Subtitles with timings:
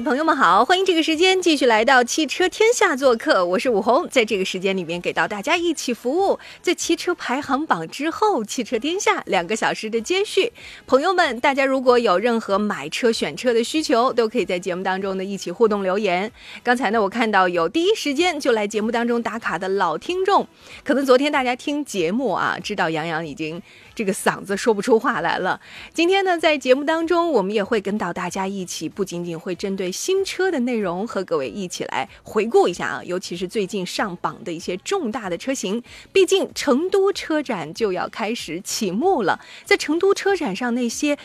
[0.00, 10.52] 朋友们好，欢迎这个时间继续来到汽车天下做客，我是武红，在这个时间里面给到大家一起服务，在汽车排行榜之后，汽车天下两个小时的接续。
[10.86, 16.32] 朋友们，大家如果有任何买车选车的需求，都可以在节目当中呢一起互动留言。
[16.62, 20.46] 刚才呢，我看到有第一时间就来节目当中打卡的老听众，
[20.84, 23.60] 可能昨天大家听节目啊，知道杨洋已经。
[23.94, 25.60] 这个嗓子说不出话来了。
[25.92, 35.82] 今天呢，在节目当中，我们也会跟到大家一起，不仅仅会针对新车的内容和各位一起来回顾一下啊，尤其是最近上榜的一些重大的车型。
[36.12, 41.18] 毕竟成都车展就要开始启幕了，在成都车展上那些。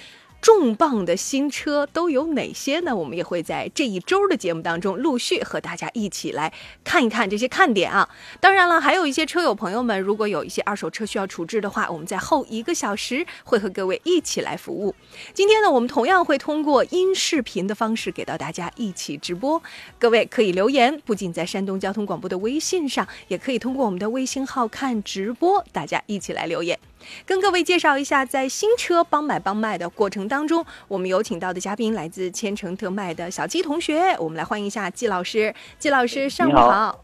[0.47, 2.95] 重磅的新车都有哪些呢？
[2.95, 6.53] 我们也会在这一周的节目当中陆续和大家一起来
[6.85, 8.07] 看一看这些看点啊。
[8.39, 14.95] 当然了，还有一些车友朋友们，如果有一些二手车需要处置的话，我们在后一个小时会和各位一起来服务。
[15.33, 19.61] 今天呢，我们同样会通过音视频的方式给到大家一起直播，
[19.99, 26.79] 各位可以留言，不仅在山东交通广播的微信上，也可以通过我们的微信号看直播，大家一起来留言。
[27.25, 35.53] 跟各位介绍一下，在新车帮买帮卖的过程当中，我们有请到的嘉宾来自千城特卖的小季同学，我们来欢迎一下季老师。
[35.77, 37.03] 季老师，上午好。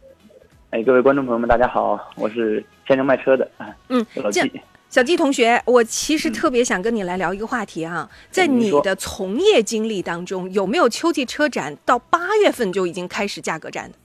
[0.71, 3.49] 哎，各位观众朋友们，大家好，我是千城卖车的
[3.89, 4.61] 嗯，小季。
[4.89, 13.97] 小季同学，我其实特别想跟你来聊一个话题啊，在你的从业经历当中，有没有秋季车展到八月份就已经开始价格战的？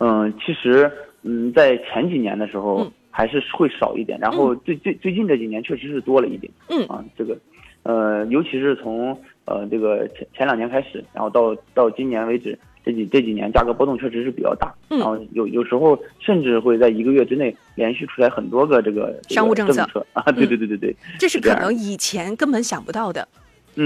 [0.00, 0.90] 嗯，其实，
[1.22, 2.86] 嗯，在前几年的时候。
[3.10, 6.52] 还是会少一点，然后最最最近这几年确实是多了一点。
[6.68, 7.36] 嗯啊，这个，
[7.82, 14.72] 呃，尤其是从呃这个前前两年开始，然后到到今年为止，这几这几年价格波动确实是比较大。
[14.90, 23.26] 嗯，然后有有时候甚至会在一个月之内连续出来很多个这个商务政策啊，对对对对对，这是可能以前根本想不到的。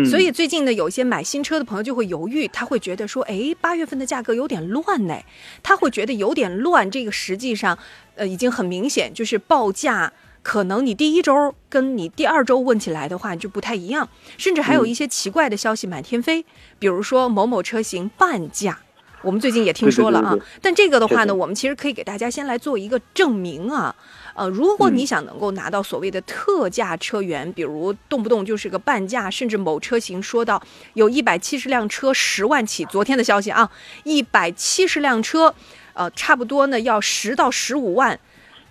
[0.08, 5.14] 所以最近呢，有一些买新车的朋友就会犹豫，他会觉得说，哎，八月份的价格有点乱呢，
[5.62, 6.90] 他会觉得有点乱。
[6.90, 7.78] 这个实际上，
[8.14, 10.12] 呃，已经很明显，就是报价
[10.42, 16.44] 可能你第一周跟你第二周问起来的话就不太一样，甚至还有一些奇怪的消息满天飞，
[16.78, 18.78] 比如说某某车型半价。
[19.22, 23.94] 我们最近也听说了啊，但这个的话呢，我们其实可以给大家先来做一个证明啊，
[24.34, 30.62] 呃，如果你想能够拿到所谓的特价车源，比如动不动就是个半价，甚至某车型说到
[30.94, 33.70] 有一百七十辆车十万起，昨天的消息啊，
[34.04, 35.54] 一百七十辆车，
[35.94, 38.18] 呃，差不多呢要十到十五万。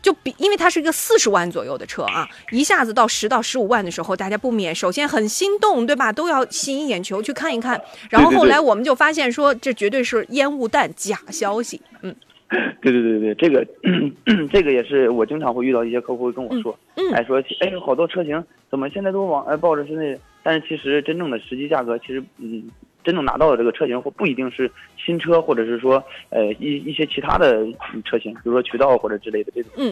[0.01, 6.11] 就比，因为它是一个四十万左右的车啊，一下子到十到十五万的时候，大家不免首先很心动，对吧？
[6.11, 7.79] 都要吸引眼球去看一看。
[8.09, 11.79] 然后后来我们就发现说，这绝对是烟雾弹，假消息。
[12.01, 12.15] 嗯，
[12.81, 13.65] 对对对对，这个
[14.51, 16.77] 这个也是我经常会遇到一些客户会跟我说，
[17.13, 22.69] 哎说哎好多车型怎么现在都往哎抱着是那，但是其实真正的实际价格其实嗯。
[23.03, 27.65] 真正拿到的这个车型或不一定是新车，或者是说，呃，一一些其他的
[28.05, 29.71] 车型，比如说渠道或者之类的这种。
[29.75, 29.91] 嗯。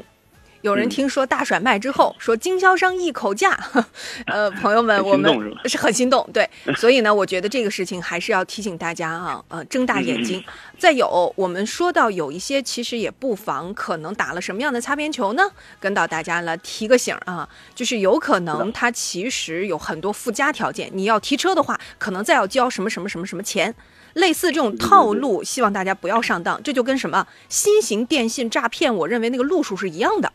[0.61, 3.57] 有人听说大甩卖之后，说经销商一口价，
[4.27, 5.31] 呃， 朋友们，我们
[5.65, 10.43] 是很心动，对，所以呢，我觉得这个事情还是要提醒大家啊，呃，睁大眼睛。
[10.77, 15.43] 再有，我们说到有一些其实也不妨可能打了什么样的擦边球呢？
[15.79, 23.73] 跟到大家来提个醒啊，就是有可能它其实有很多附加条件，你要提车的话，可能再要交什么什么什么什么钱，
[24.13, 26.61] 类似这种套路，希望大家不要上当。
[26.63, 30.31] 这就跟什么新型电信诈骗，我认为那个路数是一样的。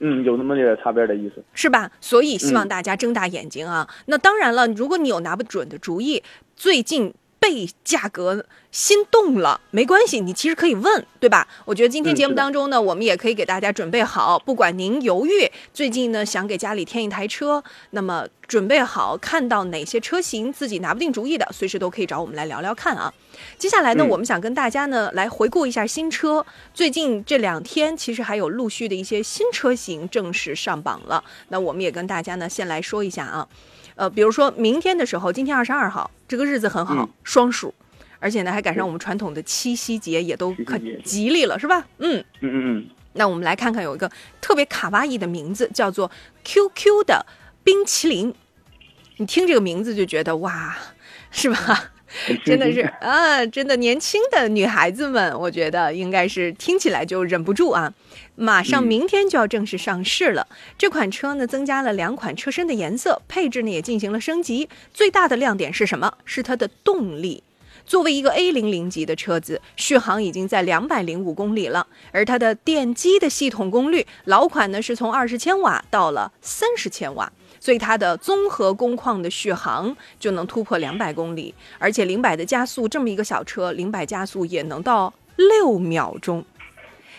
[0.00, 1.90] 嗯，有那么点擦边的意思，是吧？
[2.00, 3.88] 所以希望大家睁大眼睛啊！
[4.06, 6.22] 那当然了，如果你有拿不准的主意，
[6.54, 7.14] 最近。
[7.46, 11.46] 被价格心动了没关系，你其实可以问，对吧？
[11.64, 23.14] 我觉得今天节目当中呢，我们也可以给大家准备好，不管您犹豫，最近呢想给家里添一台车，那么准备好看到哪些车型自己拿不定主意的，随时都可以找我们来聊聊看啊。
[23.56, 26.44] 接下来呢，我们想跟大家呢来回顾一下新车，
[26.74, 33.46] 最近这两天其实还有陆续的一些新车型正式上榜了，那我们也跟大家呢先来说一下啊。
[33.96, 37.74] 呃，比如说明天的时候，今天二十二号，这个日子很好，双数，
[38.18, 41.86] 而且呢还赶上我们传统的七夕节，也都可吉利了，是吧？
[41.98, 42.22] 嗯。
[42.40, 44.10] 嗯嗯嗯，那我们来看看有一个
[44.40, 46.10] 特别卡哇伊的名字，叫做
[46.44, 47.26] QQ 的
[47.64, 48.32] 冰淇淋。
[49.16, 50.76] 你听这个名字就觉得哇，
[51.30, 51.92] 是吧？
[52.26, 57.92] 很真的是啊，真的年轻的女孩子们，我觉得应该是听起来就忍不住啊。
[58.34, 60.46] 马上嗯明天就要正式上市了。
[60.78, 64.68] 这款车呢，增加了两款车身的颜色，配置呢也进行了升级。
[64.92, 66.12] 最大的亮点是什么？
[66.24, 67.42] 是它的动力。
[67.86, 77.32] 作为一个 A 零零级的车子，续航已经在两百零五公里了，而它的电机的系统功率，老款呢是从二十千瓦到了三十千瓦，
[77.66, 86.44] 所以它的综合工况的续航就能突破两百公里，而且零百的加速，这么一个小车，零百加速也能到六秒钟。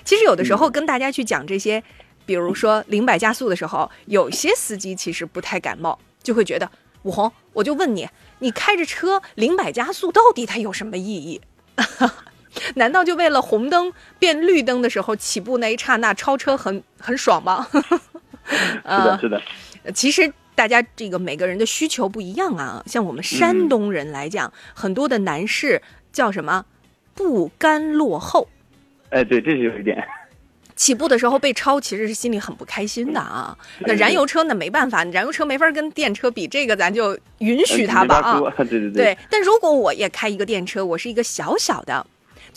[0.06, 1.84] 其实有的时候跟大家去讲这些，
[2.26, 6.72] 比如说零百加速的时候，有些司机其实不太感冒，就会觉得
[7.04, 8.08] 武红，我就问你，
[8.40, 11.42] 你开着车零百加速到底它有什么意义？
[12.76, 17.68] 难道就为了红灯变绿灯的时候起步那一刹那超车很很爽吗？
[18.50, 19.42] 是呃的，是的，
[19.94, 22.84] 其实大家这个每个人的需求不一样啊。
[22.86, 25.82] 像我们山东人来讲，很多的男士
[26.12, 26.66] 叫什么
[27.14, 28.48] 不甘落后，
[29.10, 29.98] 哎，对，这是有一点，
[30.76, 33.58] 起步的时候被超，其实是心里很不开心的啊。
[33.80, 38.40] 那燃油车那，没办法，燃油车没法跟电车比，这个咱就允许它吧啊。
[38.58, 42.06] 对对对对，但如果我也开一个电车，我是一个小小的。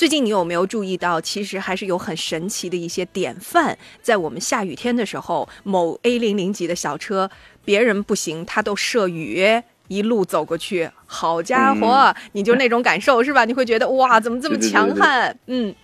[0.00, 7.31] 最近你有没有注意到，其实还是有很神奇的一些典范，在我们下雨天的时候，某 A 零零级的小车，
[7.67, 13.44] 别人不行，它都涉雨一路走过去，好家伙，你就那种感受是吧？
[13.44, 15.38] 你会觉得哇，怎么这么对对对强悍？
[15.49, 15.75] 嗯。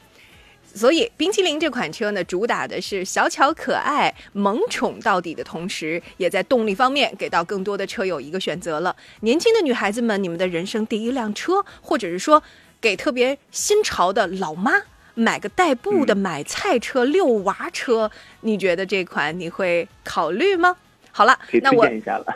[0.75, 8.95] 所以，冰淇淋这款车呢，主打的是小巧可爱、萌宠到底的同时，也在动力方面给到更多的车友一个选择了。
[9.21, 12.43] 年轻的女孩子们，你们的人生第一辆车，或者是说
[12.87, 14.71] 给特别新潮的老妈
[15.15, 18.09] 买个代步的买菜车、遛娃车，
[18.43, 20.77] 你觉得这款你会考虑吗？
[21.11, 21.85] 好了，那我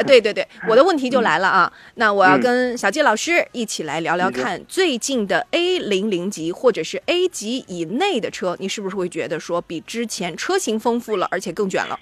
[0.05, 1.73] 对对对，我的问题就来了啊。
[1.94, 11.97] 那我要嗯跟小季老师一起来聊聊看，最近的 A 零零级或者是 A 级以内的车，你是不是会觉得说比之前车型丰富了，而且更卷了？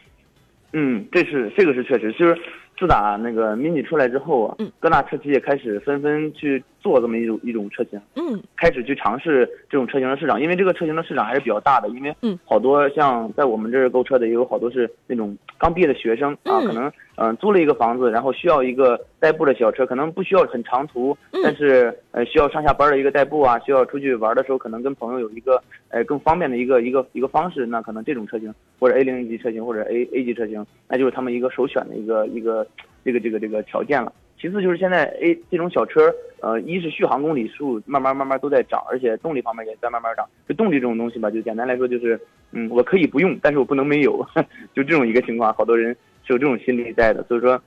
[0.72, 2.38] 嗯，这是这个是确实，就是
[2.78, 8.40] 自打那个 mini 出来之后啊，嗯各大车企也开始纷纷去做这么一种一种车型，嗯。
[8.56, 16.86] 开始去尝试这种车型的市场，因为这个车型的市场还是比较大的，因为嗯好多像在我们这儿购车的也有好多是那种刚毕业的学生啊，嗯可能
[17.16, 32.66] 嗯、呃租了一个房子，然后需要一个代步的小车，可能不需要很长途，嗯但是呃需要上下班的一个代步啊，需要出去玩的时候可能跟朋友有一个呃更方便的一个一个一个方式，那可能这种车型或者 A 零级车型或者 A A 级车型，那就是他们一个首选的一个一个
[33.08, 34.12] 这个这个这个条件了。
[34.40, 40.24] 其次就是现在 A 这种小车，呃，一是续航公里数慢慢慢慢都在涨，而且动力方面也在慢慢涨。
[40.48, 42.20] 就动力这种东西吧，就简单来说就是，
[42.52, 44.24] 嗯，我可以不用，但是我不能没有，
[44.74, 45.90] 就这种一个情况，好多人
[46.24, 47.24] 是有这种心理在的。
[47.24, 47.60] 所以说，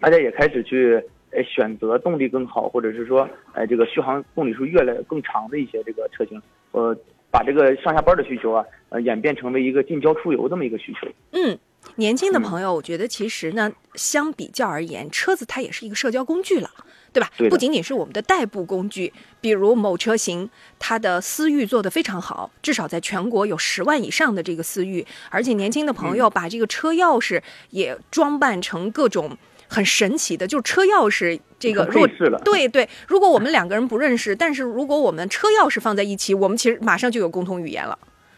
[0.00, 1.02] 大家也开始去
[1.32, 6.40] 哎选择动力更好，或者是说，哎，这个续航公里数越来更长的一些这个车型，
[6.70, 6.96] 呃，
[7.32, 11.08] 把这个上下班的需求啊，呃，演变成为一个近郊出游这么一个需求。
[11.32, 11.58] 嗯，
[11.96, 16.70] 年轻的朋友，我觉得其实呢，相比较而言，车子它也是一个社交工具了。
[17.14, 17.30] 对吧？
[17.36, 20.50] 对不仅仅是我们的代步工具，比如某车型，
[20.80, 29.38] 它的思域做得非常好，至少在全国有十万以上的这个思域，而且年轻的朋嗯友把这个车钥匙也装扮成各种
[29.68, 37.96] 很神奇的，就是车钥匙这个很如果配饰了对对，如果我们两个人不认识，但是如果我们车钥匙放在一起，我们其实马上就有共同语言了。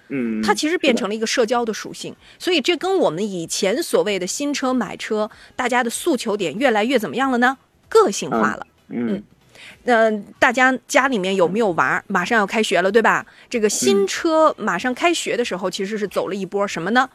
[0.09, 7.59] 嗯，它其实变成了一个社交的属性，所以这跟我们以前所谓的新车买车，大家的诉求点越来越怎么样了呢？
[7.89, 8.67] 个性化了。
[8.89, 9.23] 嗯
[9.85, 12.05] 呃，大家家里面有没有娃儿？
[12.09, 13.25] 马上要开学了，对吧？
[13.49, 17.09] 这个新嗯车马上开学的时候，其实是走了一波什么呢？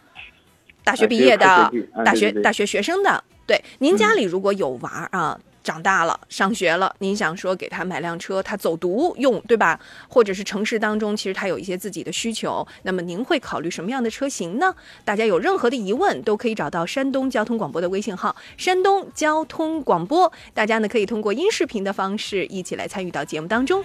[0.83, 1.71] 大学毕业的
[2.03, 3.23] 大学大学学生的。
[3.45, 9.79] 对，您家嗯里如果有娃儿啊，长大了上学了，您想说给他买辆车，他走读用，对吧？
[10.07, 14.73] 或者是城市当中，其实他有一些自己的需求，那么您会考虑什么样的车型呢？
[15.05, 23.83] 大家有任何的疑问，都可以找到山东交通广播的微信号“山东交通广播”，大家呢可以通过音视频的方式一起来参与到节目当中。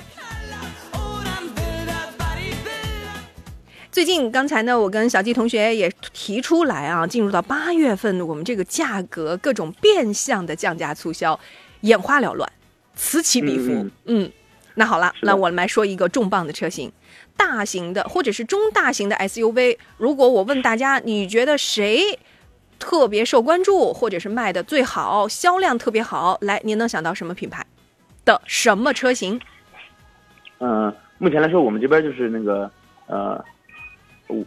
[3.91, 11.41] 最近刚才呢，我跟小季同学也提出来啊，进入到八月份，我们这个价格各种变相的降价促销，
[11.87, 12.51] 眼花缭乱，
[12.95, 13.73] 此起彼伏。
[13.73, 14.33] 嗯嗯
[14.79, 16.93] 那好了，那我们来说一个重磅的车型，
[17.35, 19.79] 大型的或者是中大型的 SUV。
[19.97, 22.19] 如果我问大家，你觉得谁
[22.79, 26.37] 特别受关注，或者是卖的最好，销量特别好？
[26.43, 27.65] 来，您能想到什么品牌
[28.27, 29.41] 的什么车型？
[30.59, 32.71] 嗯，目前来说，我们这边就是那个
[33.07, 33.43] 呃，
[34.29, 34.45] 五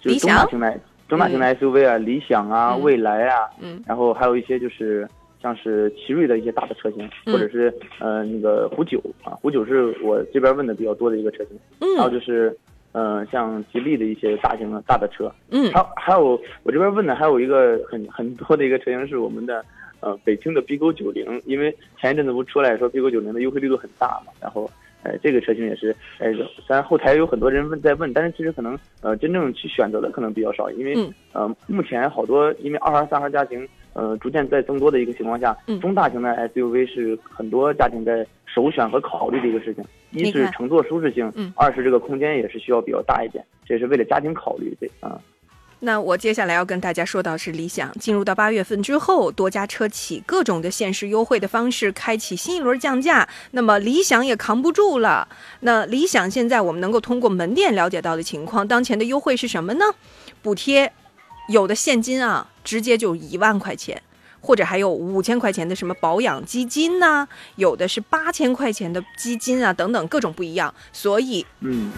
[0.00, 5.06] 就是中大型的中大型的 SUV 啊，理想啊，蔚来啊，嗯，然后还有一些就是
[5.46, 12.56] 像是奇瑞的一些大的车型，或者是呃那个虎九啊，虎九是我这边问的比较多的一个车型，嗯，还有就是
[12.90, 19.64] 呃像吉利的一些大型的大的车，嗯，还还有我这边问的还有一个很很多的一个车型是我们的。
[20.00, 24.70] 呃，北京的 B 勾九零，因为前一阵子不出来说 B 勾九零的优惠力度很大嘛，然后，
[25.02, 25.88] 呃，这个车型也是，
[26.18, 30.94] 呃，虽然后台有很多人问在问，但是其实可能，呃，真正去选择的可能比较少，因为，
[31.32, 45.18] 呃，目前好多因为二孩三孩家庭，呃，逐渐在增多的一个情况下，中大型的 SUV 是很多家庭在首选和考虑的一个事情，一是乘坐舒适性，二是这个空间也是需要比较大一点，这也是为了家庭考虑的啊。
[45.78, 53.26] 那我接下来要跟大家说到是理想，进入到八月份之后，多家车企各种的限时优惠的方式，开启新一轮降价。
[53.52, 55.28] 那么理想也扛不住了。
[55.60, 59.84] 那理想现在我们能够通过门店了解到的情况，当前的优惠是什么呢？
[60.42, 60.90] 补贴
[61.48, 64.02] 有的现金啊，直接就一万块钱，
[64.40, 67.26] 或者还有五千块钱的什么保养基金呐，
[67.56, 70.74] 有的是八千块钱的基金啊，等等各种不一样。
[70.92, 71.92] 所以，嗯。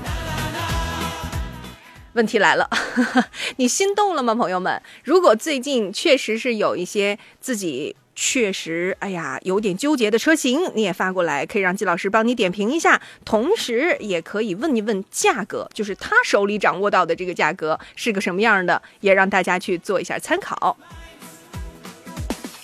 [2.14, 2.68] 问题来了，
[3.58, 4.82] 你心动了吗，朋友们？
[5.04, 20.76] 如果最近确实是有一些自己确实哎呀有点纠结的车型，你也发过来，可以让季老师帮你点评一下，同时也可以问一问价格，就是他手里掌握到的这个价格是个什么样的，也让大家去做一下参考。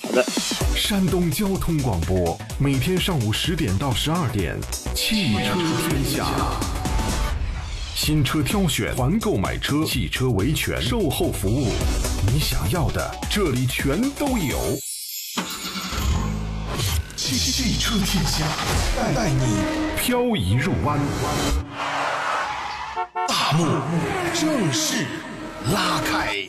[0.03, 0.25] 好的，
[0.75, 4.61] 山东交通广播每天上午十点到十二点，
[4.93, 5.55] 汽车
[5.89, 6.27] 天下。
[7.95, 11.69] 新车挑选、团购买车、汽车维权、售后服务，
[12.27, 14.59] 你想要的这里全都有。
[17.17, 18.45] 汽汽车天下，
[19.15, 19.63] 带你
[19.97, 20.99] 漂移入弯。
[23.27, 23.81] 大幕
[24.33, 25.07] 正式
[25.73, 26.49] 拉开。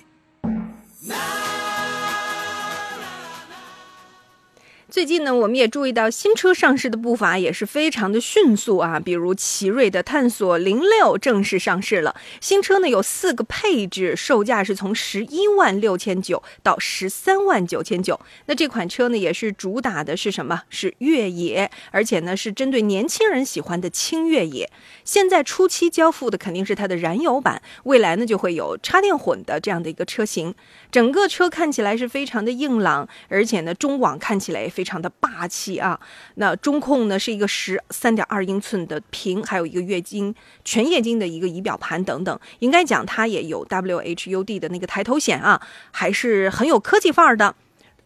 [4.96, 8.98] 最近呢，我们也注意到新车上市的步伐也是非常的迅速啊。
[8.98, 18.18] 比如奇瑞的探索零六正式上市了，新车呢有四个配置，售价是从十一万六千九到十三万九千九。
[18.46, 20.62] 那这款车呢也是主打的是什么？
[20.70, 24.72] 是越野，而且呢是针对年轻人喜欢的轻越野。
[25.06, 30.56] 现在初期交付的肯定是它的燃油版，未来呢就会有插电混的这样的一个车型。
[30.90, 34.86] 整个车看起来是非常的硬朗，而且呢中网看起来也非。
[34.86, 36.00] 常的霸气啊！
[36.36, 42.40] 那中控呢是一个十三点二英寸的屏，还有一个液晶全液晶的一个仪表盘等等。
[42.60, 45.60] 应该讲它也有 WHUD 的那个抬头显啊，
[45.90, 47.56] 还是很有科技范儿的。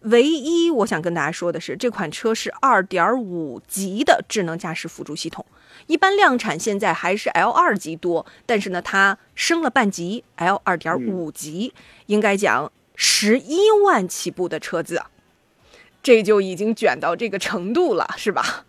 [0.01, 5.45] 唯一我想跟大家说的是，这款车是二点五级的智能驾驶辅助系统。
[5.87, 11.73] 一般量产现在还是 L 二级多，但是呢它升了半级，L 二点五级，
[12.05, 15.03] 应该讲十一万起步的车子。
[16.01, 18.65] 这就已经卷到这个程度了，是吧？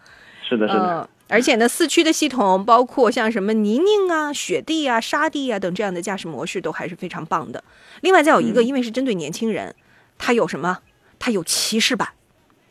[0.49, 1.09] 是的，是的。
[1.29, 7.63] 而且呢，四驱的系统包括像什么泥泞啊、雪地啊、沙地啊等这样的驾驶模式都还是非常棒的。
[8.01, 9.77] 另外再有一个，因为是针对年轻人，
[10.19, 10.81] 它有什么？
[11.21, 12.09] 它有骑士版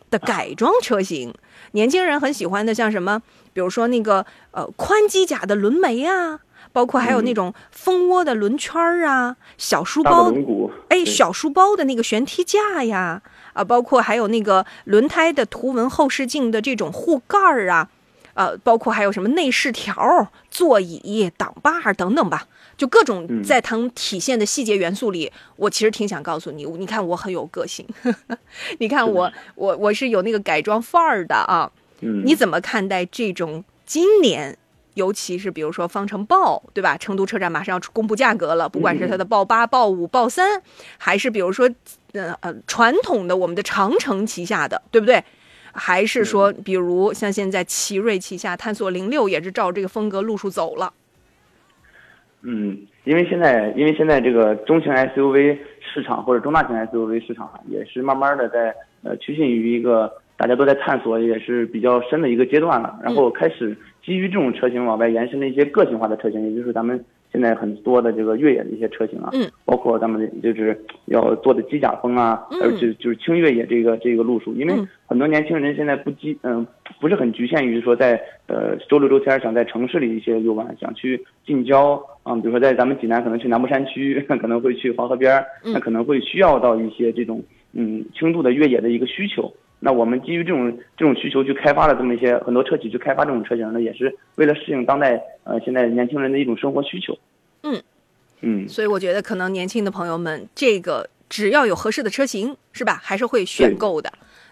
[0.09, 1.33] 的改装车型，
[1.71, 3.21] 年轻人很喜欢的，像什么？
[3.53, 6.41] 比如说那个呃宽机甲的轮眉啊，
[6.73, 10.33] 包括还有那种蜂窝的轮圈儿啊，小书包，
[10.89, 13.21] 哎，小书包的那个悬梯架呀。
[13.53, 17.89] 啊，包括还有那个轮胎的图文后视镜的这种护盖儿啊，
[18.39, 27.85] 呃，包括还有什么内饰条、座椅、挡把等等吧，就各种在它体现的细节元素里，我其实挺想告诉你，你看我很有个性，
[28.79, 31.69] 你看我我我是有那个改装范儿的啊，
[31.99, 34.57] 你怎么看待这种今年，
[34.93, 36.95] 尤其是比如说方程豹，对吧？
[36.95, 40.61] 成都车展马上要公布价格了，不管是它的豹八、豹五、豹三，
[40.97, 41.69] 还是比如说。
[42.11, 45.23] 呃呃，传统的我们的长城旗下的，对不对？
[45.79, 50.93] 还是说，比如像现在奇瑞旗下探索零六也是照这个风格路数走了。
[52.41, 67.03] 嗯，因为现在，因为现在这个中型 SUV 市场或者中大型 SUV 市场也是慢慢的在呃趋近于一个大家都在探索也是比较深的一个阶段了，然后开始基于这种车型往外延伸的一些个性化的车型，也就是咱们。
[67.31, 74.73] 现在很多的这个越野的一些车型啊，嗯，包括咱们就是要做的机甲风啊，还有就就是轻越野这个这个路数，因为
[75.05, 76.65] 很多年轻人现在不机嗯
[76.99, 87.43] 不是很局限于说在呃周六周天想在城市里一些游玩，想去近郊啊，比如说在咱们济南可能去南部山区， 可能会去黄河边儿，那可能会需要到一些这种
[87.73, 89.53] 嗯轻度的越野的一个需求。
[89.79, 97.17] 那我们基于这种这种需求去开发了这么一些很多车企去开发这种车型呢，也是为了适应当代呃现在年轻人的一种生活需求。
[97.63, 97.81] 嗯
[98.41, 102.99] 嗯，所以我觉得可能年轻的朋友们，这个只要有合适的车型，是吧？
[103.01, 104.11] 还是会选购的。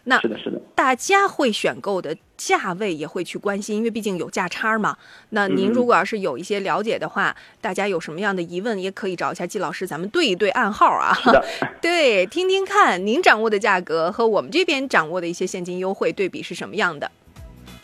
[0.10, 0.62] 那是的，是的。
[0.74, 4.98] 大家会选购的价位也会去关心，因为毕竟有价差嘛。
[5.32, 11.14] 那您如果要是有一些了解的话，大家有什么样的疑问，也可以找一下季老师，咱们对一对暗号啊。
[11.82, 17.12] 对，听听看您掌握的价格和我们这边掌握的一些现金优惠对比是什么样的。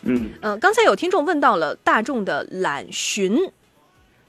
[0.04, 3.38] 嗯嗯，刚才有听众问到了大众的揽巡，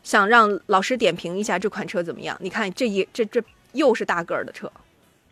[0.04, 2.38] 想让老师点评一下这款车怎么样？
[2.42, 4.70] 你看这一这这又是大个儿的车。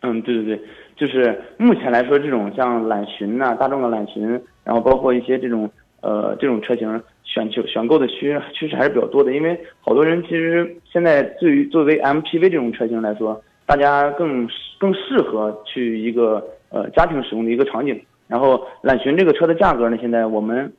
[0.00, 0.68] 嗯，对对对。
[0.96, 5.68] 就是目前来说，这种像揽巡呐，大众的揽巡，然后包括一些这种
[6.00, 9.32] 呃这种车型选求选购的趋趋势还是比较多的。
[9.32, 14.48] 因为好多人其实现在对于作为 MPV 这种车型来说，大家更
[14.78, 18.00] 更适合去一个呃家庭使用的一个场景。
[18.28, 20.72] 然后揽巡这个车的价格呢，现在我们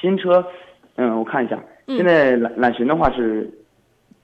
[0.00, 0.44] 新车，
[0.96, 3.50] 嗯，我看一下，现在揽揽巡的话是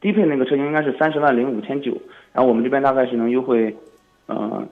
[0.00, 1.96] 低配那个车型应该是三十万零五千九，
[2.34, 3.74] 然后我们这边大概是能优惠，
[4.28, 4.68] 嗯。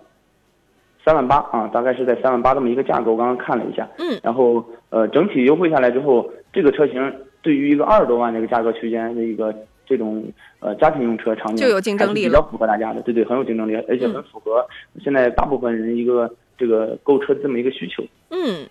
[1.05, 9.55] 三万八啊，大概是在三万八这么一个价格，我刚刚看了一下，嗯，然后呃，整体优惠下来之后，这个车型对于一个二十多万这个价格区间的一个
[9.87, 10.25] 这种
[10.61, 14.67] 呃家庭用车场景就有竞争力了，比较符合大家的，对对，很有竞争力，而且很符合
[15.03, 18.65] 现在大部分人一个这个购车这么一个需求，嗯，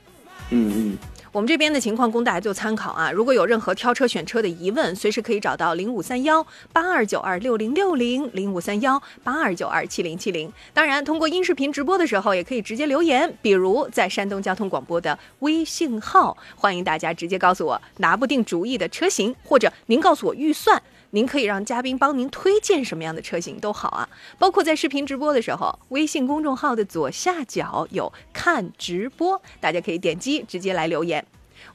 [0.50, 0.98] 嗯嗯。
[1.34, 3.12] 我们这边的情况供大家做参考啊！
[3.12, 10.54] 如果有任何挑车选车的疑问，随时可以找到零五三幺八二九二六零六零零五三幺八二九二七零七零。
[10.76, 20.80] 当然，通过音视频直播的时候，也可以直接留言，比如在山东交通广播的微信号，欢迎大家直接告诉我拿不定主意的车型，或者您告诉我预算。
[21.16, 31.24] 您可以让嘉宾帮您推荐什么样的车型都好啊，包括在视频直播的时候，微信公众号的左下角有看直播，大家可以点击直接来留言。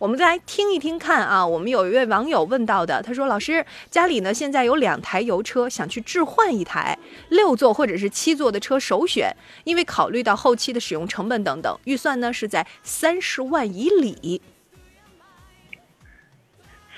[0.00, 9.32] 我们再来听一听看啊，我们有一位网友问到的，他说：“老师，家里呢现在有两台油车，想去置换一台六座或者是七座的车首选，
[9.62, 14.42] 因为考虑到后期的使用成本等等，预算呢是在三十万以里。”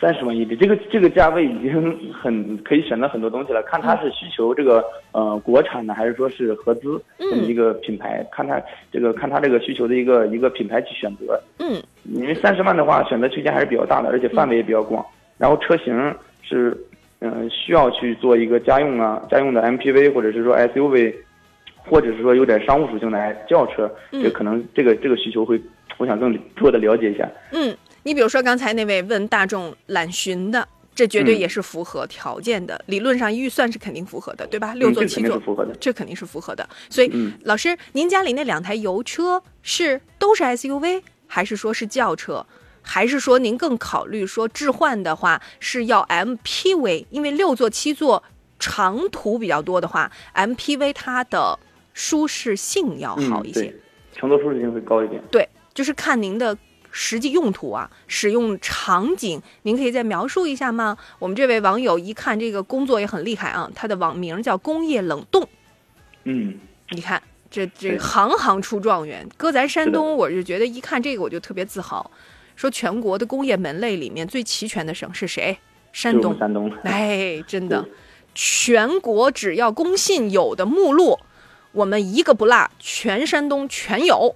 [0.00, 3.62] 三十万一里，这个这个价位已经很可以选择很多东西了。
[3.64, 4.82] 看他是需求这个
[5.12, 8.58] 呃国产的，还是说是合资这么一个品牌，看他
[8.90, 11.38] 这个看他这个需求的一个一个品牌去选择。
[11.58, 11.82] 嗯，
[12.14, 15.04] 因为三十万的话，选择区间还是比较大的，而且范围也比较广。
[15.36, 15.94] 然后车型
[16.40, 16.74] 是
[17.18, 21.14] 嗯需要去做一个家用啊，家用的 MPV 或者是说 SUV，
[21.76, 25.60] 或者是说有点商务属性的轿车，这可能这个这个需求会，
[25.98, 27.28] 我想更多的了解一下。
[27.52, 27.76] 嗯。
[28.02, 34.74] 你比如说刚才那位问大众揽巡的，这绝对也是符合条件的，理论上预算是肯定符合的，对吧？
[34.74, 35.40] 六座七座，
[35.78, 36.68] 这肯定是符合的。
[36.88, 37.10] 所以，
[37.44, 42.44] 老师，您家里那两台油车是都是 SUV，还是说是轿车，
[42.82, 47.06] 还是说您更考虑说置换的话是要 MPV？
[47.10, 48.22] 因为六座七座
[48.58, 51.58] 长途比较多的话，MPV 它的
[51.94, 53.74] 舒适性要好一些，
[54.14, 55.22] 乘坐舒适性会高一点。
[55.30, 56.56] 对，就是看您的。
[56.92, 60.96] 实际用途啊，使用场景，您可以再描述一下吗？
[61.18, 65.48] 我们这位网友一看这个工作也很厉害啊，他的网名叫工业冷冻。
[66.24, 66.58] 嗯，
[66.90, 72.10] 你看这这行行出状元，搁咱山东，我就觉得一看这个我就特别自豪。
[72.56, 75.56] 说全国的工业门类里面最齐全的省是谁？
[75.92, 76.36] 山东。
[76.38, 76.70] 山东。
[76.82, 77.88] 哎，真的，
[78.34, 81.18] 全国只要工信有的目录，
[81.72, 84.34] 我们一个不落，全山东全有。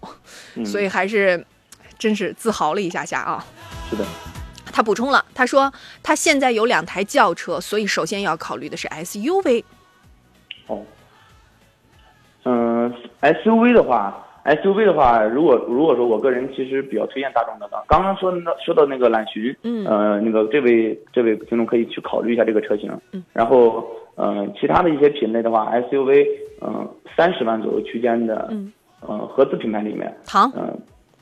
[0.64, 1.45] 所以还是。
[2.05, 3.43] 真是自豪了一下下啊！
[3.88, 4.05] 是的，
[4.71, 9.64] 他补充了，他说他现在有两台轿车，所以首先要考虑的是 SUV。
[10.67, 10.83] 哦，
[12.45, 23.83] 嗯，SUV 的话，SUV 的话，如果如果说我个人其实比较推荐大众的，刚刚说那说到那个揽巡，嗯，呃，那个这位这位听众可以去考虑一下这个车型，嗯，然后
[24.17, 26.27] 呃，其他的一些品类的话，SUV，
[26.61, 26.87] 嗯，
[27.17, 30.79] 三十万左右区间的，嗯，呃，合资品牌里面，唐，嗯，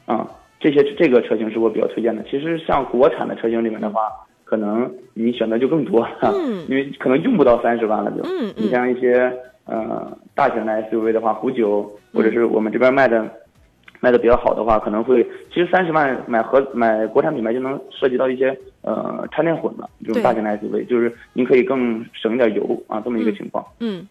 [0.07, 0.27] 啊。
[0.63, 2.23] 这些这个车型是我比较推荐的。
[2.31, 4.03] 其实像国产的车型里面的话，
[4.45, 8.23] 可能你选择就更多，嗯，因为可能用不到三十万了就。
[8.23, 9.33] 嗯你像一些
[9.65, 13.29] 呃大型的 SUV 的话，虎九或者是我们这边卖的
[13.99, 23.67] 卖的比较好的话，可能会其实三十万买合买国产品牌就能涉及到一些呃插电混了这种大型的 SUV，就是您可以更省一点油啊这么一个情况。
[23.81, 24.07] 嗯，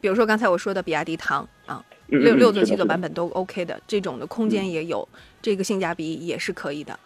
[0.00, 1.84] 比如说刚才我说的比亚迪唐啊。
[2.08, 5.08] 六六座七座版本都 OK 的，这种的空间也有，
[5.42, 6.98] 这个性价比也是可以的。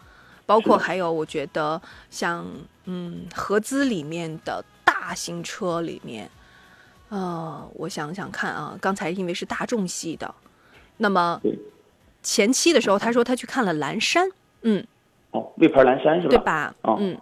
[0.45, 2.47] 包括还有，我觉得像
[2.85, 6.31] 嗯合资里面的大型车里面，
[7.09, 10.33] 呃，我想想看啊，刚才因为是大众系的，
[10.99, 11.41] 那么
[12.23, 14.29] 前期的时候，他说他去看了蓝山，
[14.63, 14.87] 嗯，
[15.33, 16.31] 哦，魏牌蓝山是吧？
[16.31, 16.75] 对吧？
[16.83, 17.19] 哦，嗯，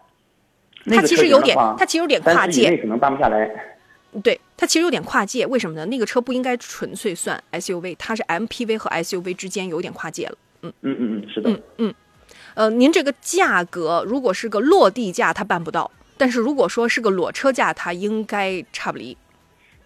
[0.85, 3.49] 那个它其实有点车型的话，它其实有点跨界可能办不下来。
[4.23, 5.87] 对，它其实有点跨界，为什么呢？
[5.87, 10.37] 那个车不应该纯粹算 SUV，它是 MPV 和 SUV 之间有点跨界了。
[10.83, 11.51] 嗯嗯嗯，是的。
[11.51, 11.95] 嗯嗯，
[12.55, 19.17] 呃，您这个价格如果是个落地价，它办不到；但是如果说是个裸车价，它应该差不离。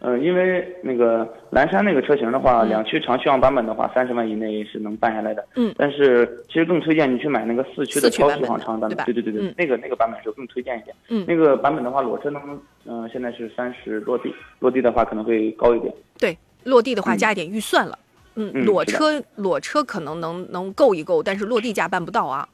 [0.00, 5.44] 呃，因为那个蓝山那个车型的话，嗯两驱长续航版本的话，三十万以内是能办下来的。
[5.56, 10.94] 嗯但是其实更推荐你去买那个四驱的超四驱版本的续航长版本对对对对，嗯那个那个版本是更推荐一点。
[11.08, 12.40] 嗯那个版本的话，裸车能，
[12.86, 15.92] 嗯、现在是三十落地，落地的话可能会高一点。
[16.16, 17.98] 对，落地的话嗯加一点预算了。
[18.38, 22.48] 嗯，嗯裸车裸车可能能能够一够，但是落地价办不到啊。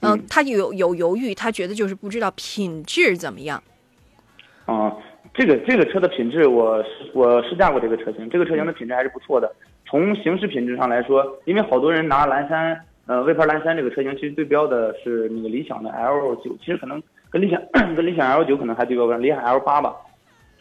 [0.00, 3.62] 嗯、嗯他有有犹豫，他觉得就是不知道品质怎么样。
[4.66, 4.90] 啊、
[5.34, 9.52] 这个这个车的品质我试我试驾过这个车型，这个车型的品质还是不错的。
[9.86, 17.60] 从行驶品质上来说，因为好多人拿蓝山，呃，魏牌蓝山这个车型，其实对标的是那个理想的 L 九，其实可能跟理想
[17.94, 19.94] 跟理想 L 九可能还对标不上，理想 L 八吧。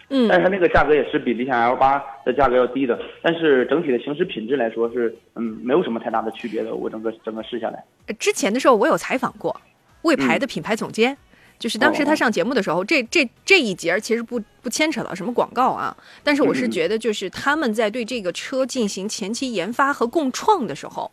[0.09, 6.75] 嗯但是它那个价格也是比理想 L 八的价格要低的，但是整体的行驶品质来说是，嗯，没有什么太大的区别的。
[6.75, 9.59] 我整个整个试下来，呃之前的时候我有采访过
[10.03, 11.17] 魏牌嗯的品牌总监，
[11.57, 21.09] 就是当时他上节目的时候，这这这一节其实不不牵扯到什么广告啊，但是我是觉得就是他们在对这个车进行前期研发和共创的时候，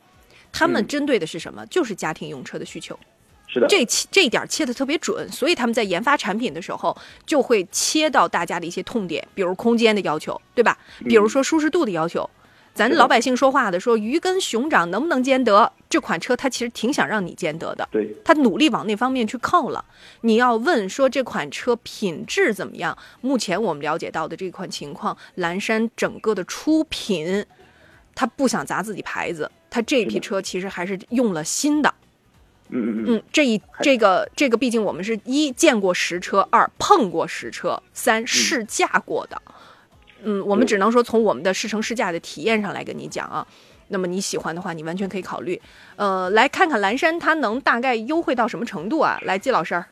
[0.52, 1.64] 他们嗯针对的是什么？
[1.66, 2.98] 就是家庭用车的需求。
[3.52, 10.78] 是的，这切这一点切的特别准，所以他们在研发产品的时候就会切到大家的一些痛点，比如空间的要求，对吧？
[11.04, 12.28] 比如说舒适度的要求。
[12.72, 15.70] 咱老百姓说话的说鱼跟熊掌能不能兼得？
[15.90, 19.84] 这款车它其实挺想让你兼得的，对，他努力往那方面去靠了。
[20.20, 22.96] 你要问说这款车品质怎么样？
[23.20, 27.44] 目前我们了解到的这款情况，蓝山整个的出品，
[28.14, 31.92] 他不想砸自己牌子，他这批车其实还是用了新的。
[32.72, 39.40] 嗯嗯嗯，嗯，这一这个这个，毕竟我们是一见过实车，二碰过实车，三试驾过的。
[40.22, 43.46] 嗯，我们只能说从我们的试乘试驾的体验上来跟你讲啊。
[43.88, 45.60] 那么你喜欢的话，你完全可以考虑。
[45.96, 49.18] 呃，来看看蓝山，它能大概优惠到什么程度啊？
[49.22, 49.86] 来，季老师儿，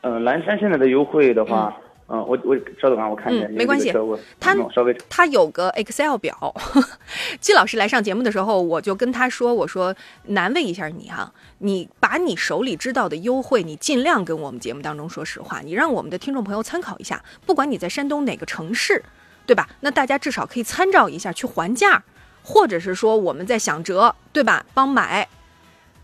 [0.00, 6.54] 呃，蓝山现在的优惠的话，嗯、我我稍等啊，我看一下，嗯没关系这个车我它嗯稍微他有个 Excel 表。
[7.40, 9.94] 季老师来上节目的时候，我就跟他说：“我说
[10.24, 17.22] 难为一下你哈、你把你手里知道的优惠，你尽量跟我们节目当中说实话，你让我们的听众朋友参考一下。
[17.46, 19.02] 不管你在山东哪个城市，
[19.46, 19.68] 对吧？
[19.80, 22.02] 那大家至少可以参照一下去还价，
[22.42, 24.64] 或者是说我们在想折，对吧？
[24.74, 25.28] 帮买。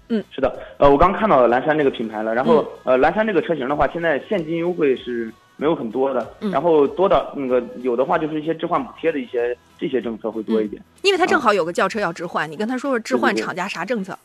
[0.08, 6.50] 嗯是的，呃，我刚看到蓝山这个品牌了，然后、嗯呃，蓝山这个车型的话，现在现金优惠是没有很多的，嗯。
[6.50, 14.18] 然后多的那个有的话就是一些置换补贴的一些这些政策会多一点，因为他正好有个轿车要置换，你跟他说说置换厂家啥政策？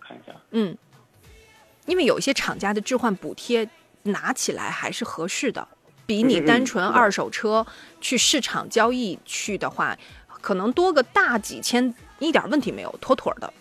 [0.00, 0.76] 看一下，嗯，
[1.86, 3.68] 因为有一些厂家的置换补贴
[4.02, 5.66] 拿起来还是合适的，
[6.04, 7.66] 比你单纯二手车
[8.00, 9.96] 去市场交易去的话，
[10.40, 13.52] 可能多个大几千一点问题没有，妥妥的。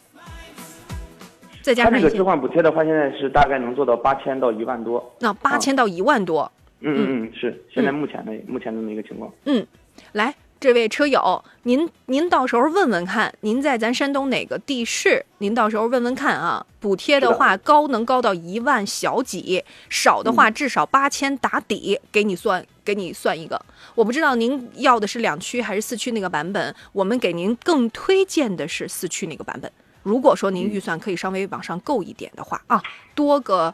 [1.63, 9.31] 再加它这个置换补贴的话，现在是大概能做到八千到一万多，那八千到一万多，嗯嗯嗯，是现在目前的、目前这么一个情况。
[9.45, 9.65] 嗯
[10.11, 15.25] 来，这位车友，您您到时候问问看，您在咱山东哪个地市？
[15.37, 16.65] 您到时候问问看啊。
[16.81, 23.57] 补贴的话，高能高到一万小几，少的话嗯至少八千打底，给你算给你算一个。
[23.95, 29.71] 我不知道您要的是两驱还是四驱那个版本，我们给您更推荐的是四驱那个版本。
[30.03, 32.81] 如果说您预算可以稍微往上够一点的话啊，
[33.15, 33.73] 多个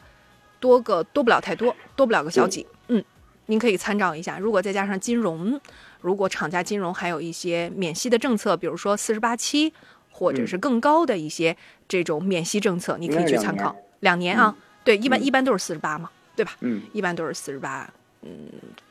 [0.59, 3.03] 多个多不了太多，多不了个小几，嗯，
[3.47, 4.37] 您可以参照一下。
[4.39, 5.59] 如果再加上金融，
[6.01, 9.73] 如果厂家金融还有一些免息的政策，比如说四十八期，
[10.11, 13.75] 或者是更高的一些这种免息政策，你可以去参考。
[14.01, 16.51] 两年啊，对，一般嗯一般都是四十八嘛，对吧？
[16.61, 18.29] 嗯一般都是四十八，嗯，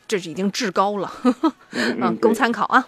[0.06, 1.10] 这是已经至高了，
[1.72, 2.86] 嗯嗯，供参考啊。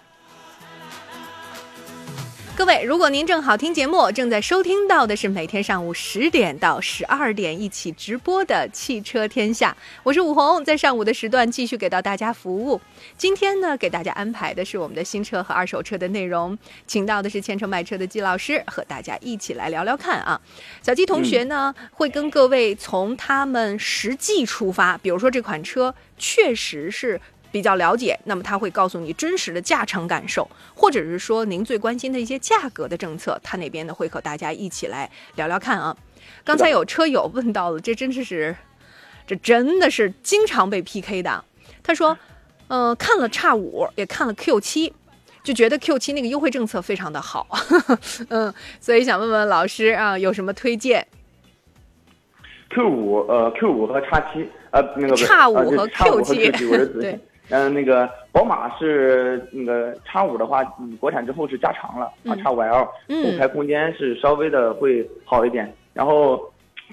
[2.61, 12.79] 各位，如果您正好听节目，正在收听到的是每天上午十点到十二点一起直播的《汽车天下》，我是武红，在上午的时段继续给到大家服务。
[13.17, 20.39] 今天呢，给大家安排的是我们的新车和二手车的内容，请到的是千车卖车的季老师，和大家一起来聊聊看啊。
[20.83, 27.19] 小季同学呢，会跟各位从他们实际出发，比如说这款车确实是。
[27.51, 35.95] 比较了解，那么他会告诉你真实的驾乘感受，或者是说您最关心的一些价格的政策，他那边呢会和大家一起来聊聊看啊。
[36.43, 38.55] 刚才有车友问到了，这真是是，
[39.27, 41.43] 这真的是经常被 PK 的。
[41.83, 42.17] 他说，
[42.67, 44.93] 呃，看了叉五，也看了 Q 七，
[45.43, 47.45] 就觉得 Q 七那个优惠政策非常的好，
[48.29, 51.05] 嗯，所以想问问老师啊，有什么推荐
[52.69, 56.49] ？Q 五呃，Q 五和叉七呃，那个叉五和 Q 七，
[56.99, 57.19] 对。
[57.51, 62.91] 嗯，那个宝马是那个叉五的话，嗯，国产之后是加长了啊，叉五 L 后
[63.37, 65.71] 排空间是稍微的会好一点。
[65.93, 66.41] 然后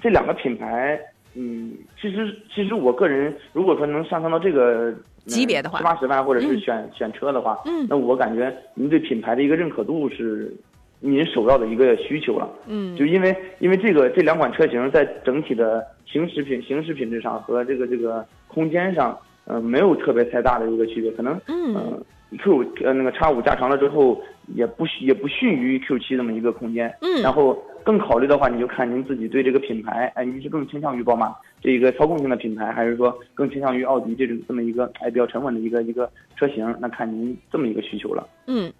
[0.01, 0.99] 这两个品牌，
[1.33, 4.93] 嗯，其实其实我个人如果说能上升到这个
[5.25, 10.53] 级别的话，七八十万或者是选选车的话，嗯，那我感觉您对品牌的一个认可度是
[10.99, 12.49] 您首要的一个需求了。
[12.67, 19.17] 嗯，就因为因为这个这两款车型在整体的行驶品行驶品质上和这个这个空间上。
[19.49, 21.99] 嗯，没有特别太大的一个区别，可能嗯
[22.37, 24.21] ，Q 五呃那个叉五加长了之后，
[24.53, 26.95] 也不也不逊于 Q 七这么一个空间。
[27.01, 36.07] 嗯，然后更考虑的话，你就看您自己对这个品牌，哎，您是更倾向于宝马这一个操控性的品牌，还是说更倾向于奥迪这种这么一个哎比较沉稳的一个一个
[36.37, 36.75] 车型？
[36.79, 38.29] 那看您这么一个需求了。
[38.45, 38.71] 嗯，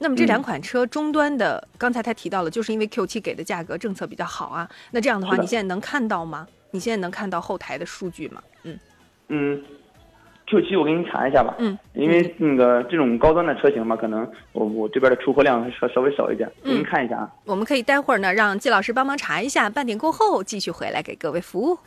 [0.00, 4.68] 那么这两款车终端的，刚才他提到了，就是因为 Q 七给的价格政策比较好啊。
[4.90, 6.48] 那这样的话，你现在能看到吗？
[6.72, 8.42] 你现在能看到后台的数据吗？
[8.64, 8.76] 嗯
[9.28, 9.62] 嗯。
[10.48, 17.30] Q 七我给你查一下吧，嗯，因为那个这种高端的车型嘛，可能我我这边的出货量稍稍微少一点，给您看一下啊。
[17.44, 21.78] 我们可以待会儿呢，让季老师帮忙查一下，半点过后继续回来给各位服务。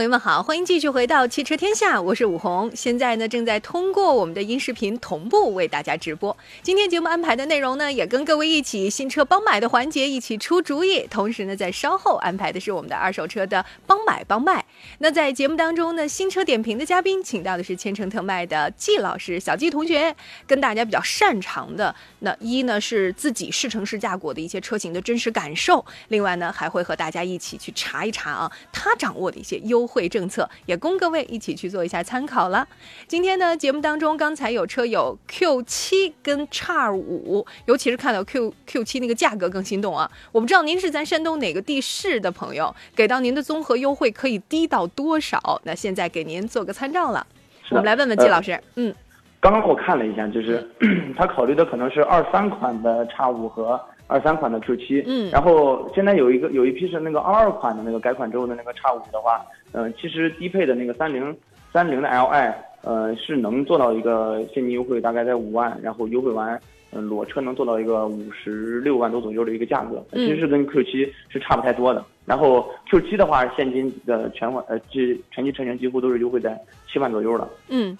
[0.00, 2.72] 朋友们好，欢迎继续回到汽车天下，我是武红。
[2.74, 6.34] 现在呢，正在通过我们的音视频同步为大家直播。
[6.62, 11.06] 今天节目安排的内容呢，也跟各位一起新车帮买的环节一起出主意。
[11.10, 14.64] 同时呢，在稍后安排的是我们的二手车的帮买帮卖。
[15.00, 29.89] 那在节目当中呢，新车点评的嘉宾请到的是千城特卖的季老师，小季同学，跟大家比较擅长的那一呢是自己试乘试驾过的一些车型的真实感受，另外呢还会和大家一起去查一查啊，他掌握的一些优。
[29.90, 32.66] 优惠政策也供各位一起去做一下参考了。
[33.08, 40.08] 今天呢，节目当中刚才有车友 Q 七跟叉五，尤其是看到 Q Q 七那个价格更心动啊！
[40.30, 45.60] 我不知道您是咱山东哪个地市的朋友，给到您的综合优惠可以低到多少？
[45.64, 47.26] 那现在给您做个参照了。
[47.70, 48.94] 我们来问问季老师，嗯，
[49.40, 50.64] 刚刚我看了一下，就是
[51.18, 53.80] 他考虑的可能是二三款的叉五和。
[54.12, 59.40] 二三款的 Q 七，嗯，然后现在有一个有一批是那个二二款的那个改款之后的那个叉五的话，
[59.72, 61.36] 嗯，其实低配的那个三零
[61.72, 66.60] 三零的 Li，呃，是能做到一个现金优惠大概在五万，然后优惠完，
[66.92, 72.04] 嗯，裸车能做到一个五十六万多左右的一个价格，其实是跟 Q 七是差不太多的。
[72.26, 77.48] 然后 Q 七的话，现金的全款呃，这全系车型几乎都是优惠在七万左右了。
[77.68, 77.96] 嗯，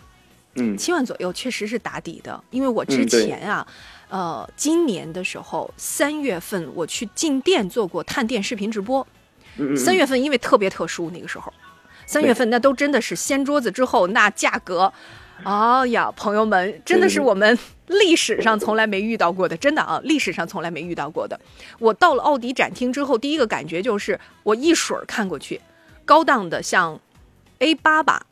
[0.56, 3.66] 嗯，七万左右确实是打底的，因为我之前啊。
[4.12, 9.06] 呃，今年的时候，三月份我去进店做过探店视频直播。
[9.76, 11.52] 三月份因为特别特殊，那个时候，
[12.06, 14.92] 三月份那都真的是掀桌子之后，那价格，
[15.44, 21.38] 哎呀，朋友们，真的是我们历史上从来没遇到过的，真的啊，历史上从来没遇到过的。
[21.78, 25.60] 我到了奥迪展厅之后，第一个感觉就是我一水儿看过去，
[26.04, 26.98] 高档的像
[27.58, 28.26] A 八吧。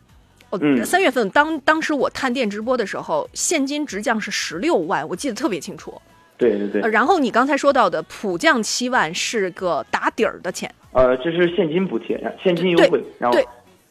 [0.51, 6.01] 哦，三月份当当时我探店直播的时候，现金直降是十六万，我记得特别清楚。
[6.39, 6.91] 对对对。
[6.91, 10.73] 然后你刚才说到的普降七万是个打底儿的钱。
[10.93, 13.05] 呃，这是现金补贴，现金优惠。
[13.19, 13.47] 然后对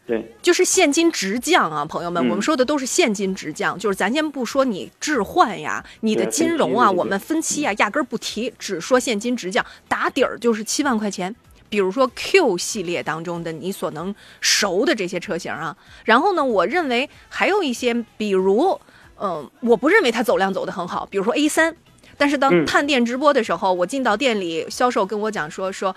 [0.08, 11.36] 对，就是现金直降啊，朋友们，我们说的都是现金直降，就是咱先不说你置换呀，你的金融啊，我们分期啊，压根儿不提，只说现金直降，打底儿就是七万块钱。
[11.70, 18.80] 比如说 Q 系列当中的你所能熟的这些车型啊，然后呢，我认为还有一些，比如，
[19.20, 21.76] 嗯，我不认为它走量走得很好，比如说 A 三，
[22.18, 25.96] 但是当探店直播的时候，我进到店里，销售跟我讲说说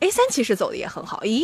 [0.00, 1.42] ，A 三其实走的也很好，咦，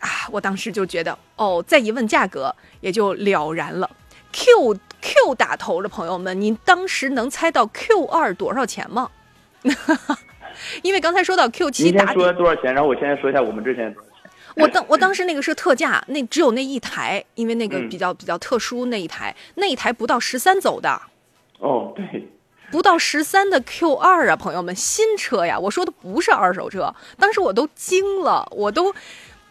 [0.00, 3.90] 啊，我当时就觉得，哦，再一问价格也就了然了
[4.32, 9.10] ，Q Q 打头的朋友们，您当时能猜到 Q 二多少钱吗？
[10.82, 12.72] 因为刚才说到 Q 七打底，说多少钱？
[12.72, 14.14] 然后我现在说一下我们之前多少钱。
[14.56, 21.00] 我当我当时那个是特价，那只有那一台，因为那个比较比较特殊那一台，那一台不到十三走的。
[21.58, 22.28] 哦，对，
[22.74, 28.92] 不到十三的 Q 二啊，朋友们，新车呀，我说的不是二手车，当时我都惊了，我都，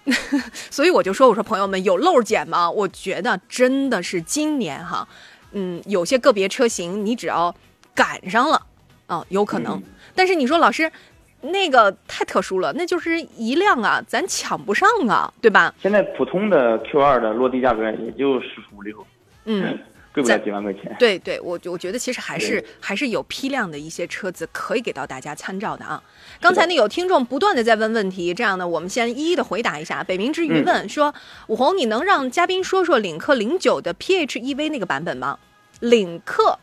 [0.69, 2.69] 所以我就说，我说朋友们有漏检吗？
[2.69, 5.07] 我觉得真的是今年哈，
[5.53, 7.55] 嗯，有些个别车型你只要
[7.95, 8.61] 赶上了
[9.07, 9.81] 啊，有可能。
[10.13, 10.91] 但是你说老师，
[11.39, 15.73] 那个太特殊了，那就是一辆啊，咱抢不上啊，对吧？
[15.81, 19.07] 现在普通的 Q 二的落地价格也就十五六，
[19.45, 19.79] 嗯，
[20.13, 20.95] 贵不了几万块钱。
[20.99, 26.01] 对对，我我觉得其实还是还是有批量的一些车子可以给到大家参照的啊。
[26.39, 30.03] 刚才呢有听众不断的在问问题，这样呢我们先一一的回答一下。
[30.03, 31.13] 北冥之鱼问说
[31.47, 35.39] ：“武红，你能让嘉宾说说领克零九的 PHEV 那个版本吗？”
[35.81, 36.59] 领克，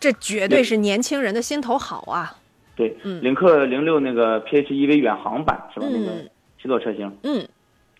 [0.00, 2.38] 这绝对是年轻人的心头好啊。
[2.74, 5.86] 对，领克零六那个 PHEV 远航版是吧？
[5.90, 6.12] 那个
[6.60, 7.16] 七座车型。
[7.22, 7.46] 嗯。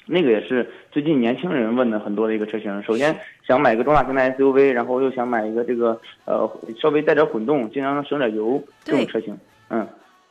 [0.06, 2.82] 那个也是最近年轻人问的很多的一个车型。
[2.82, 9.36] 首先想买个中大型的 SUV，然后又想买一个这个呃稍微带点混动，尽量能省点油这种车型。
[9.70, 9.86] 嗯，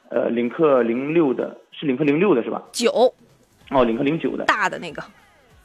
[0.10, 2.62] 呃，领克零六的是领克零六的是吧？
[2.72, 3.14] 九。
[3.72, 4.46] 哦，领克零九的。
[4.46, 5.04] 大的那个。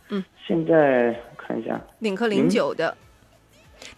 [0.09, 0.25] 嗯。
[0.47, 1.79] 现在看一下。
[1.99, 2.97] 领克零九的，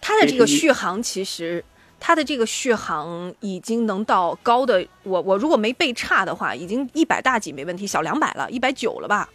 [0.01, 1.63] 它的这个续航其实，
[2.01, 9.29] 它的这个续航已经能到高的，我我如果没背差的话，已经一百大几没问题，小两百了，一百九了吧？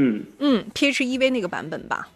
[0.00, 2.08] 嗯嗯，PHEV 那个版本吧，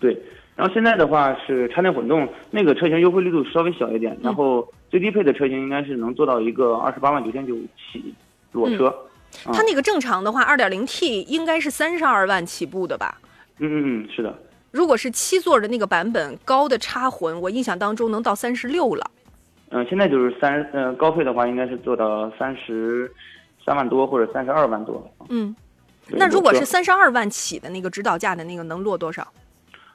[0.00, 0.16] 对。
[0.56, 8.12] 然后现在的话是插电混动，那个车型优惠力度稍微小一点，然后最低配的车型应该是能做到一个二十八万九千九起
[8.50, 8.92] 裸车。
[9.44, 13.20] 它那个正常的话，二点零 T 应该是三十二万起步的吧？
[13.58, 14.36] 嗯嗯嗯，是的。
[14.72, 19.08] 如果是七座的那个版本，高的插混，我印象当中能到三十六了。
[19.70, 23.08] 嗯，现在就是三，呃，高配的话应该是做到三十
[23.64, 25.08] 三万多或者三十二万多。
[25.28, 25.54] 嗯。
[26.10, 29.26] 那如果是三十二万起的那个指导价的那个能落多少？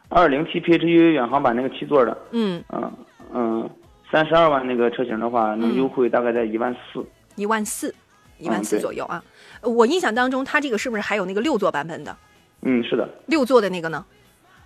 [0.10, 2.91] 二零七 PHEV 远航版那个七座的，嗯嗯
[3.34, 3.69] 嗯，
[4.12, 7.04] 三十二万那个车型的话，能优惠大概在一万四。
[7.36, 7.91] 一万四，
[8.38, 9.23] 一万四左右啊！
[9.63, 12.15] 我印象当中，它这个是不是还有那个六座版本的？
[12.62, 13.10] 嗯，是的。
[13.26, 14.06] 六座的那个呢？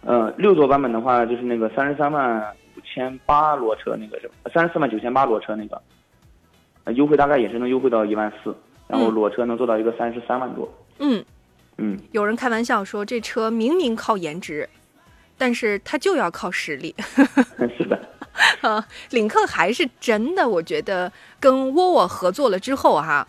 [0.02, 5.82] 呃，六座版本的话，就是那个三十三万五千八裸车那个是三十四万九千八裸车那个，
[6.92, 8.54] 优惠大概也是能优惠到一万四，
[8.86, 10.70] 然后裸车能做到一个三十三万多。
[11.00, 11.18] 嗯。
[11.20, 11.26] 嗯，
[12.12, 14.68] 有人开玩笑说这车明明靠颜值，
[15.38, 16.96] 但是它就要靠实力。
[17.78, 18.10] 是的，
[18.68, 23.28] 啊，领克还是真的，我觉得跟沃尔沃合作了之后哈，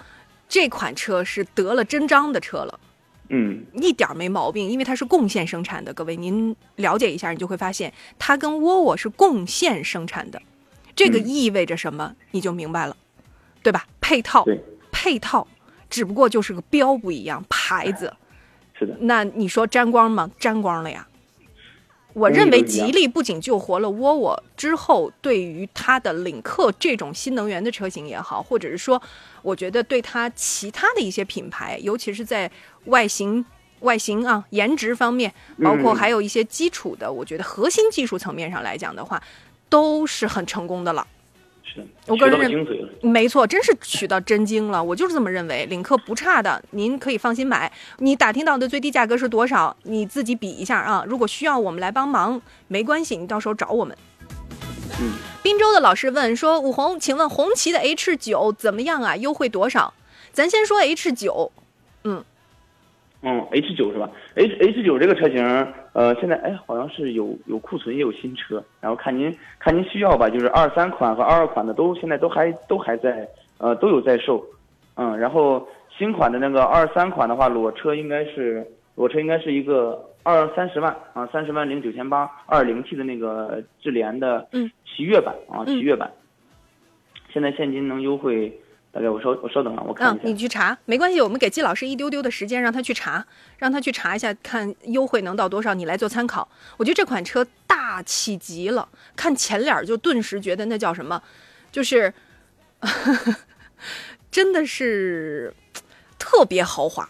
[0.48, 2.80] 这款车是得了真章的车了。
[3.30, 5.92] 嗯，一点没毛病，因为它是共线生产的。
[5.92, 10.40] 各位您了解一下，你就会发现它跟沃尔沃是共线生产的，
[10.96, 12.96] 这个意味着什么，你就明白了，
[13.62, 13.86] 对吧？
[14.00, 14.46] 配套，
[14.90, 15.46] 配套，
[15.90, 18.10] 只不过就是个标不一样，牌子。
[18.78, 20.30] 是的，那你说沾光吗？
[20.38, 21.06] 沾光了呀！
[22.14, 29.00] 我认为吉利不仅救活了沃尔沃，之后对于它的领克这种新能源的车型也好，或者是说，
[29.42, 32.50] 我觉得对它其他的一些品牌，尤其是在
[32.86, 33.44] 外形、
[33.80, 39.22] 外形啊、颜值方面，包括还有一些基础的，我觉得核心技术层面上来讲的话，
[39.68, 41.06] 都是很成功的了。
[42.06, 44.82] 我个人认为，没错，真是取到真经了。
[44.82, 47.70] 我就是这么认为，领克不差的，您可以放心买。
[47.98, 49.76] 你打听到的最低价格是多少？
[49.84, 51.04] 你自己比一下啊。
[51.06, 53.96] 如果需要我们来帮忙，没关系，你到时候找我们。
[55.00, 55.12] 嗯。
[55.42, 59.16] 滨州的老师问说：“武红，请问红旗的 H 九怎么样啊？
[59.16, 59.94] 优惠多少？”
[60.32, 61.52] 咱先说 H 九，
[62.04, 62.24] 嗯。
[63.20, 65.44] 嗯，H 九是吧？H H 九这个车型，
[65.92, 73.28] 呃，现在哎，好像是有有库存，也有新车，然后看您看您需要吧，就是二三款和二二款的都现在都还都还在，
[73.58, 74.44] 呃，都有在售，
[74.94, 86.08] 嗯，然后新款的那个二三款的话，裸车应该是裸车应该是一个二三十万啊，三十万零九千八，二零 T 的那个智联的嗯奇越版啊，奇越版，
[87.32, 88.56] 现在现金能优惠。
[88.98, 90.24] 大概我稍我稍等啊，我看一下。
[90.24, 93.24] 嗯，你去查，没关系，我们给季老师一丢丢的时间，让他去查，
[93.58, 96.48] 让他去查一下，看优惠能到多少，你来做参考。
[96.76, 101.22] 我觉得这款车大气极了，看前脸就顿时觉得那叫什么，
[101.70, 102.12] 就是，
[104.32, 105.54] 真的是
[106.18, 107.08] 特别豪华。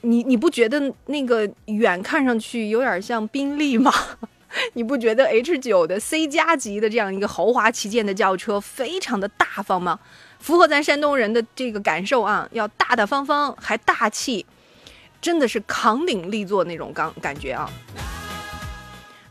[0.00, 3.92] 你你不觉得那个远看上去有点像宾利吗？
[4.74, 10.00] 你不觉得 H 九的 C 加级的这样一个豪华旗舰的轿车非常的大方吗？
[10.40, 14.44] 符合咱山东人的这个感受啊，要大大方方还大气，
[15.20, 17.70] 真的是扛鼎力作那种感感觉啊。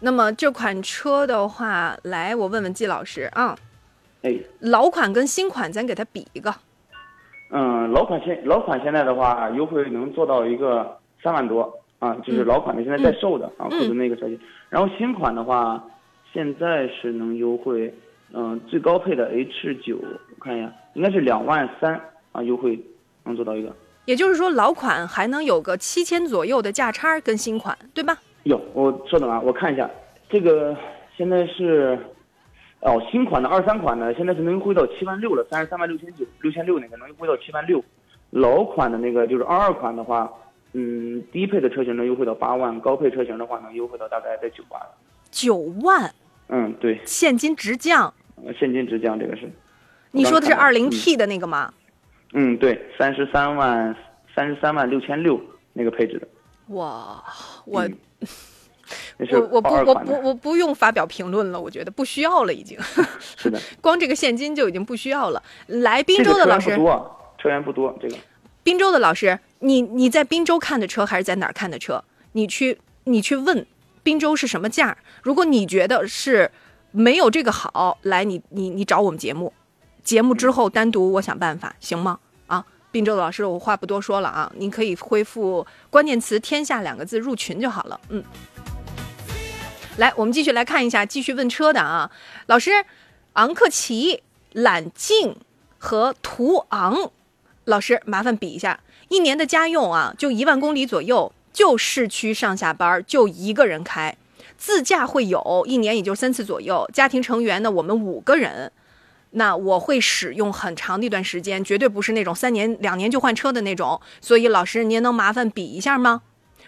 [0.02, 3.58] 那么这款车的话，来我问问季老师啊，
[4.22, 6.54] 哎，老款跟新款咱给它比一个。
[7.52, 14.39] 嗯，老款现老款现在的话，优惠能做到一个三万多啊，就是老款的现在在售的啊，库存那个车型。
[14.70, 15.84] 然后新款的话，
[16.32, 17.93] 现在是能优惠。
[18.32, 21.97] 嗯，最高配的 H 九，我看一下，应该是两万三
[22.34, 22.78] 啊，优惠
[23.24, 23.74] 能做到一个。
[24.04, 28.18] 也就是说，老款还能有个七千左右的价差跟新款，对吧？
[28.43, 29.89] 有，我稍等啊，我看一下，
[30.30, 30.76] 这个
[31.16, 31.97] 现在是，
[32.82, 37.82] 哦，新款的二三款呢现在是能优惠到七万六了，三十三万六千九，六千六那个能优惠到七万六。
[38.32, 40.30] 老款的那个就是二二款的话，
[40.74, 44.82] 嗯，低配的车型能优惠到八万，高配车型的话能优惠到大概在九万。
[45.32, 46.14] 九万。
[46.50, 48.14] 嗯，对，现金直降。
[48.60, 49.50] 现金直降这个是。
[50.12, 51.74] 你说的是二零 T 的那个吗？
[52.34, 53.95] 嗯，对，三十三万
[54.36, 55.39] 三十三万六千六
[55.74, 56.28] 那个配置的。
[56.76, 57.24] 哇，
[57.66, 57.88] 我。
[59.20, 62.76] 我我不我不我不用发表评论了，我觉得不需要了，已经。
[63.38, 65.43] 是的， 光这个现金就已经不需要了。
[65.68, 66.86] 来滨州的老师，不
[67.38, 68.16] 车源不多，这个。
[68.64, 72.03] 滨州的老师，你你在滨州看的车还是在哪儿看的车？
[72.32, 73.64] 你去你去问
[74.01, 74.97] 滨州是什么价？
[75.22, 76.49] 如果你觉得是
[76.89, 79.53] 没有这个好，来你你你找我们节目，
[80.10, 82.18] 节目之后单独我想办法，行吗？
[82.47, 88.24] 啊，滨州的老师，我话不多说了啊，您可以恢复关键词“天下”两个字入群就好了，嗯。
[89.97, 92.10] 来，我们继续来看一下，继续问车的啊，
[92.47, 92.72] 老师，
[93.34, 95.36] 昂克旗、揽境
[95.78, 97.12] 和途昂，
[97.66, 98.80] 老师麻烦比一下，
[99.10, 104.18] 一年的家用啊，就一万公里左右，就市区上下班就一个人开，
[104.57, 108.72] 自驾会有一年也就三次左右，家庭成员呢，我们五个人，
[109.32, 116.21] 那我会使用很长的一段时间，绝对不是那种三年两年就换车的那种，所以老师您能麻烦比一下吗？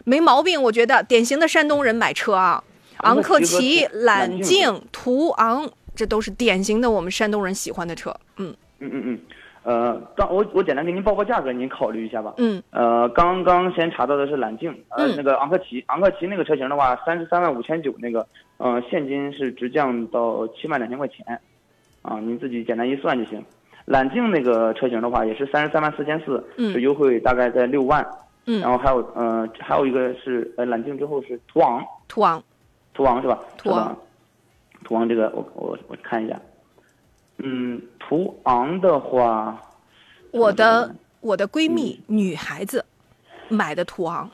[0.03, 2.63] 没毛病，我觉得典型的山东人买车啊。
[3.03, 8.15] 昂克旗、揽境、途昂，这都是典型的我们山东人喜欢的车。
[8.37, 9.19] 嗯嗯嗯嗯，
[9.63, 12.31] 呃，刚我我简单给您报个价格，您考虑一下吧。
[12.37, 12.61] 嗯。
[12.69, 21.25] 呃，刚刚先查到的是揽境，呃，那个昂克旗，昂克旗那个车型的话，三十三万五千九，那个，呃，现金是直降到七万两千块钱，
[22.01, 23.43] 啊，您自己简单一算就行。
[23.85, 28.05] 揽境那个车型的话，也是三十三万四千四，是优惠大概在六万。
[28.45, 28.59] 嗯。
[28.61, 31.83] 然后还有，呃，还有一个是，呃，揽境之后是途昂。
[32.07, 32.43] 途昂。
[32.93, 33.39] 途昂是吧？
[33.57, 33.97] 途昂，
[34.83, 36.37] 途昂这个我我我看一下，
[37.37, 39.57] 嗯，途昂的话，
[40.31, 42.83] 我的我的闺蜜女孩子
[43.47, 44.29] 买的途昂，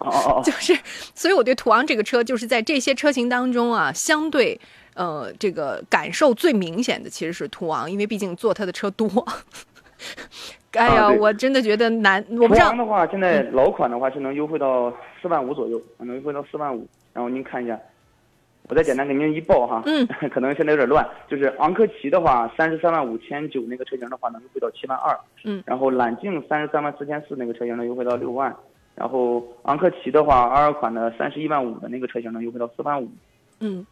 [0.00, 0.74] 哦哦哦， 就是，
[1.14, 4.58] 所以我对途昂这个车就是在这些车型当中啊，相对
[4.96, 9.06] 呃这个感受最明显的其实是途昂，因为毕竟坐他的车多。
[10.72, 12.66] 哎呀，我真的觉得难，我不知道。
[12.66, 14.92] 途昂的话，现在老款的话是能优惠到
[15.22, 16.86] 四万五左右，能优惠到四万五。
[17.14, 17.80] 然后您看一下，
[18.68, 21.08] 我再简单给您一报哈，嗯， 可能现在有点乱。
[21.30, 28.54] 就是昂科旗的话，三十三万五千九那个车型的话，能优惠到七万二，嗯，然后揽境三十三万四千四那个车型能优惠到六万，
[28.94, 33.08] 然后昂科旗的话，二款的三十一万五的那个车型能优惠到四万五，
[33.60, 33.86] 嗯，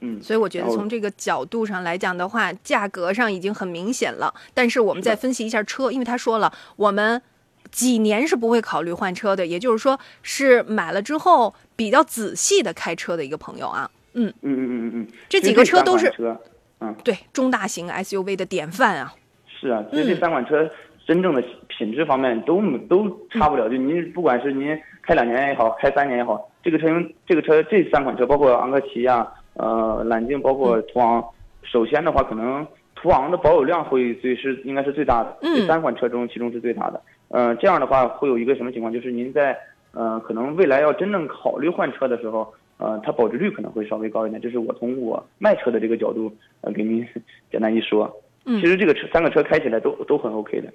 [0.00, 4.34] 嗯，所以我觉得从这个角度上来讲的话，价格上已经很明显了。
[4.52, 7.22] 但是我们再分析一下车，因为他说了，我们。
[7.70, 13.88] 几年是不会考虑换车的，也就是说是买了之后比较仔细的开车的一个朋友啊。
[14.14, 16.36] 嗯嗯嗯嗯嗯这几个车都是车，
[16.80, 19.14] 嗯，对，中大型 SUV 的典范啊。
[19.46, 20.68] 是啊，其实这三款车
[21.06, 23.68] 真正的品质方面都都差不了。
[23.68, 29.24] 就您不管是您开两年也好，开三年也好，这个车型这个车这三款车，包括昂克旗呀、
[29.54, 31.24] 呃揽境，包括途昂，
[31.62, 37.00] 首先的话，可能途昂的保有量会最是应该是最大的，这三款车中其中是最大的。
[37.28, 38.92] 呃，这样的话会有一个什么情况？
[38.92, 39.56] 就是您在
[39.92, 44.40] 呃，可能未来要真正考虑换车的时候，呃，它保值率可能会稍微高一点。
[44.40, 47.06] 这是我从我卖车的这个角度呃，给您
[47.50, 48.10] 简单一说。
[48.44, 50.72] 嗯，其实这个车三个车开起来都都很 OK 的。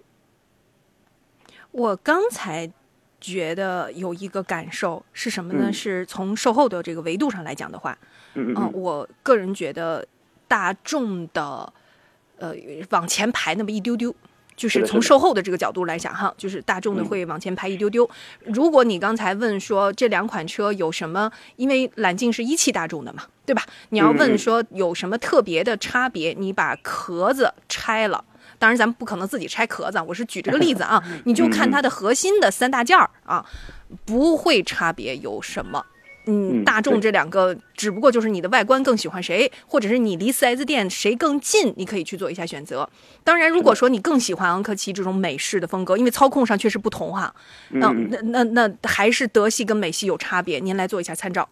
[1.71, 2.69] 我刚才
[3.33, 5.65] 觉得有一个感受是什么呢？
[5.69, 7.97] 嗯、是从售后的这个维度上来讲的话，
[8.35, 10.05] 嗯嗯，我个人觉得
[10.47, 11.71] 大众的
[12.37, 12.53] 呃
[12.91, 14.15] 往前排那么一丢丢。
[14.57, 18.09] 就是从售后的这个角度来讲，哈，就是大众的会往前排一丢丢。
[18.45, 23.61] 如果你刚才问说这两款车有什么，因为揽境是一汽大众的嘛，对吧？
[23.89, 28.23] 你要问说有什么特别的差别，你把壳子拆了，
[28.59, 33.45] 当然咱们不可能自己拆壳子，我是举这个例子啊，你就看它的核心的三大件儿啊，
[34.05, 35.85] 不会差别有什么。
[36.27, 42.89] 嗯，大众这两个只不过就是你的外观更喜欢谁，或者是你离四 S 店谁更近，你可以去做一下选择。
[43.23, 47.31] 当然，如果说你更喜欢昂科旗这种美式的风格，因为操控上确实不同哈，
[47.69, 51.47] 那那那那还是德系跟美系有差别，您来做一下参照。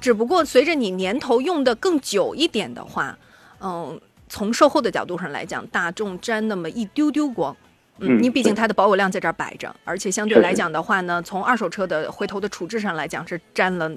[0.00, 3.16] 只不过随着你年头用的更久一点的话，
[3.60, 7.54] 嗯，从售后的角度上来讲，大众沾那么一丢丢光。
[7.98, 13.90] 嗯，你毕竟它的保有量在这儿摆着，而且相对来讲的话呢，从二手车的回头的处置上来讲是沾了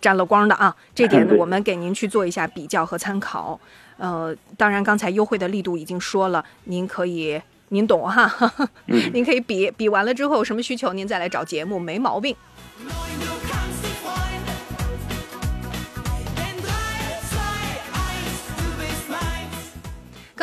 [0.00, 0.74] 沾了光的啊。
[0.94, 3.60] 这点我们给您去做一下比较和参考。
[3.98, 8.32] 呃，当然刚才优惠的力度已经说了，您可以您懂哈，
[8.86, 12.34] 您可以比比完了之后有什么需求您再来找节目，没毛病。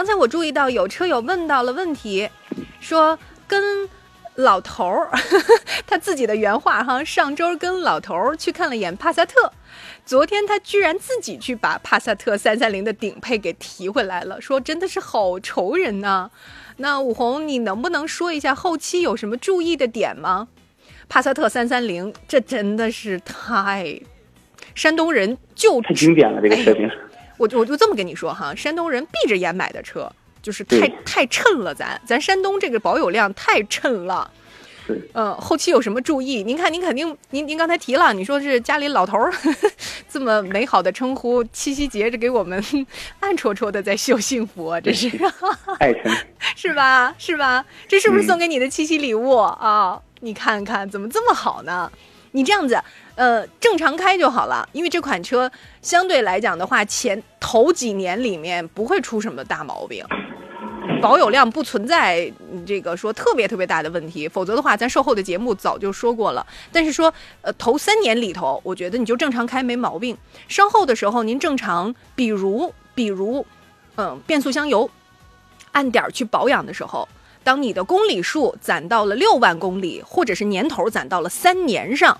[0.04, 2.30] 刚才我注意到有车友问到了问题。
[2.82, 3.88] 说跟
[4.36, 5.10] 老头儿，
[5.88, 9.54] 他自己的原话哈，上周跟老头儿去看了眼帕萨特，
[10.06, 16.30] 昨天他居然自己去把帕萨特三三零的顶配给提回来了，说真的是好愁人呐。
[16.76, 20.50] 那武红，你能不能说一下后期有什么注意的点吗？
[21.08, 24.02] 帕萨特三三零，这真的是太
[24.76, 26.92] 山东人就太经典了这个车型。
[27.44, 30.10] 我我就这么跟你说哈，山东人闭着眼买的车。
[30.42, 34.30] 就是太太衬了，咱咱山东这个保有量太衬了。
[35.14, 36.44] 嗯，后期有什么注意？
[36.44, 39.32] 您看，您肯定，您您刚才提了，你说是家里老头儿
[40.12, 42.62] 这么美好的称呼，七夕节这给我们
[43.22, 45.10] 暗戳戳的在秀幸福啊，这是
[45.80, 46.02] 爱情
[46.58, 47.16] 是吧？
[47.18, 47.64] 是吧？
[47.88, 49.98] 这是不是送给你的七夕礼物啊？
[50.20, 51.90] 你看看怎么这么好呢？
[52.34, 52.80] 你这样子，
[53.16, 55.50] 呃，正常开就好了，因为这款车
[55.82, 60.06] 相对来讲的话，前头几年里面不会出什么大毛病。
[61.02, 62.32] 保有量不存在
[62.66, 66.46] 这个说特别特别大的问题，否则的话，咱售后的节目早就说过了。
[66.72, 70.18] 但是说，呃，头三年里头，我觉得你就正常开没毛病。
[70.48, 73.46] 稍后的时候，您正常，比如比如，
[73.98, 74.90] 嗯，变速箱油
[75.74, 77.08] 按点儿去保养的时候，
[77.44, 82.20] 当你的公里数攒到了六万公里，或者是年头攒到了三年上，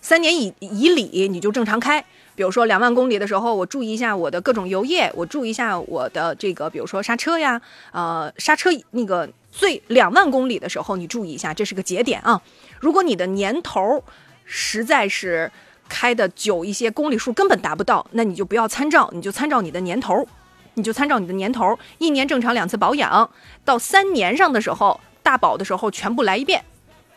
[0.00, 2.04] 三年以以里，你就正常开。
[2.34, 7.60] 比如说两万公里的时候，我注意一下我的各种油液，我注意一下我的这个，比如说刹车呀，
[7.92, 12.40] 呃，刹车那个最两万公里的时候，你注意一下，这是个节点啊。
[12.80, 14.02] 如果你的年头
[14.46, 15.52] 实在是
[15.90, 20.26] 开的久一些，公里数根本达不到，那你就不要参照，你就参照你的年头，
[20.74, 23.30] 你就参照你的年头，一年正常两次保养，
[23.64, 26.64] 到三年上的时候，大保的时候全部来一遍。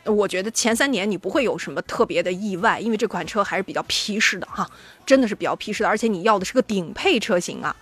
[0.03, 4.69] 我觉得前三年你不会有什么特别的意外，因为这款车还是比较皮实的哈，
[5.05, 7.75] 真的是比较皮实的，而且你要的是个顶配车型啊，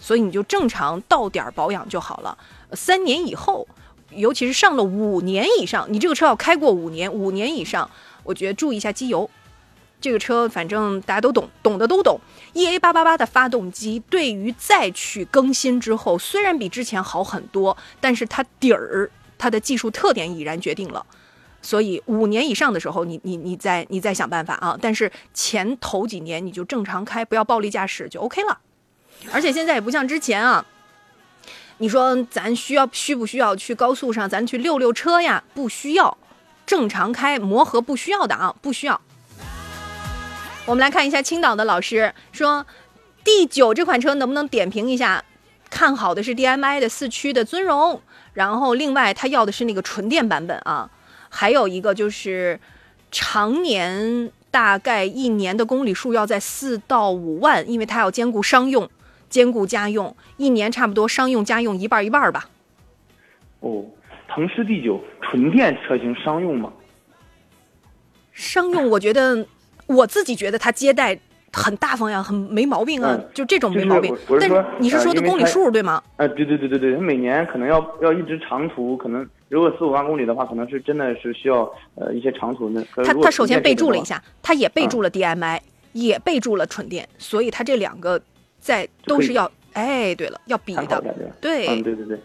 [0.00, 2.38] 所以你就正常到点保养就好了。
[2.72, 3.68] 三年以后，
[4.10, 7.90] 尤其是上了五年以上，你这个车要开过五年，五年以上，
[8.22, 9.28] 我觉得注意一下机油。
[10.00, 12.20] 这个车反正大家都懂，懂的都懂。
[12.52, 21.04] E A 八八八的发动机对于再去更新之后，虽然比之前好很多，但是它底儿它的技术特点已然决定了。
[21.62, 24.78] 所以五年以上的时候，你你你再你再想办法啊！
[24.80, 28.60] 但是前头几年你就正常开，不要暴力驾驶就 OK 了。
[29.32, 30.64] 而且现在也不像之前啊，
[31.78, 35.42] 你说咱需要需不需要去高速上咱去溜溜车呀？
[35.54, 36.16] 不需要，
[36.64, 39.00] 正常开磨合不需要的啊，不需要。
[40.66, 42.66] 我们来看一下青岛的老师说
[43.22, 45.24] ，D 九这款车能不能点评一下？
[45.70, 48.02] 看好的是 DMI 的四驱的尊荣，
[48.34, 50.90] 然后另外他要的是那个纯电版本啊。
[51.28, 52.58] 还有一个就是，
[53.12, 58.88] 常年大概一年的公里数要在四到五万，因为它要兼顾商用、
[59.28, 62.48] 兼顾家用，一年差不多商用家用一半一半吧。
[63.60, 63.84] 哦，
[64.28, 66.72] 腾势 D 九纯电车型商用吗？
[68.32, 69.46] 商用，我觉得
[69.86, 71.18] 我自己觉得他接待。
[71.52, 74.14] 很大方呀，很没毛病啊，就这种没毛病。
[74.38, 76.02] 但是你是说的公里数对吗？
[76.16, 81.62] 啊，对对对对对，他每年可能要要一直长途，可能如果四五万公里的话，可能是真的是需要
[81.94, 82.84] 呃一些长途的。
[82.96, 85.58] 他他首先备注了一下，他也备注了 DMI，
[85.92, 88.20] 也备注了纯电，所以他这两个
[88.58, 91.02] 在都是要哎，对了，要比的。
[91.40, 92.18] 对，嗯，对对对，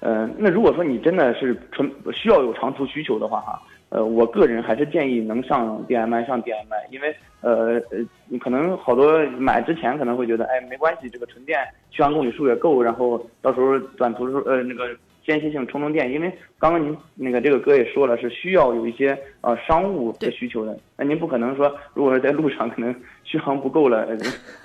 [0.00, 3.60] 嗯，那如果说你真的是纯需要有长途需求的话哈。
[3.92, 14.88] 呃，我个人还是建议能上 DMI 上 DMI，因为呃呃，你可能好多买之前可能会觉得，哎，没关系，这个纯电续航公里数也够，然后到时候短途时候呃那个
[15.26, 24.08] 间歇性充充电，因为刚刚您那个这个哥也说了，是需要有一些呃商务的需求的，那您不可能说，如果是在路上可能 续航不够了，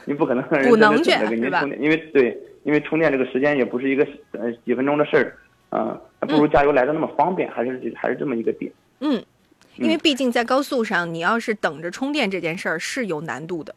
[0.05, 5.35] 您不可能让人真的选择给您充电，因为对，因为充电这个时间也不是一个呃几分钟的事儿，
[5.77, 8.71] 啊，不如加油来的那么方便，还是还是这么一个点。
[8.71, 13.75] 嗯，因为毕竟在高速上，你要是等着充电这件事儿是有难度的。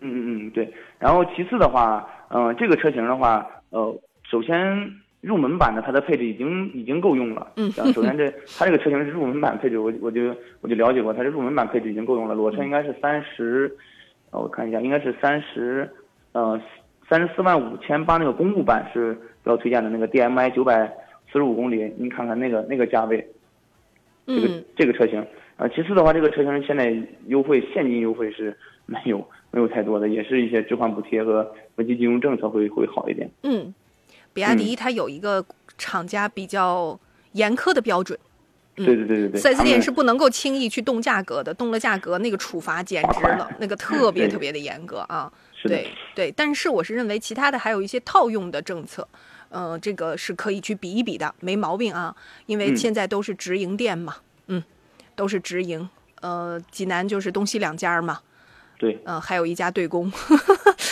[0.00, 0.72] 嗯嗯嗯，对。
[0.98, 3.96] 然后其次的话，嗯，这个车型的话，呃，
[4.28, 7.52] 首先入门版的它的配置已经已经够用了。
[7.56, 7.70] 嗯。
[7.92, 8.28] 首先这
[8.58, 12.34] 它这个车型是入门版配置，我我就我就了解过，它是入门版配置已经够用了。
[12.34, 13.72] 裸车应该是三十，
[14.30, 15.88] 呃，我看一下，应该是三十，
[16.32, 16.60] 呃，
[17.08, 20.84] 三十四万五千八那个公路版是比较推荐的那个 DMI 九百
[21.32, 23.24] 四十五公里，您看看那个那个价位。
[24.28, 25.18] 这个这个车型
[25.56, 26.94] 啊，其次的话，这个车型现在
[27.26, 33.28] 优惠现金优惠是没有没有太多的，也是一些置换补贴和国际金融政策会会好一点。
[33.42, 33.74] 嗯，
[34.34, 35.44] 比亚迪它有一个
[35.78, 37.00] 厂家比较
[37.32, 38.18] 严苛的标准。
[38.76, 39.40] 对对对对对。
[39.40, 45.32] 四 S 店是不能够轻易去动价格的，动了价格那个处罚简直了，那个特别特别的严格啊。
[45.64, 49.08] 对对，但是我是认为其他的还有一些套用的政策。
[49.50, 52.14] 呃，这个是可以去比一比的，没毛病啊。
[52.46, 54.62] 因为现在都是直营店嘛，嗯，
[55.14, 55.88] 都是直营。
[56.20, 58.20] 呃，济南就是东西两家嘛。
[58.76, 60.12] 对，呃，还有一家对公，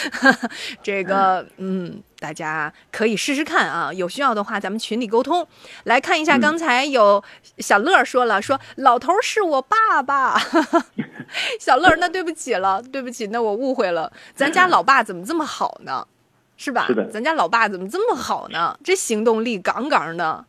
[0.82, 3.92] 这个，嗯，大家可以试试看啊。
[3.92, 5.46] 有需要的话，咱们群里沟通。
[5.84, 7.22] 来看一下，刚才有
[7.58, 10.36] 小乐说了，说老头是我爸爸。
[11.60, 14.12] 小乐，那对不起了，对不起，那我误会了。
[14.34, 16.08] 咱家老爸怎么这么好呢？
[16.56, 16.86] 是吧？
[16.86, 17.08] 是的。
[17.10, 18.78] 咱家老爸怎么这么好呢？
[18.82, 20.44] 这行动力杠杠的。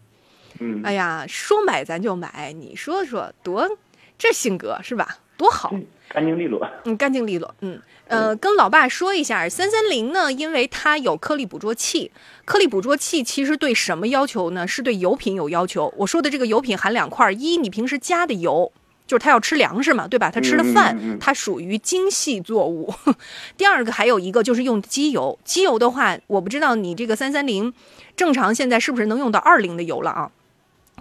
[0.59, 0.81] 嗯。
[0.83, 3.69] 哎呀，说买咱就买，你说说多，
[4.17, 5.17] 这性格是吧？
[5.37, 5.73] 多好。
[6.09, 12.09] 干净利落，嗯，干净利落，嗯，呃，跟老爸说一下，三三零呢，因为它有颗粒捕捉器，
[12.45, 14.65] 颗粒捕捉器其实对什么要求呢？
[14.65, 15.93] 是对油品有要求。
[15.97, 18.71] 我说的这个油品含两块：一，你平时加的油，
[19.07, 20.29] 就是他要吃粮食嘛，对吧？
[20.29, 22.93] 他吃的饭，它属于精细作物。
[23.57, 27.73] 第二个还有一个就是用机油，机油的话，我不知道你这个三三零
[28.15, 30.31] 正常现在是不是能用到二零的油了啊？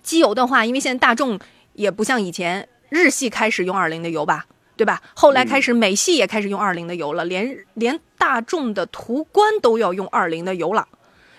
[0.02, 1.38] 机油的话，因为现在大众
[1.74, 4.46] 也不像以前日系开始用二零的油吧。
[4.76, 5.00] 对吧？
[5.14, 10.86] 后来开始美系也开始用二零的油了，连连大众的途观都要用二零的油了。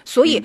[0.04, 0.44] 所以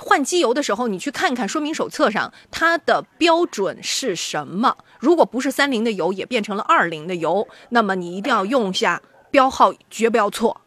[0.00, 4.76] 换机油的时候，你去看看说明手册上它的标准是什么。
[4.98, 10.60] 如果不是三零的油，也变成了二零的油，那么你一定要用下标号，绝不要错。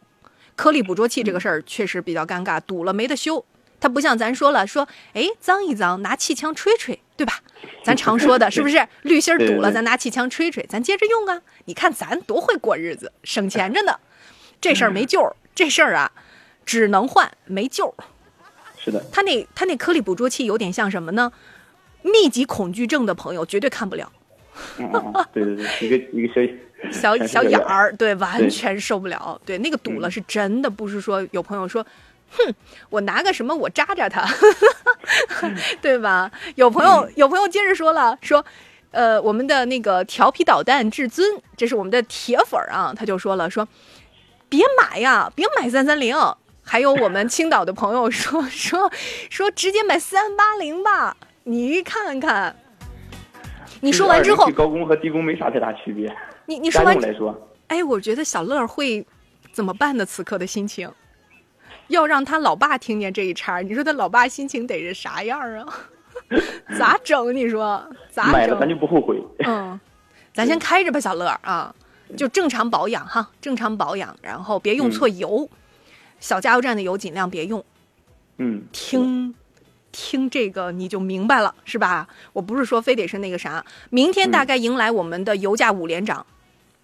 [0.54, 3.44] 颗粒捕捉器这个事儿确实比较尴尬，堵了没得修。
[3.78, 7.40] 它不像咱说了，说哎脏一脏，拿气枪吹吹，对吧？
[7.84, 11.42] 咱常说的是不是滤芯堵了，咱拿气枪吹吹，咱接着用啊？
[11.66, 13.98] 你看咱多会过日子，省钱着呢。
[14.60, 16.10] 这事儿没救，这事儿啊，
[16.64, 17.94] 只能换，没救。
[18.86, 19.04] 是的。
[19.12, 21.30] 它那它那颗粒捕捉器有点像什么呢？
[22.02, 24.10] 密集恐惧症的朋友绝对看不了。
[25.32, 29.38] 对对对，一个一个小小小眼儿，对，完全受不了。
[29.44, 31.84] 对，那个堵了是真的，不是说有朋友说。
[32.28, 32.54] 哼，
[32.90, 34.28] 我拿个什么我扎扎他，
[35.80, 36.28] 对吧？
[36.56, 38.44] 有朋友有朋友接着说了，说，
[38.90, 43.66] 呃，我们的那个调皮捣蛋至尊，这是我们的铁粉啊，他就说了，说
[44.48, 46.16] 别买呀，别买三三零。
[46.66, 48.90] 还有我们青岛的朋友说 说
[49.30, 52.56] 说直接买三八零吧，你看看。
[53.80, 56.12] 你说完之后，高工和低工没啥太大区别。
[56.46, 57.34] 你你说完来说，
[57.68, 59.06] 哎，我觉得小乐会
[59.52, 60.04] 怎么办呢？
[60.04, 60.90] 此刻的心情。
[61.88, 65.66] 要让他老爸听见这一茬，你说他老爸心情得是啥样啊？
[66.76, 67.34] 咋整？
[67.36, 68.32] 你说咋整？
[68.32, 69.22] 买了咱就不后悔。
[69.46, 69.78] 嗯，
[70.34, 71.72] 咱先开着吧，小乐啊，
[72.16, 75.48] 就正常保养哈，正常保养，然后别用错油，
[76.26, 77.64] 小加油站的油尽量别用。
[78.38, 79.32] 嗯，听
[79.92, 82.08] 听这个你就明白了是吧？
[82.32, 86.26] 我不是说非得是那个啥，明天大概迎来我们的油价五连涨。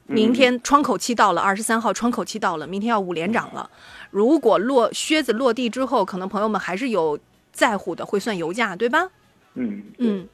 [0.07, 3.69] 明天窗口期到了，二十三号窗口期到了，明天要五连涨了。
[4.13, 7.19] 如果落靴子落地之后，可能朋友们还是有
[7.53, 9.09] 在乎的，会算油价，对吧？
[9.55, 10.29] 嗯嗯。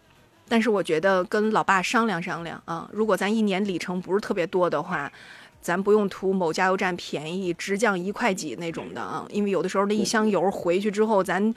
[0.50, 5.12] 但是我觉得跟老爸商量商量啊，如果咱一年里程不是特别多的话，
[5.60, 11.54] 咱不用图某加油站便宜，直降一块几那种的啊，因为有的时候那一箱油回去之后，咱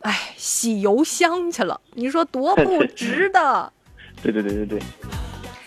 [0.00, 3.72] 哎洗油箱去了，你说多 不值得？
[4.22, 4.82] 对对对对对。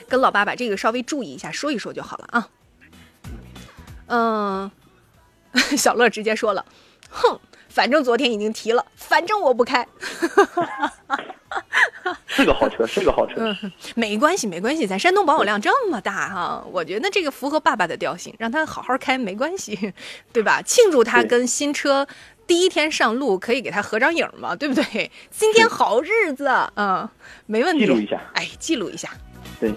[0.08, 2.50] 跟老爸把这个稍微注意一下，说一说就好了啊。
[4.08, 4.72] 嗯，
[5.78, 6.66] 小乐直接说了，
[7.10, 7.40] 哼，
[7.72, 9.88] 反正昨天已经提了，反正我不开。
[12.28, 13.34] 是个好车，是个好车。
[13.38, 19.94] 嗯， 没关系，没关系，咱山东保有量这么大哈，我觉得这个符合爸爸的调性，让他好好开没关系，
[20.32, 20.62] 对吧？
[20.62, 22.08] 庆祝他跟新车
[22.48, 25.12] 第一天上路，可以给他合张影嘛，对不对？
[25.30, 27.08] 今天好日子，嗯，
[27.46, 27.86] 没问题。
[27.86, 29.10] 记录一下，哎，记录一下。
[29.60, 29.72] 对，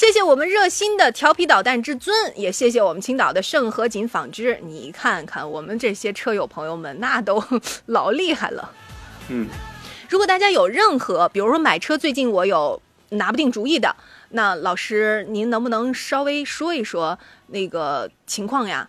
[0.00, 4.58] 谢谢我们热心的调皮捣蛋之尊，也谢谢我们青岛的盛和锦纺织。
[4.62, 7.44] 你看看我们这些车友朋友们，那都
[7.84, 8.72] 老厉害了。
[9.28, 9.46] 嗯，
[10.08, 12.80] 如果大家有任何，比如说买车，最近我有
[13.10, 13.94] 拿不定主意的，
[14.30, 18.88] 那老师您能不能稍微说一说那个情况呀？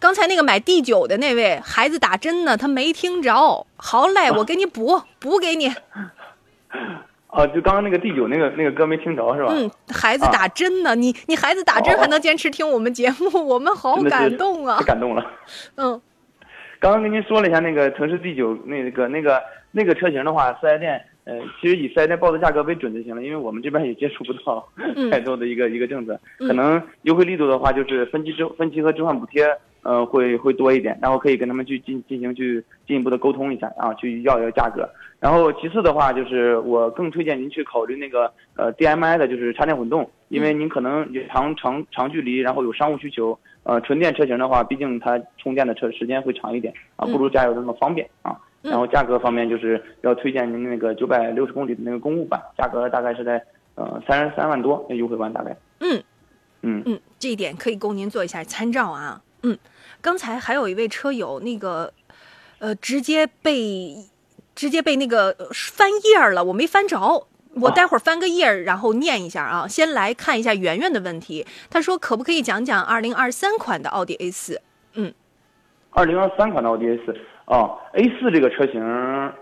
[0.00, 3.64] 刚才那个买第九的那位孩子打针呢，他没听着。
[3.76, 5.72] 好嘞， 我给你补补给你。
[7.34, 9.52] 哦，就刚刚那个第九那个那个歌没听着是吧？
[9.52, 14.78] 嗯，孩子打针呢，你你孩子打针还能坚持听我们节目， 我们好感动啊！
[14.78, 15.26] 太感动了。
[15.76, 16.00] 嗯，
[16.78, 24.68] 刚刚跟您说了一下那个城市第九那个那个那个车型的话，四 S 店呃，其实以四 S 店报的价格为准就行了，因为我们这边也接触不到
[25.10, 29.44] 太多的一个一个政策，可能优惠力度的话就是分期置分期和置换补贴
[29.84, 34.88] 呃会会多一点，然后可以跟他们去进进行去进一步的沟通一下啊，去要一个价格。
[35.20, 43.38] 然后其次的话，就是我更推荐您去考虑那个呃 DMI 的，就是插电混动，因为您可能有长长长距离，然后有商务需求。
[43.62, 48.38] 呃，纯电车型的话，毕竟它充电的车时间会长一点啊，不如加油那么方便啊。
[48.60, 53.42] 然后价格方面，就是要推荐您那个九百六十公里的那个公务版，价格大概是在
[53.74, 55.56] 呃三十三万多，那优惠版大概。
[55.80, 56.02] 嗯
[56.60, 59.22] 嗯嗯，这一点可以供您做一下参照啊。
[59.42, 59.56] 嗯，
[60.04, 61.90] 刚才还有一位车友那个
[62.58, 63.96] 呃直接被
[64.54, 67.26] 直接被那个翻页了，我没翻着。
[67.54, 69.66] 我待会儿翻个页儿，然后念一下啊。
[69.66, 74.60] 先来看一下圆圆的问题，他说可不可以讲讲二零二三款的奥迪 A 四？
[74.92, 75.14] 嗯，
[75.90, 78.82] 二零二三款的奥迪 A 四啊，A 四这个车型，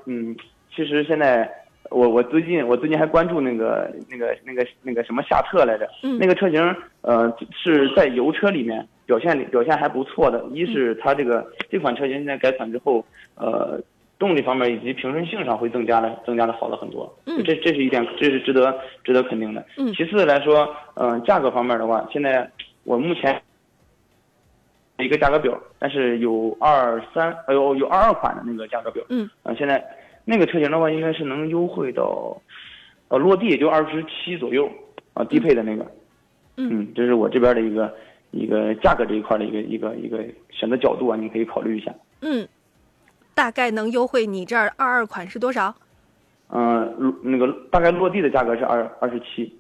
[0.05, 0.37] 嗯，
[0.77, 1.51] 其实现在
[1.93, 5.89] 我我最近我最近还关注那个那个那个那个什么夏特来着，
[6.19, 13.05] 那个车型呃是在油车里面表现表现还不错的，一是它这个这款车型现在改款之后，
[13.37, 13.81] 呃。
[14.19, 18.73] 动力方面以及平顺性上会增加的增加的好了很多，嗯，这这是一点，这是值得
[19.03, 19.67] 值得肯定的。
[19.77, 22.49] 嗯，其次来说，嗯，价格方面的话，现在
[22.85, 23.43] 我目前
[24.99, 29.85] 一个价格表，但是有二三，哎呦，有二二款的那个价格表，嗯，啊，现在
[30.25, 32.37] 那个车型的话，应该是能优惠到，
[33.09, 34.71] 呃，落地也就二十七左右，
[35.15, 35.87] 啊，低配的那个，
[36.57, 37.95] 嗯，这是我这边的一个
[38.31, 41.95] 一个价格这一块的一个一个一个选择角度啊，你可以考虑一下。
[42.21, 42.47] 嗯。
[43.35, 45.75] 大概能优惠你这儿二二款是多少？
[46.51, 49.59] 嗯，那个大概落地的价格是二二十七，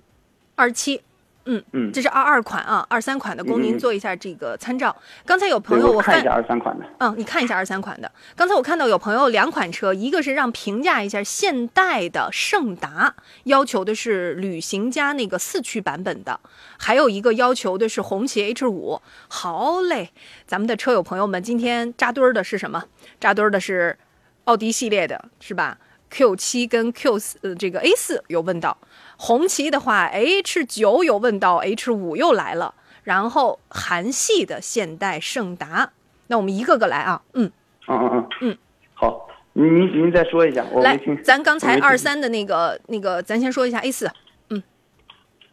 [0.57, 1.01] 二十七。
[1.45, 4.95] 嗯嗯，这是二二款啊，二三款的供您做一下这个参照。
[5.27, 8.11] 刚才有朋友我看一下二三款的，嗯，你看一下二三款的。
[8.37, 13.15] 刚才我看到有朋友两款车，一个是让评价一下现代的胜达，
[13.45, 16.39] 要求的是旅行家那个四驱版本的，
[16.79, 19.01] 还有一个要求的是红旗 H 五。
[19.29, 20.11] 好嘞，
[20.47, 22.85] 咱们的车友朋友们，今天扎堆儿的是什么？
[23.19, 23.99] 扎堆儿的是
[24.45, 25.79] 奥迪系列的，是吧
[26.11, 28.77] ？Q 七跟 Q 四，呃，这个 A 四有问到。
[29.25, 35.93] 红旗的话，H 九有问到，H 五又来了，然后韩系的现代胜达，
[36.27, 37.49] 那我们一个个来啊，嗯，
[37.87, 38.59] 嗯嗯嗯，嗯，
[38.95, 44.11] 好，您您您再说一下，我来，咱刚才二三的那个那个，咱先说一下 A 四，
[44.51, 44.61] 嗯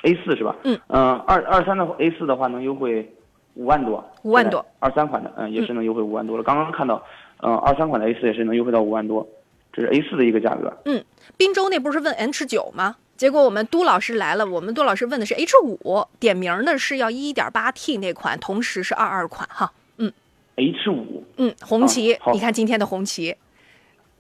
[0.01, 0.55] ，A 四是吧？
[0.63, 0.80] 嗯。
[0.88, 3.15] 嗯，二二三的 A 四的话能优惠
[3.53, 6.43] 五万多，五万多，二三款的，嗯，也是能优惠五万多了。
[6.43, 7.03] 刚刚看到，
[7.43, 9.28] 嗯，二三款的 A 四也是能优惠到五万多，
[9.72, 10.76] 这是 A 四的一个价格。
[10.86, 11.05] 嗯，
[11.38, 12.95] 滨州那不是问 H 九吗？
[13.20, 19.74] 结果我们都老师来了，我们杜老师问的是 H 五，点名的是要一点八 T 那款，同时是二二款哈。
[19.97, 20.09] 嗯
[20.55, 23.36] ，H 五，嗯，红旗，你看今天的红旗，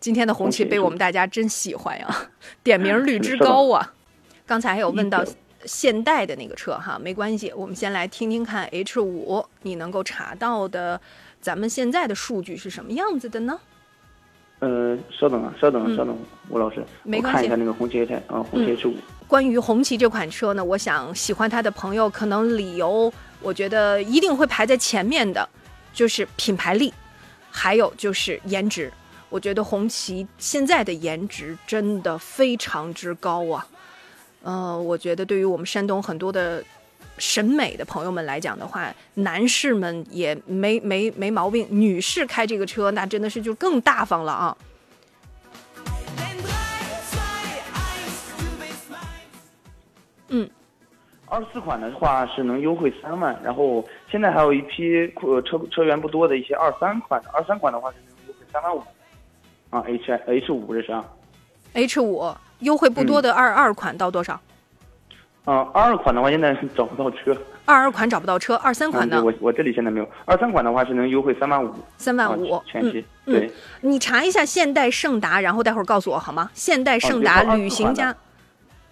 [0.01, 2.29] 今天的红旗被我们大家真喜欢呀，
[2.61, 3.93] 点名率之高啊。
[4.45, 5.23] 刚才还有问到
[5.63, 10.99] 现代的那个车哈，没关系，我们先来听听看 H 五，你能够查到的
[11.39, 13.61] 咱们现在的数据是什么样子的呢？
[14.59, 16.17] 呃，稍等啊，稍等啊，稍等，
[16.49, 18.95] 吴老师，没关系，看一下那个红旗 H 啊，红旗 H 五。
[19.27, 25.47] 关于红旗这款车呢，我想喜欢它的朋友，可能理由我觉得一定会排在前面的，
[25.93, 26.93] 就是品牌力，
[27.49, 28.91] 还有就是颜值。
[29.29, 33.65] 我觉得红旗现在的颜值真的非常之高啊。
[34.41, 36.63] 呃，我觉得对于我们山东很多的
[37.19, 44.57] 审美的朋友们来讲的话，男士们也没没没毛病，女士开这个车那真的是就更大方了啊。
[50.29, 50.49] 嗯，
[51.25, 58.83] 二四款的话是能优惠三万，然后现在还有一批呃车车源不多的一些二三款的，二三款的话是能优惠三万五，
[59.71, 61.03] 啊，H H 五这是啊
[61.73, 64.39] ，H 五优惠不多的二二款到多少？
[65.45, 67.35] 啊，二二款的话现在找不到车，
[67.65, 69.23] 二二款找不到车，二三款呢？
[69.23, 76.49] 我我这里现在没有，二三款的话是能优惠三万五，三万五全系，对，你查一下现代胜达，然后待会儿告诉我好吗？
[76.53, 78.15] 现代胜达旅行家，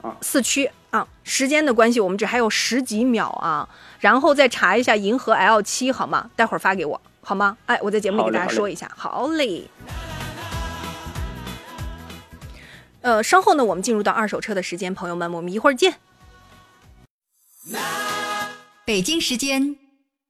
[0.02, 0.70] 啊，四驱。
[0.90, 3.68] 啊，时间的关系，我们这还有十几秒啊，
[4.00, 6.32] 然后再查一下银河 L 七好吗？
[6.34, 7.58] 待会儿发给我好吗？
[7.66, 9.66] 哎，我在节目里给大家说一下，好嘞。
[13.02, 15.96] 呃，稍后呢，我们进入到二手车的时间，朋友们，我们一会儿见。
[18.86, 19.76] 北京时间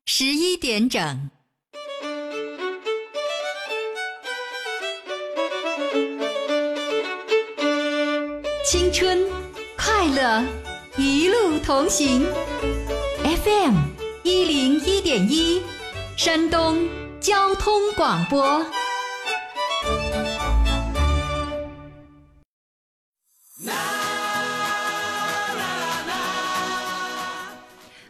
[0.06, 1.30] 十一点整，
[8.66, 9.28] 青春。
[9.78, 10.44] 快乐
[10.98, 12.26] 一路同行
[13.24, 13.76] ，FM
[14.24, 15.62] 一零一点一，
[16.18, 16.88] 山东
[17.20, 18.66] 交通广播。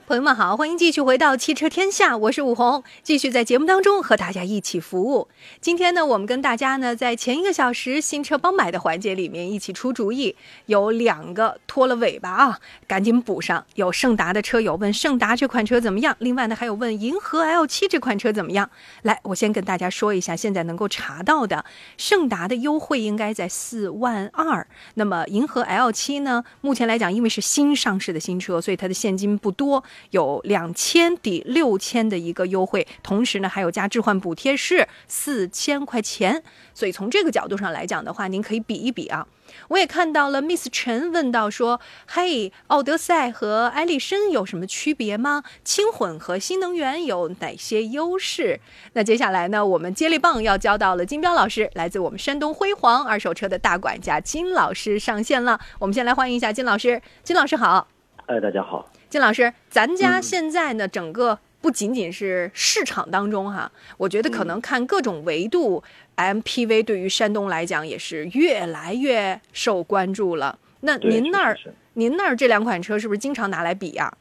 [0.08, 5.28] 朋友们好，欢迎继续回到汽车天下，我是武红，继续在节目当中和大家一起服务。
[5.60, 10.34] 今天呢，我们跟大家呢在前一个小时新车帮买的环节里面一起出主意，
[10.68, 13.66] 有两个拖了尾巴啊，赶紧补上。
[13.76, 18.70] 有胜达的车友问胜达这款车怎么样，另外呢还有问银河 L7 这款车怎么样。
[19.01, 21.66] 来，我先跟大家说一下，现在能够查到的
[21.97, 29.84] 胜达的优惠应该在四万二，那么银河 L7 呢，目前来讲因为是新上市的新车，所以它的现金不多。
[30.11, 36.43] 有两千抵六千的一个优惠，同时呢还有加置换补贴是四千块钱，
[36.73, 39.27] 所以从这个角度上来讲的话，您可以比一比啊。
[39.69, 45.43] 我也看到了，Miss 陈问到说：“嘿，奥德赛和艾力绅有什么区别吗？
[45.63, 48.59] 轻混和新能源有哪些优势？”
[48.91, 55.57] 那接下来呢，我们接力棒要交到了金彪老师，来自我们山东辉煌二手车的大管家金老师上线了。
[55.79, 57.87] 我们先来欢迎一下金老师，金老师好。
[58.25, 58.85] 哎，大家好。
[59.10, 65.82] 金老师，咱家现在呢，整个不仅仅是市场当中哈，我觉得可能看各种维度
[66.18, 70.60] ，MPV 对于山东来讲也是越来越受关注了。
[70.82, 71.58] 那您那儿，
[71.93, 74.14] 您那儿这两款车是不是经常拿来比呀？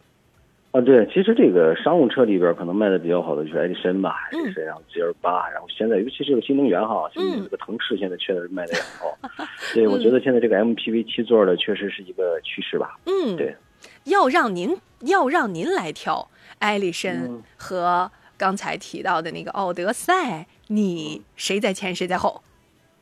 [0.70, 9.18] 啊，对，其实这个商务车里边可能卖的比较好的就是艾力绅吧，艾力绅，然后 L 八，然后现在尤其是这个新能源哈，现在这个腾势现在确实是卖的也好。
[9.74, 12.99] 对，我觉得现在这个 MPV 七座的确实是一个趋势吧。
[13.07, 13.57] 嗯，对。
[14.07, 16.28] 要让您要让您来挑
[16.59, 22.42] 艾力绅和刚才提到的那个奥德赛，你谁在前谁在后？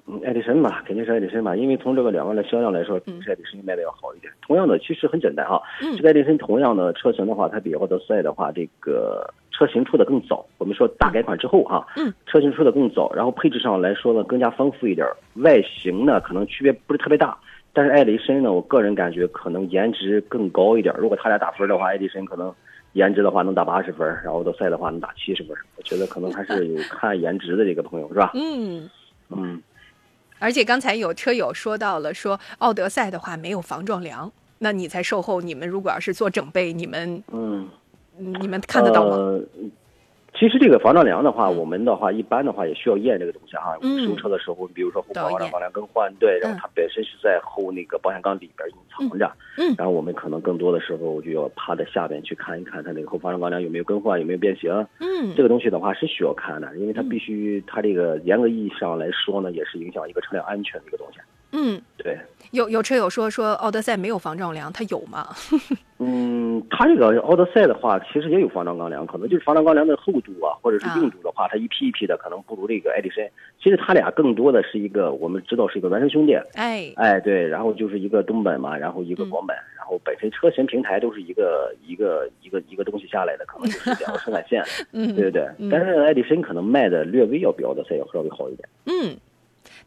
[0.06, 4.30] 嗯，艾力绅吧，肯定是艾力绅吧，因为从这个两万的销量来说，是艾力绅卖的要好一点。
[4.46, 5.58] 同样的，其实很简单啊，
[5.96, 10.44] 这个艾力绅同样的车型的话，它比奥德赛的话，这个车型出的更早。
[10.58, 17.36] 我们说大改款之后啊，嗯，车型出的更早，然后配置上来说呢更加丰富一点，外形呢可能区别不是特别大。
[17.74, 20.94] 但是艾力绅呢，我个人感觉可能颜值更高一点。
[20.96, 22.54] 如果他俩打分的话，艾力绅可能
[22.92, 25.56] 颜值的话能打八十分，然后奥德赛的话能打七十分。
[25.76, 28.30] 我觉得可能还是有看颜值的这个朋友是吧？
[28.38, 28.88] 嗯
[29.30, 29.60] 嗯。
[30.38, 37.68] 而且刚才有车友说到了，说奥德赛的话没有防撞梁，那你在售后，你们如果要是做整备，你们嗯，
[38.16, 39.16] 你们看得到吗？
[40.36, 43.78] 其实这个防撞梁的话，我们的话一般的话也需要验这个东西哈。
[44.04, 48.68] 收车的时候，比如说后保防梁更换，对，然后它本身是在后那个保险杠里边
[49.00, 49.30] 隐藏着。
[49.58, 49.74] 嗯。
[49.76, 54.70] 然后我们可能更多的时候就要趴在下边去看一看它那个后防撞钢梁有没有更换，有没有变形。
[55.00, 55.34] 嗯。
[55.36, 61.18] 这个东西的话是需要看的，因为它必须，它这个严格意义上来说呢，也是影响一个车辆安全的一个东西。
[61.52, 61.80] 嗯。
[61.96, 62.18] 对。
[62.50, 65.28] 有有车友说说奥德赛没有防撞梁，它有吗？
[65.98, 73.28] 嗯，它这个奥德赛的话，其实也有防撞钢梁，可能就是防撞钢梁的厚度啊，或者是硬度的话，它一批一批的，可能不如这个爱迪绅。
[73.60, 76.34] 其实它俩更多的是一个，我们知道是一个孪生兄弟。
[76.54, 84.62] 哎哎，对，然后就是一个东本嘛，然后一个广本，然后本身车型平台都是一个一个一个一个东西下来的，可能就是两个生产线。
[84.92, 85.48] 嗯，对不对？
[85.70, 88.68] 但是爱迪生可能卖的略微要比奥德赛要稍微好一点。
[88.84, 89.16] 嗯，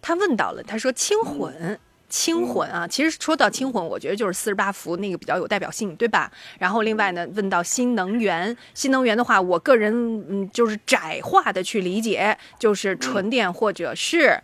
[0.01, 1.79] 他问到了，他说轻混。
[2.09, 6.31] 轻混啊，其实说到轻混，我觉得就是四十八伏那个比较有代表性，对吧？
[6.57, 9.93] 然后另外呢，问到新能源，新能源的话，我个人
[10.29, 14.39] 嗯就是窄化的去理解，就是纯电或者是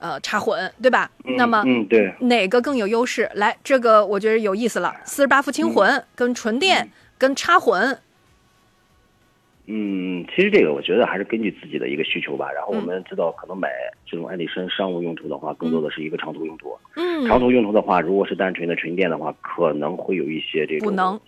[0.00, 1.10] 呃插混，对吧？
[1.24, 3.30] 那么嗯对，哪个更有优势？
[3.34, 7.96] 来，这个我觉得有意思了，四十八伏轻混跟纯电跟插混。
[9.72, 12.50] 嗯，其实这个我觉得还是根据自己的一个需求吧。
[12.50, 13.68] 然后我们知道，可能买
[14.04, 16.76] 这种爱迪绅商务用途的话，更多的是一个长途用途。
[16.96, 21.20] 嗯，长途用途的话，如果是单纯的纯电的话，可能会有一些这种不能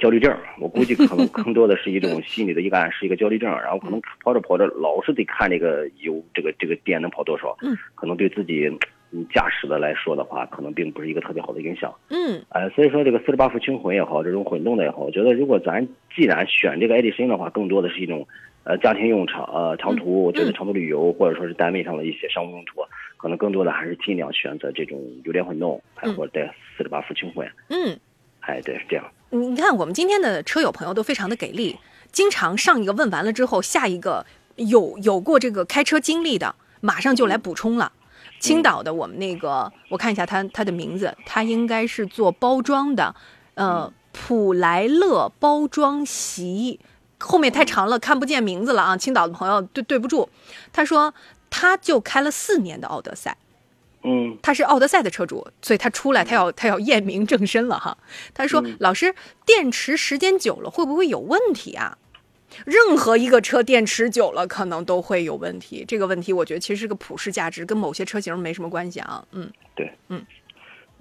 [0.00, 0.36] 焦虑症。
[0.58, 3.48] 我估计可能 更多的是一种心理的一个暗示，一个焦虑症。
[3.50, 7.56] 然后可能跑着跑着，老是得看这个油，这个这个电能跑多少。
[7.62, 8.68] 嗯，可能对自己。
[9.12, 11.92] 嗯，驾驶的来说的话，可能并不是一个特别好的影响。
[12.10, 15.84] 嗯，呃，所以说这个四十八伏轻混也好，这种混动的也好，我觉得如果咱
[16.14, 18.24] 既然选这个爱迪生的话，更多的是一种，
[18.62, 22.82] 呃，家庭用长呃长途，我觉得长途旅游或者说是单位上的一些商务用途，
[23.16, 26.46] 可能更多的还是尽量选择这种油电混动，还或者带
[26.76, 27.50] 四十八伏轻混。
[27.68, 27.98] 嗯，
[28.38, 29.04] 哎，对，是这样。
[29.30, 31.78] 你看，我们今天的车友朋友都非常的给力，
[32.10, 34.26] 经常上一个问完了之后，下一个
[34.56, 37.92] 有有过这个开车经历的，马上就来补充了。
[38.40, 43.14] 青岛的我们那个，我看一下他他的名字，他应该是做包装的，
[43.54, 46.80] 呃，普莱乐包装席，
[47.18, 48.96] 后面太长了看不见名字了啊。
[48.96, 50.28] 青岛的朋友对对不住，
[50.72, 51.14] 他说
[51.50, 53.36] 他就开了四年的奥德赛，
[54.02, 57.96] 嗯，他是奥德赛的车主，所以他出来他要他要验明正身了哈。
[58.32, 61.98] 他说老师，电池时间久了会不会有问题啊？
[62.64, 65.84] 任何一个车电池久了，可能都会有问题。
[65.86, 69.24] 这个问题，我觉得其实是个普世价值，跟某些车型没什么关系啊。
[69.30, 70.24] 嗯，对，嗯，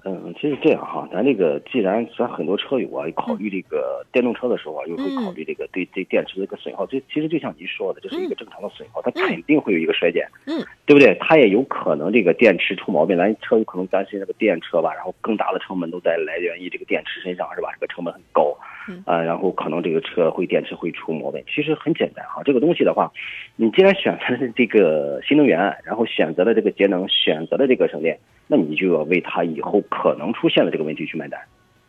[0.06, 11.18] 嗯，其实这样哈，咱这个既然咱很多车友啊，考虑这个电动车的时候啊，有时候考虑这个对对电池的一个损耗，这其实就像您说的，这是一个正常的损耗，它肯定会有一个衰减，嗯，对不对？
[11.20, 17.70] 它也有可能这个电池出毛病，咱车有可能担心这个电车吧，然后更大的成本都在来源于这个电池身上，是吧？
[17.74, 21.44] 这个成本很高，嗯啊，然后可能这个车会电池会出毛病。
[21.54, 23.12] 其实很简单哈，这个东西的话，
[23.58, 28.18] 你既然选择了这个新能源，然后选择了这个节能，选择了这个省电。
[28.52, 31.40] 那你就要为他以后可能出现的这个问题去买单，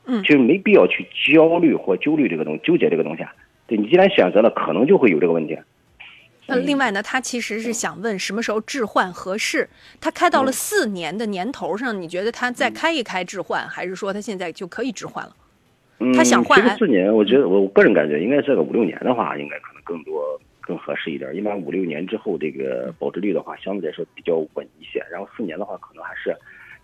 [0.04, 3.32] 嗯，就没必要去焦虑或纠虑这个东纠结这个东西啊。
[3.66, 5.58] 对你既然选择了，可能就会有这个问题。
[6.46, 9.66] 那另外呢，他其实是想问什么时候置换合适？
[10.00, 15.32] 他开到了四年的年头上，你觉得他再开一开置换，还是说他现在就可以置换了？
[16.00, 20.40] 嗯，他想换其实四年，我觉得我个人感觉应该这个五六年的话，应该可能更多
[20.70, 21.34] 更合适一点。
[21.34, 25.04] 一般五六年之后，这个保值率的话，相对来说比较稳一些。
[25.10, 26.32] 然后四年的话，可能还是。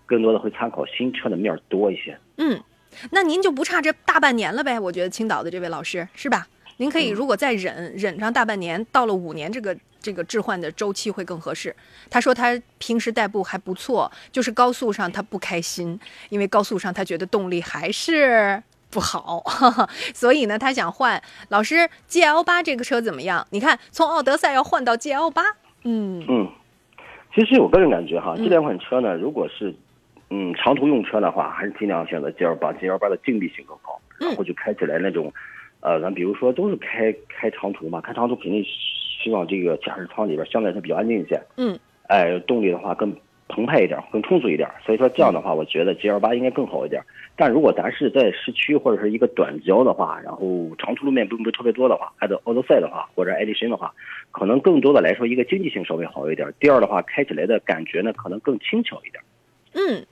[0.05, 2.17] 更多的会参考新车的面多一些。
[2.37, 2.57] 嗯，
[3.11, 4.79] 那您就不差这大半年了呗？
[4.79, 6.47] 我觉得青岛的这位老师是吧？
[6.77, 11.75] 您可以如果再忍忍上大半年，到了五年这个这个置换的周期会更合适。
[12.09, 19.43] 他说他平时代步还不错，就是高速上他不开心，因为高速上他觉得动力还是不好，
[20.13, 21.21] 所以呢他想换。
[21.49, 23.45] 老师，GL 八这个车怎么样？
[23.51, 25.43] 你看从奥德赛要换到 GL 八，
[25.83, 26.23] 嗯。
[26.27, 26.47] 嗯，
[27.35, 29.73] 其实我个人感觉哈，这两款车呢，如果是
[30.29, 35.31] 嗯，长途用车的话，还是尽量选择 G L 八，G L 八的静谧性更高，然后就开起来那种，
[35.79, 38.61] 呃，咱比如说都是开开长途嘛，开长途肯定
[39.23, 43.15] 希望这个驾驶舱里边相对来说比较安静一些，嗯，哎，动力的话更
[43.47, 47.01] 澎湃一点，更充足一点，所以说这样的话，我觉得 G L 八应该更好一点。
[47.35, 53.93] 但如果咱是在市区或者是一个短郊的话，然后长途路面并不是特别多的话，还有奥德赛的话，或者爱迪绅的话，
[54.31, 56.51] 可能更多的来说一个经济性稍微好一点。
[56.59, 59.23] 第二的话，开起来的感觉呢，可能更轻巧一点。
[59.73, 60.05] 嗯。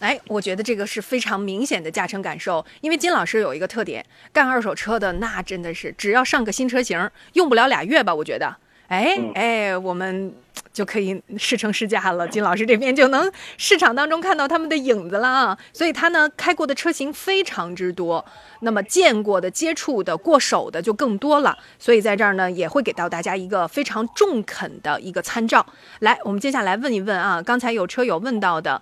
[0.00, 8.56] 哎，我觉得这个是非常明显的驾乘感受，因为金老师有一个特点，干二手车的那真的是只要上个新车型，用不了俩月吧，我觉得，
[8.88, 10.32] 哎哎，我们
[10.72, 12.28] 就可以试乘试驾了。
[12.28, 18.24] 金老师这边就能市场当中看到他们的影子了啊，所以他呢开过的车型非常之多，
[18.60, 25.64] 那么见过的、接触的、过手的就更多了，所以在这儿呢也会给到大家一个非常中肯的一个参照。
[26.00, 28.80] 来，我们接下来问一问啊，刚才有车友问到的。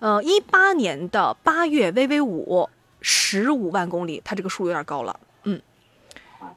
[0.00, 2.68] 呃，一八年的八月 VV 五
[3.00, 5.58] 十五万公里，它这个数有点高了，嗯，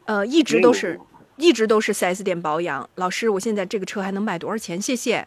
[0.04, 1.00] 呃，一直都是，
[1.38, 2.90] 一直都是 4S 店保养。
[2.96, 4.82] 老师，我现在这个车还能卖多少钱？
[4.82, 5.26] 谢谢。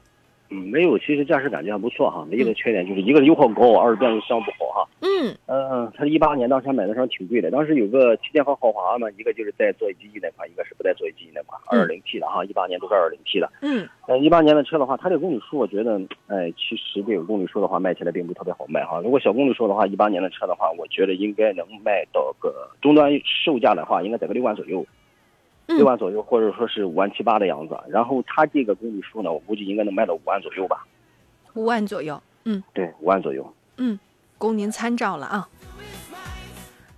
[0.52, 2.26] 嗯，没有，其实驾驶感觉还不错哈。
[2.28, 4.88] 唯一的缺点就是一个是油耗高，二是变速箱不好哈。
[5.00, 5.32] 嗯。
[5.46, 13.48] 嗯，它一八年当时买的时候挺贵的，当时有个旗舰和豪华嘛，一个就是带座椅记忆那款，一个是不带座椅记忆那款，二点零 T 的哈，一八年都是二点零 T 的。
[13.62, 13.88] 嗯。
[14.08, 19.00] 呃，一八年的车的话，它这个公里数我觉得，哎，其实这个公里数的话卖起来并不是特别好卖哈。
[19.04, 23.12] 如果小公里数的话，一八年的车的话，我觉得应该能卖到个终端
[23.44, 24.84] 售价的话，应该在个六万左右。
[25.77, 27.79] 六万左右，或者说是五万七八的样子。
[27.89, 30.87] 然后它这个公里数呢，我估计应该能卖到五万左右吧。
[31.55, 33.99] 五万左右，嗯，对，五万左右，嗯，
[34.39, 35.49] 供您参照了啊。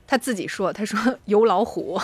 [0.06, 1.98] 他自己说，他说油老虎。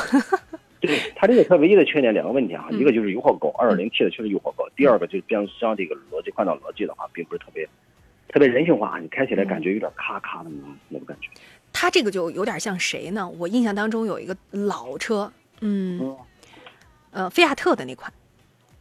[0.80, 4.64] 对他这个车唯一的缺点两个问题啊，一个就是油耗高，二点零 T 的确实油耗高。
[4.76, 7.68] 第二个就是变速箱这个逻辑换挡逻辑的话，并不是特别
[8.28, 10.50] 特别人性化，你开起来感觉有点咔咔的
[10.88, 11.28] 那种感觉。
[11.72, 13.28] 他这个就有点像谁呢？
[13.28, 16.16] 我印象当中有一个老车，嗯，
[17.10, 18.12] 呃，菲亚特的那款。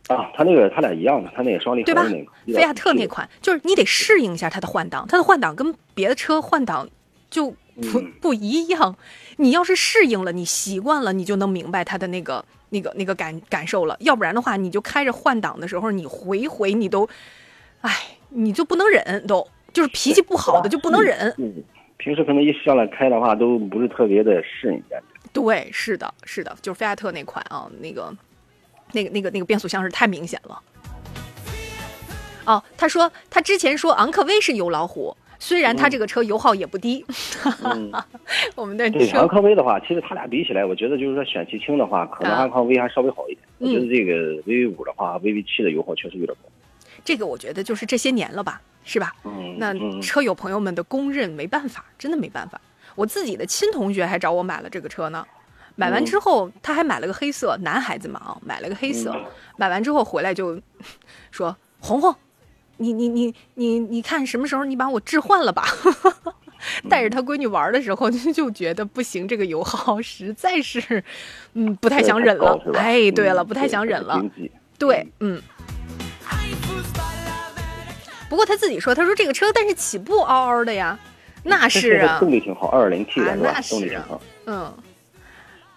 [0.07, 6.87] 啊，他那个他俩一样的，他那个双离合的那个，菲亚特那款，就是你得适应一下它的换挡，它的换挡跟别的车换挡
[7.29, 7.51] 就
[7.91, 8.95] 不不一样。
[9.35, 13.97] 你要是适应了，你习惯了，你就能明白它的那个那个那个感感受了。
[13.99, 17.05] 要不然的话，你就开着换挡的时候，你回回你都，
[17.81, 17.91] 哎，
[18.29, 21.35] 你就不能忍，都就是脾气不好的就不能忍。
[21.37, 21.53] 嗯，
[21.97, 25.16] 平时可能一上来开的话，都不是特别的适应感觉。
[25.45, 28.11] 对，是的，是的，就是菲亚特那款啊，那个。
[28.93, 30.61] 那个、那个、那个变速箱是太明显了。
[32.45, 37.05] 哦，他说他之前说昂科威是油老虎，虽然他这个车油耗也不低。
[37.65, 37.91] 嗯，
[38.55, 43.45] 我们的对昂科威的话，其实他俩比起来，我觉得就是说选气轻的话，可能昂科威还稍微好一点。
[43.57, 46.49] 我觉得这个 VV 五的话，VV 七的油耗确实有点高。
[47.03, 49.13] 这个我觉得就是这些年了吧，是吧？
[49.25, 49.57] 嗯。
[49.59, 52.61] 那车友朋友们的公认，没办法，真的没办法。
[52.97, 55.25] 我自己的亲同学还找我买了这个车呢。
[55.75, 59.15] 买完之后，他还买了个黑色，男孩子嘛啊，买了个黑色。
[59.57, 60.59] 买完之后回来就
[61.29, 62.15] 说：“红红，
[62.77, 65.63] 你你你你你看什么时候你把我置换了吧？”
[66.89, 71.03] 带着他闺女玩的时候就觉得不行，这个油耗实在是，
[71.53, 72.59] 嗯，不太想忍了。
[72.73, 74.19] 哎，对了，不太想忍了。
[74.79, 75.39] 对，嗯。
[78.27, 80.97] 不过他自己说，他说这个车但是起步嗷嗷的呀，
[81.47, 83.61] 那是啊，动力挺好，二点零 T 的是吧？
[83.69, 84.21] 动力挺好。
[84.45, 84.73] 嗯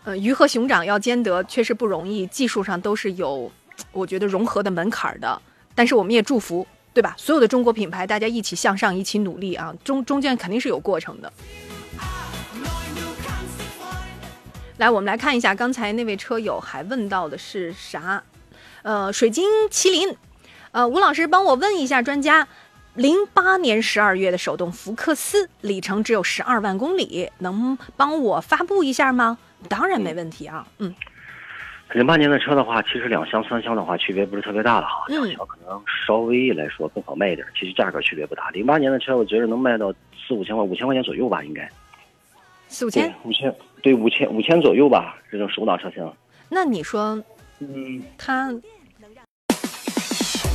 [0.04, 3.52] 呃，鱼和熊掌要兼得确实不容易，技术上都是有，
[3.92, 5.40] 我觉得融合的门槛的。
[5.74, 7.14] 但是我们也祝福，对吧？
[7.18, 9.74] 所有的中国品牌，大家一起向上，一起努力啊！
[9.84, 11.32] 中中间肯定是有过程的。
[14.78, 18.22] 来，我们来看一下，刚才那位车友还问到的是啥？
[18.82, 20.16] 呃，水晶麒麟，
[20.72, 22.48] 呃，吴老师帮我问一下专家，
[23.00, 29.38] 零八年十二月的手动福克斯，里程只有十二万公里，能帮我发布一下吗？
[29.70, 30.94] 当然没问题啊，嗯。
[31.94, 38.50] 零八年的车的话，其实两厢三厢的话区别不是特别大的哈，两厢可能稍微来说更好卖一点，其实价格区别不大。
[38.50, 41.66] 零八年的车，我觉得能卖到四五千块，五千块钱左右吧，应该。
[42.68, 46.06] 四五千，五千，对，五千五千左右吧，这种手挡车型。
[46.50, 47.18] 那你说，
[47.60, 48.54] 嗯，它。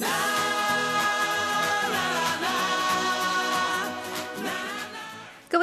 [0.00, 0.31] 各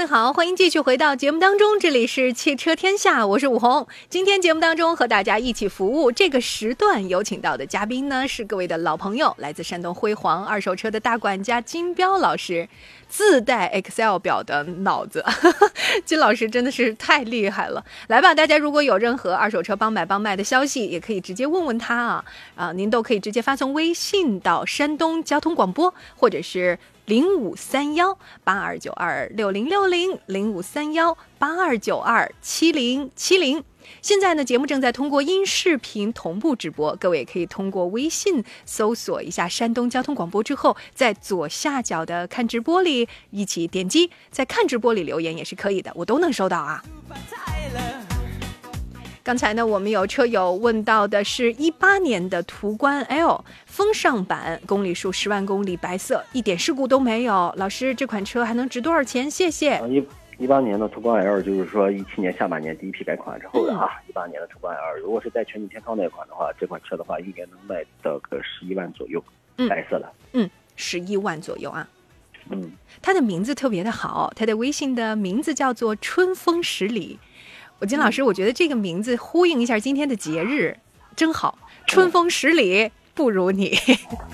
[0.10, 3.88] 好，欢迎继续回到节目当中，这里是汽车天下，我是武红。
[4.10, 12.68] 今天节目当中和大家一起服务这个时段有请到的嘉宾呢，是各位的老朋友，来自山东辉煌二手车的大管家金彪老师，
[13.07, 15.24] 自带 Excel 表的脑子，
[16.03, 17.86] 金老师真的是太厉害了。
[18.07, 26.80] 来吧，大家如果有任何二手车帮买帮卖的消息，也可以直接问问他啊啊，您都可以直接发送微信到山东交通广播，或者是。
[27.10, 33.64] 零五三幺八二九二六零六零零五三幺八二九二七零七零。
[33.99, 46.84] 现在呢，节目正在通过音视频同步直播，各位可以通过微信搜索一下山东交通广播之后，在左下角的看直播里一起点击，在看直播里留言也是可以的，我都能收到啊。
[49.22, 57.53] 刚才呢，我们有车友问到的是一八年的途观 L 风尚版，公里数十万公里，白色，一点事故都没有。
[57.57, 59.30] 老师，这款车还能值多少钱？
[59.30, 59.82] 谢谢。
[59.89, 60.03] 一
[60.43, 69.22] 一八年的途观 L 就是说一七年下半年第一批改款之后的啊，一八年的途观 L，如果是在全景天窗那款的话，这款车的话应该能卖到个十一万左右，
[69.67, 70.09] 白色的。
[70.32, 71.88] 嗯，十一万左右啊。
[72.51, 77.20] 嗯，它的名字特别的好，它的微信的名字叫做春风十里。
[77.80, 80.78] 我金老师，我觉得这个名字呼应一下今天的节日，
[81.16, 81.58] 真好。
[81.88, 83.76] 春风十里不如你，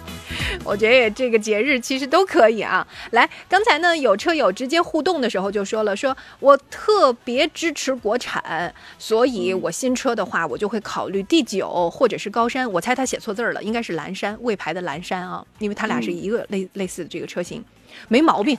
[0.66, 2.86] 我觉得这个节日其实都可以啊。
[3.12, 12.70] 来，刚才呢有车友直接互动的时候就说了，说我特别支持国产，所以我新车的话我就会考虑第九或者是高山。
[12.72, 17.64] 我猜他写错字儿了，应该是蓝山，魏牌的蓝山啊，因为他俩是一个类类似的这个车型，
[18.08, 18.58] 没毛病。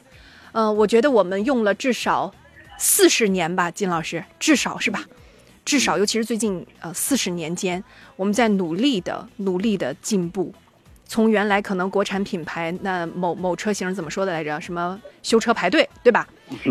[0.53, 2.33] 嗯，我觉得我们用了至少。
[2.79, 5.05] 四十年吧，金老师，至少是吧？
[5.65, 7.83] 至少，尤其是最近呃四十年间，
[8.15, 10.55] 我们在努力的、努力的进步。
[11.09, 14.61] 从原来可能国产品牌那某某车型怎么说的来着？
[14.61, 16.27] 什么修车排队，对吧？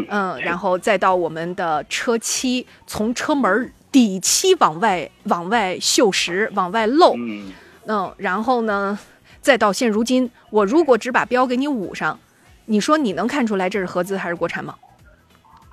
[0.10, 8.98] 嗯，然后再到我们的车漆从车门底漆往外往外锈蚀、往外漏，嗯，然后呢，
[9.42, 12.20] 再到现如今，我如果只把标给你捂上，
[12.66, 14.76] 你说你能看出来这是合资还是国产吗？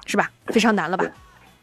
[0.07, 0.30] 是吧？
[0.46, 1.05] 非常难了吧？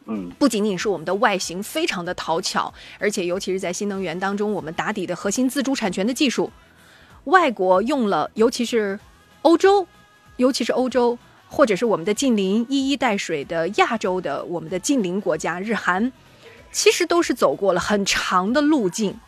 [0.06, 6.52] 嗯，不仅仅是我们的外形非常的讨巧，而且尤其是在新能源当中，我们打底的核心自主产权的技术，
[7.26, 9.00] 外国用了，尤其是
[9.44, 9.86] 欧洲，
[10.38, 11.16] 尤其是欧洲，
[11.48, 16.12] 或者是我们的近邻一衣带水的亚洲的我们的近邻国家日韩，
[16.72, 19.20] 其实都是走过了很长的路径，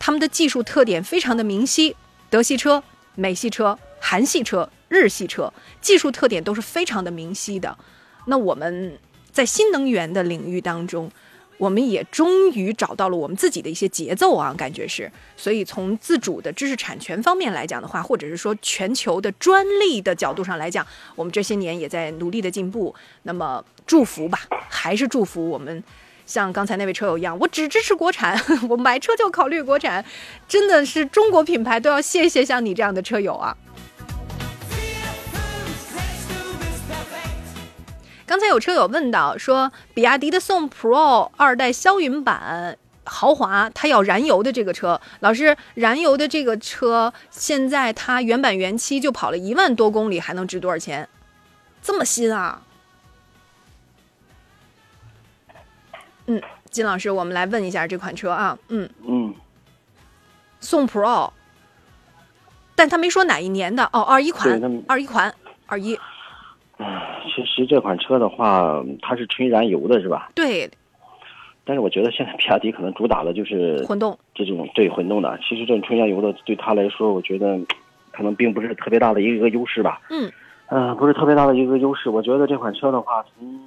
[0.00, 1.94] 他们的技术特点非常的明晰，
[2.28, 2.82] 德系车、
[3.14, 7.78] 美系车、韩系车、日系车，技术特点都是非常的明晰的。
[8.26, 8.98] 那我们
[9.32, 11.10] 在新能源的领域当中，
[11.58, 15.10] 我们也终于找到了我们自己的一些节奏啊，感觉是。
[15.36, 22.94] 所以从自主的知识产权方面来讲的话，或者是说全球的专利的角度上来讲，我们这些年也在努力的进步。
[23.22, 25.82] 那么祝福吧，还是祝福我们，
[26.26, 30.04] 像刚才那位车友一样，我只支持国产，我买车就考虑国产，
[30.48, 33.56] 真的是中国品牌都要谢谢像你这样的车友啊。
[38.26, 51.08] 刚才有车友问到说，比亚迪的宋 Pro 二代霄云版豪华，它要燃油的这个车，老师，燃油的这个车现在它原版原漆就跑了一万多公里，还能值多少钱？
[51.82, 52.62] 这么新啊？
[56.26, 58.88] 嗯，金老师，我们来问一下这款车啊，嗯。
[59.06, 59.34] 嗯，
[60.60, 61.30] 宋 Pro，
[62.74, 63.84] 但他没说哪一年的。
[63.92, 64.58] 哦，二一款。
[64.88, 65.34] 二一款，
[65.66, 66.00] 二一，
[66.84, 70.30] 唉，其实这款车的话，它是纯燃油的，是吧？
[70.34, 70.68] 对，
[71.64, 75.38] 但是我觉得现在比亚迪可能主打的就是混动，这种对混动的。
[75.38, 77.58] 其实这种纯燃油的对它来说，我觉得
[78.12, 80.02] 可能并不是特别大的一个优势吧。
[80.10, 80.30] 嗯
[80.66, 82.10] 嗯、不是特别大的一个优势。
[82.10, 83.58] 我觉得这款车的话，从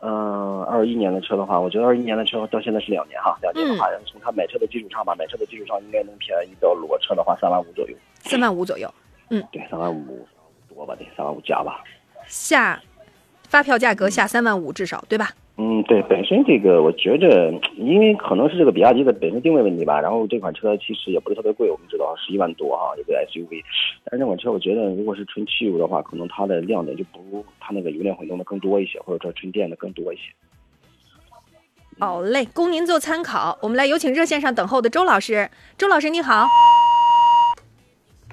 [0.00, 7.96] 呃二一年的车的话，我觉得二一年的车到现在是两年哈，两年的话，从它买车的基础上吧，买车的基础上应该能便宜到裸车的话三万五左右。
[8.18, 8.92] 三万五左右，
[9.30, 10.26] 嗯对，三万五
[10.68, 11.82] 多吧，得三万五加吧。
[12.26, 12.82] 下
[13.48, 15.30] 发票价格下三万五至少，对吧？
[15.58, 23.62] 嗯，对，本身这个我觉着，因为可能是这个比亚迪的本身定位问题吧，然后这款车其实也不是特别贵，我们知道十一万多哈，一个 SUV，
[24.04, 30.22] 但是这款车我觉得如果是纯汽油的话，可能它的亮点就不如它那个油电混动的更多一些，或者说纯电的更多一些。
[31.98, 33.58] 好嘞，供您做参考。
[33.62, 35.48] 我们来有请热线上等候的周老师。
[35.78, 36.44] 周老师你好。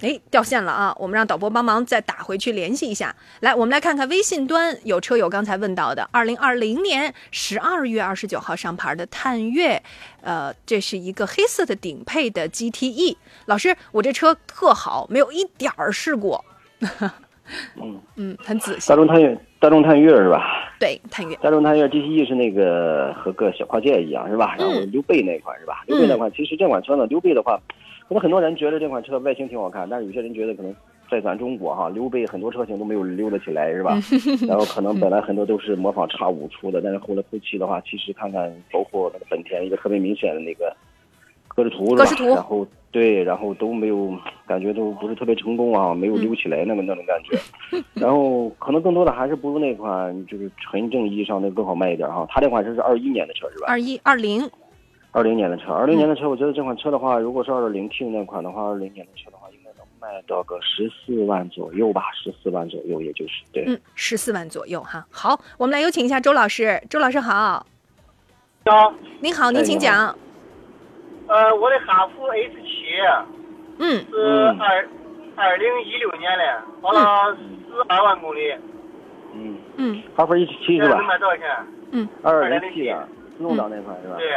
[0.01, 0.93] 哎，掉线了啊！
[0.99, 3.15] 我们让导播帮忙再打回去联系一下。
[3.41, 9.81] 来，我们来看看微信端有车友刚才问到的，二零二零年十二月二十九号上牌的探岳，
[10.21, 13.15] 呃，这是一个黑色的顶配的 GTE。
[13.45, 16.37] 老师，我这车特好，没有一点儿事故。
[17.75, 18.95] 嗯嗯，很仔细大。
[18.95, 20.73] 众探岳，大众探岳是吧？
[20.79, 21.35] 对，探岳。
[21.37, 24.55] 大众探岳 GTE 是那个和个小跨界一样是吧？
[24.57, 25.83] 然后溜背那款是吧？
[25.87, 27.59] 溜背那款，其实这款车呢，溜背的话，
[28.07, 30.73] 可能很多人觉得这款车外形挺好看，但是有些人觉得可能
[31.09, 33.97] 在咱中国哈，溜背很多车型都没有溜得起来是吧？
[34.47, 40.75] 然后可能本来很多都是模仿叉五出的，但是后来后期的话，其实看看包括那个本田一个特别明显的那个
[41.47, 42.25] 格式图是吧？
[42.25, 44.15] 然后对，然后都没有
[44.45, 47.37] 感觉都不是特别成功啊，没有溜起来那么那种感觉。
[47.99, 52.25] 然后可能更多的还是不如那款就是纯正意义上的更好卖一点哈。
[52.29, 53.65] 它这款车是二一年的车是吧？
[53.67, 54.47] 二一二零，
[55.13, 63.63] 二零年的车，二零年的车，我觉得这款车的话，如果是二点零 T 那款的话，二零年的车的话，应该能卖到个十四万左右吧，十四万左右，也就是对。
[63.67, 65.05] 嗯，十四万左右哈。
[65.11, 66.81] 好，我们来有请一下周老师。
[66.89, 67.63] 周老师好，
[68.65, 70.17] 好，您好，您请讲。
[71.27, 72.69] 呃，我的哈弗 H 七
[73.77, 74.17] 嗯，是
[74.59, 74.89] 二
[75.35, 78.51] 二零一六年的，跑了十二万公里，
[79.35, 81.05] 嗯，嗯哈弗 H 七是吧能？
[81.05, 81.47] 卖多少钱？
[81.91, 83.07] 嗯，二零 T 的
[83.37, 84.15] 自动挡那款是吧？
[84.17, 84.27] 对，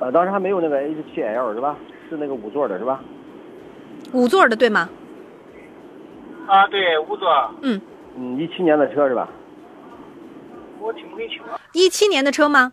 [0.00, 1.76] 呃，当时还没有那个 H 七 L 是吧？
[2.08, 3.02] 是那个五座的是吧？
[4.12, 4.88] 五座的对吗？
[6.46, 7.28] 啊，对，五座，
[7.62, 7.80] 嗯，
[8.16, 9.28] 嗯，一七年的车是吧？
[10.80, 11.60] 我听不很清啊。
[11.74, 12.72] 一七年的车吗？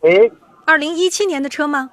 [0.00, 0.30] 喂，
[0.64, 1.90] 二零一七年的车吗？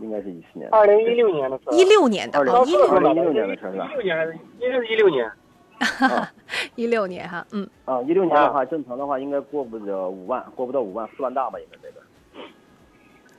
[0.00, 0.68] 应该是一七年。
[0.72, 3.94] 二零一六年的车，一六年的，二零哦，一六二零一六年的车是吧一？
[3.94, 5.30] 六年还是应该是一六年？
[6.74, 12.04] 一六年哈，嗯，啊，一六年的话，正常的话应该过不了五万，过不到五万，四万大吧，应该这个。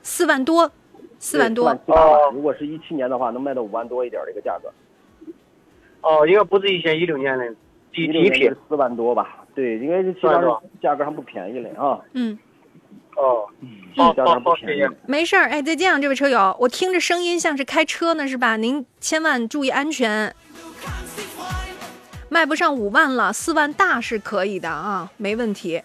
[0.03, 0.71] 四万多，
[1.19, 2.31] 四万多四万，七八吧哦。
[2.33, 4.71] 如果是一七年的话，能卖到五万多一点的一个价格。
[6.01, 7.47] 哦，应该不是一千一六年的
[7.91, 8.57] 第第一一六年是。
[8.67, 9.45] 四万多吧？
[9.53, 12.39] 对，因为这其实四万多价格还不便宜嘞啊，嗯，
[13.15, 13.45] 哦，
[13.95, 14.95] 好价格还好好，谢谢不便宜。。
[15.05, 18.57] 没事儿，哎，再见啊，这位车友，我听着声音像是开车呢，是吧？
[18.57, 20.33] 您千万注意安全。
[22.29, 25.83] 卖不上五万了，四万大是可以的啊，没问题。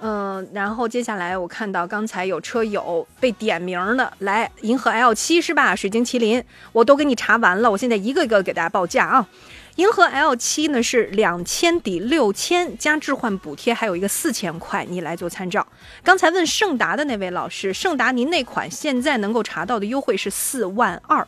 [0.00, 5.74] 嗯，然后接下来我看到刚才有车友被点名的，来银河 L 七是吧？
[5.74, 9.26] 水晶麒麟，我都给你查完了，我现在一个一个给大家报价啊。
[9.74, 15.66] 银河 L 七呢是两千抵六千加置换补贴，还有一个四千块，你来做参照。
[16.02, 21.26] 刚才问盛达的那位老师，盛达您那款现在能够查到的优惠是四万二。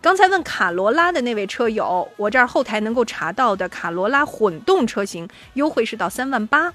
[0.00, 6.72] 刚才问卡罗拉的那位车友，我这儿后台能够查到的卡罗拉混动车型优惠是到三万八，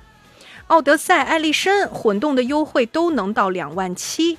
[0.67, 4.37] 奥德赛、艾力绅混动的优惠都能到两万七。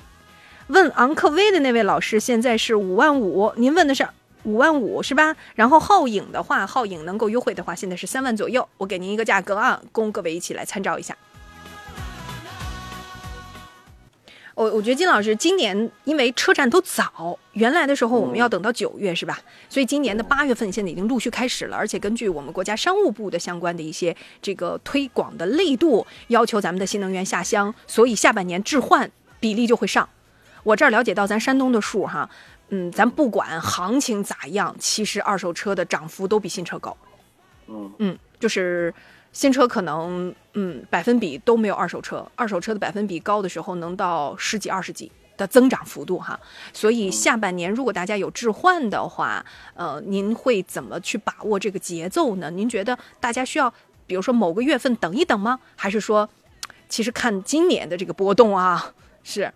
[0.67, 4.07] 问昂科威的那位老师，现在是五万五，您问的是
[4.43, 5.35] 五万五是吧？
[5.55, 8.67] 然后皓影的话，皓影能够优惠的话，现在是三万左右。
[8.77, 11.17] 我给您一个价格啊，供各位一起来参照一下。
[14.59, 19.39] 我我觉得金老师今年因为车展都早，原来的时候我们要等到九月、是吧？
[19.69, 29.09] 所以今年的八月份现在已经陆续开始了，而且根据我们国家商务部的相关的一些这个推广的力度，要求咱们的新能源下乡，所以下半年置换
[29.39, 30.09] 比例就会上。
[30.63, 32.29] 我这儿了解到咱山东的数哈，
[32.67, 36.97] 嗯，咱不管行情咋样，其实二手车的涨幅都比新车高。
[37.69, 38.93] 嗯嗯，就是
[39.31, 46.39] 新车可能嗯百分比都没有二手车，二手车的百分比高的时候能到十几二十几，的增长幅度哈。
[46.73, 49.45] 所以下半年如果大家有置换的话，
[49.75, 52.49] 呃，您会怎么去把握这个节奏呢？
[52.49, 53.71] 您觉得大家需要，
[54.07, 55.59] 比如说某个月份等一等吗？
[55.75, 56.27] 还是说，
[56.89, 58.93] 其实看今年的这个波动啊，
[59.23, 59.53] 是，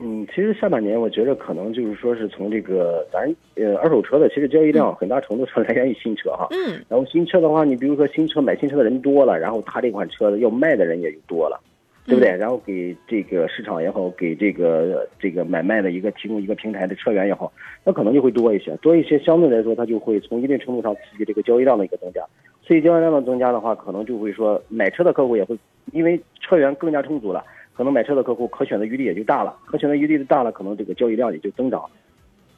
[0.00, 6.46] 嗯，其实下半年我觉得可能就是说是从这个咱呃二手车的，其实交易量很大程度上来源于新车哈。
[6.50, 6.80] 嗯。
[6.88, 11.60] 然后新车的话，你比如说新车买新车的人多了，然后他这款车要卖的人也就多了，
[12.06, 12.30] 对不对？
[12.36, 17.52] 然后给这个市场也好，给这个这个买卖的一个提供一个平台的车源也好，
[17.82, 22.22] 那可能就会多一些，多一些，相对来说它就会从一定程度上刺激这个交易量的一个增加。
[22.62, 25.58] 所以交易量的增加的话，可能就会说买车的客户也会
[25.92, 27.44] 因为车源更加充足了。
[27.78, 31.88] 可能买车的客户可选的余地也就大了，可选的余地的大了，可能这个交易量也就增长。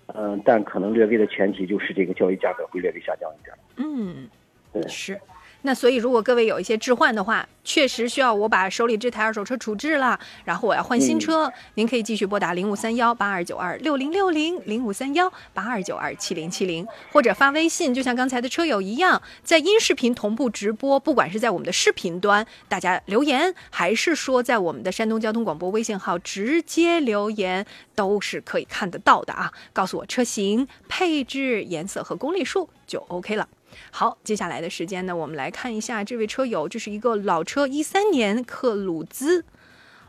[0.06, 3.54] 嗯，但可能略微的前提就是这个交易价格会略微下降一点。
[3.76, 4.26] 嗯，
[4.72, 5.20] 对，是。
[5.62, 29.52] 那所以，如果各位有一些置换的话，确实需要我把手里这台二手车处置了，然后我要换新车，您可以继续拨打零五三幺八二九二六零六零零五三幺八二九二七零七零，或者发微信，就像刚才的车友一样，在音视频同步直播，不管是在我们的视频端大家留言，还是说在我们的山东交通广播微信号直接留言，都是可以看得到的啊。
[29.74, 33.46] 告诉我车型、配置、颜色和公里数就 OK 了。
[33.90, 39.44] 好，接下来的时间呢，我们来看一下这位车友，这是一个老车，一三年克鲁兹。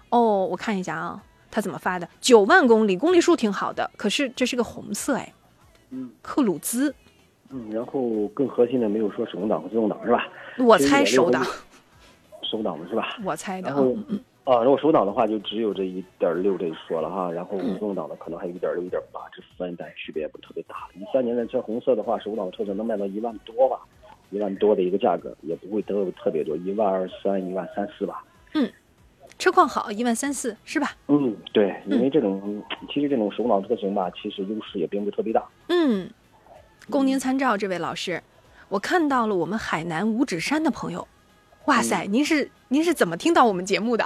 [0.09, 2.07] 哦，我看一下啊，他怎么发的？
[2.19, 5.33] 九万公里，公里数挺好的，可是这是个红色哎。
[5.89, 6.93] 嗯，克鲁兹。
[7.49, 10.27] 嗯，然后更核心的没有说手动挡和自动挡是吧？
[10.57, 11.45] 我猜手挡。
[12.43, 13.17] 手挡的是吧？
[13.23, 13.73] 我猜的。
[14.43, 20.87] 啊，如果手挡的话，就只有这一点六这一说了哈，然后自动挡的可能还有一点六、一点八，这分代区别也不是特别大。
[20.95, 23.79] 一三年的车红色的话，手挡的车子能卖到一万多吧，
[24.31, 28.23] 一万多的一个价格，也不会得特别多，一万二三、一万三四吧。
[28.55, 28.67] 嗯，
[29.37, 30.91] 车况好，一万三四是吧？
[31.07, 35.47] 嗯，对，因为这种其实这种手挡车型吧，其实优势也并不特别大。
[35.67, 36.09] 嗯，
[36.89, 38.23] 供您参照，这位老师，
[38.69, 41.07] 我看到了我们海南五指山的朋友，
[41.65, 44.03] 哇塞，您是您是怎么听到我们节目的？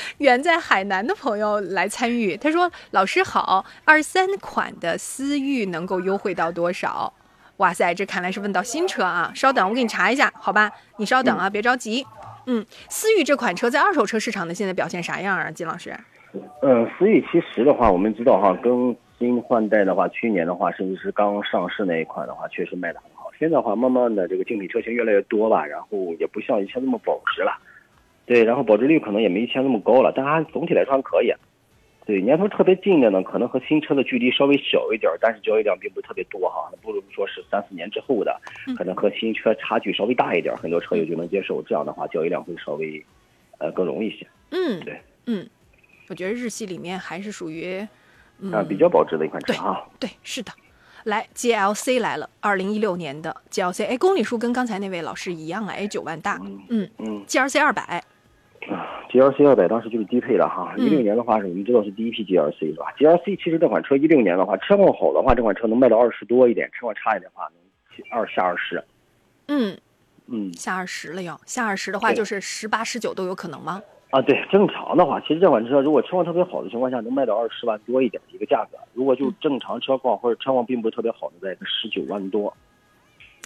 [0.18, 7.12] 远在海南的朋友来参与，他说：“老师好，二三款的思域能够优惠到多少？”
[7.58, 9.32] 哇塞，这看来是问到新车啊！
[9.34, 10.70] 稍等，我给你查一下，好吧？
[10.98, 12.06] 你稍等啊，别着急。
[12.46, 15.50] 嗯，思域这款车在二手车市场的现在表现啥样啊？
[15.50, 15.92] 金老师？
[16.62, 23.28] 嗯，思域其实的话，我们知道哈，更新换代的话，去年的话，甚至是刚上市那一款的话，确实卖的很好。
[23.38, 25.88] 现在的话，慢慢的这个竞品车型越来越多吧，然后
[26.20, 27.58] 也不像以前那么保值了。
[28.28, 31.32] 对，然后保值率可能也没以前那么高了，但它总体来说还可以。
[32.06, 36.70] 对，年头特别近的呢，可能和新车的距离稍微小一点，但是交易量并不是特别多哈。
[36.80, 38.40] 不如说是三四年之后的，
[38.76, 41.62] 可能和新车差距稍微大一点，很多车友就能接受。
[41.62, 43.04] 这样的话，交易量会稍微，
[43.58, 44.26] 呃，更容易一些。
[44.50, 45.46] 嗯，对，嗯，
[46.08, 47.86] 我觉得日系里面还是属于，
[48.52, 49.84] 啊，比较保值的一款车啊。
[49.98, 50.52] 对，是的。
[51.04, 56.40] 来，GLC 来了，二零一六年的 GLC，哎，公里数跟刚才那位老师一样啊，哎，九万大。
[56.70, 57.82] 嗯嗯，GLC 二百。
[57.82, 58.02] 啊
[59.10, 68.82] ，G L C 二百当时就是低配的哈，一六年的话是我们知道是第一批 G L C 是吧？G L C 其实这款车一六年的话，车况好的话，这款车能卖到二十多一点；车况差一点的话，能二下二十。
[69.46, 69.76] 嗯
[70.26, 73.82] 嗯，下二十了要，下二十的话就是十八十九都有可能吗？
[74.10, 82.54] 啊，对，正常的话，其实这款车如果车况特别好的情况下，能卖到二十万多一点的一个价格；如果就正常车况或者车况并不是特别好的，在个十九万多。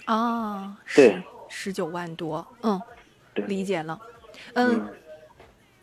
[0.05, 2.81] 啊，对，十九万多，嗯，
[3.33, 3.99] 对，理解了，
[4.55, 4.87] 嗯。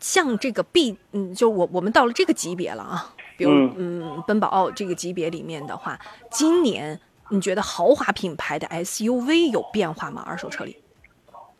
[0.01, 5.97] 像这个 B，嗯，就我我们到了这个级别了啊，比如嗯，奔宝这个级别里面的话，
[6.29, 6.99] 今年
[7.29, 10.21] 你觉得豪华品牌的 SUV 有变化吗？
[10.27, 10.75] 二手车里？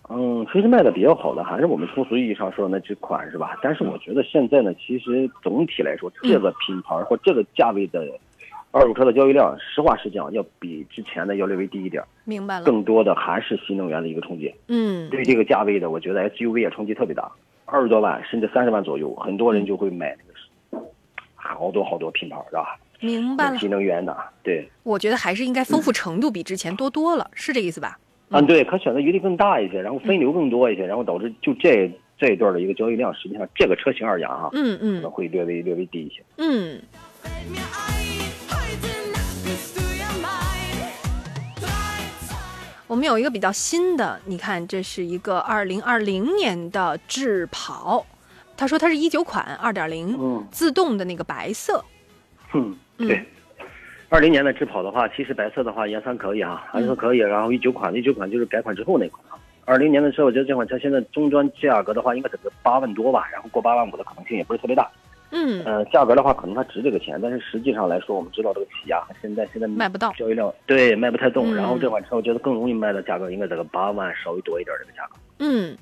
[0.09, 3.57] 嗯，其实卖的比较好的还是我们通俗意义上说的那几款是吧？
[3.61, 8.05] 但是我觉得现在呢，其实总体来说，这个品牌或这个价位的
[8.72, 12.03] 二手车的交易量，实话实讲，要比之前的要略微低一点。
[12.26, 12.65] 明白了。
[12.65, 14.53] 更多的还是新能源的一个冲击。
[14.68, 15.09] 嗯。
[15.09, 17.31] 对这个价位的，我觉得 SUV 也冲击特别大。
[17.72, 20.85] 二十多万甚至三十万左右，很多人就会买那个
[21.35, 22.77] 好多好多品牌，是吧？
[22.99, 23.57] 明白了。
[23.57, 24.69] 新能源的，对。
[24.84, 27.98] 我觉得还是应该丰富程度比之前多多了，是这意思吧？
[28.30, 36.22] 嗯，对，可选择余地更大一些，然后分流更多一些，然后导致就这这一段的一个交易量，实际上这个车型而言啊，嗯嗯，可能会略微略微低一些。
[36.38, 36.81] 嗯。
[42.91, 48.05] 我们有一个比较新的，你看，这是一个二零二零年的智跑，
[48.57, 51.81] 他说它是一九款二点零，自动的那个白色。
[52.53, 53.26] 嗯，对，
[54.09, 57.19] 二零年的智跑的话，其实白色的话颜色可以啊，颜色可以。
[57.19, 59.39] 然后一九款，一九款就是改款之后那款啊。
[59.63, 64.85] 二零年的车，我觉得这款车现在终端价格的话，应该是个八万多吧，然后过八万五的可能性也不是特别大。
[65.31, 75.15] 嗯，呃，价格的话，可能它值这个钱，但是实际上来说，我们知道这个起亚现在现在卖不到交易量对卖不太动，嗯然后这款车我觉得更容易卖的价格应该在个八万稍微多一点这个价格。
[75.39, 75.77] 嗯，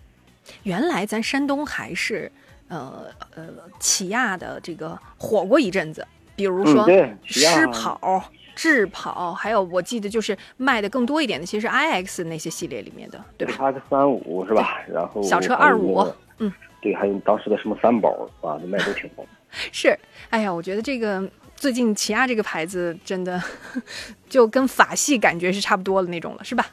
[0.63, 2.31] 原来咱山东还是
[2.67, 3.05] 呃
[3.35, 3.47] 呃
[3.79, 6.05] 起亚的这个火过一阵子，
[6.35, 8.23] 比如说嗯对狮跑、
[8.55, 13.53] 智跑，还有我记得就是卖的更多一点的，其实 iX 那些系列里面的，对吧？
[13.57, 14.81] 它个三五是吧？
[14.87, 19.25] 然后小车还有25嗯，对，还有当时的什么三宝啊，卖都挺好。
[19.71, 19.97] 是，
[20.29, 23.41] 哎呀，我觉得这个最近起亚这个牌子真的
[24.29, 26.65] 就跟法系感觉是差不多的那种了，是吧？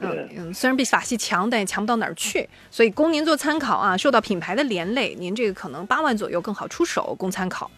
[0.00, 3.96] 嗯嗯，虽然比法系强，但也强不到哪儿去，所以供您做参考啊。
[3.96, 7.70] 受到品牌的连累，您这个可能八万左右更好出手，供参考。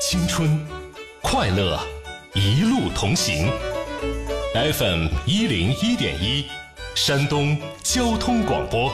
[0.00, 0.66] 青春，
[1.22, 1.78] 快乐，
[2.34, 3.48] 一路同行。
[4.58, 6.44] FM 一零一点一，
[6.96, 8.92] 山东交通广播。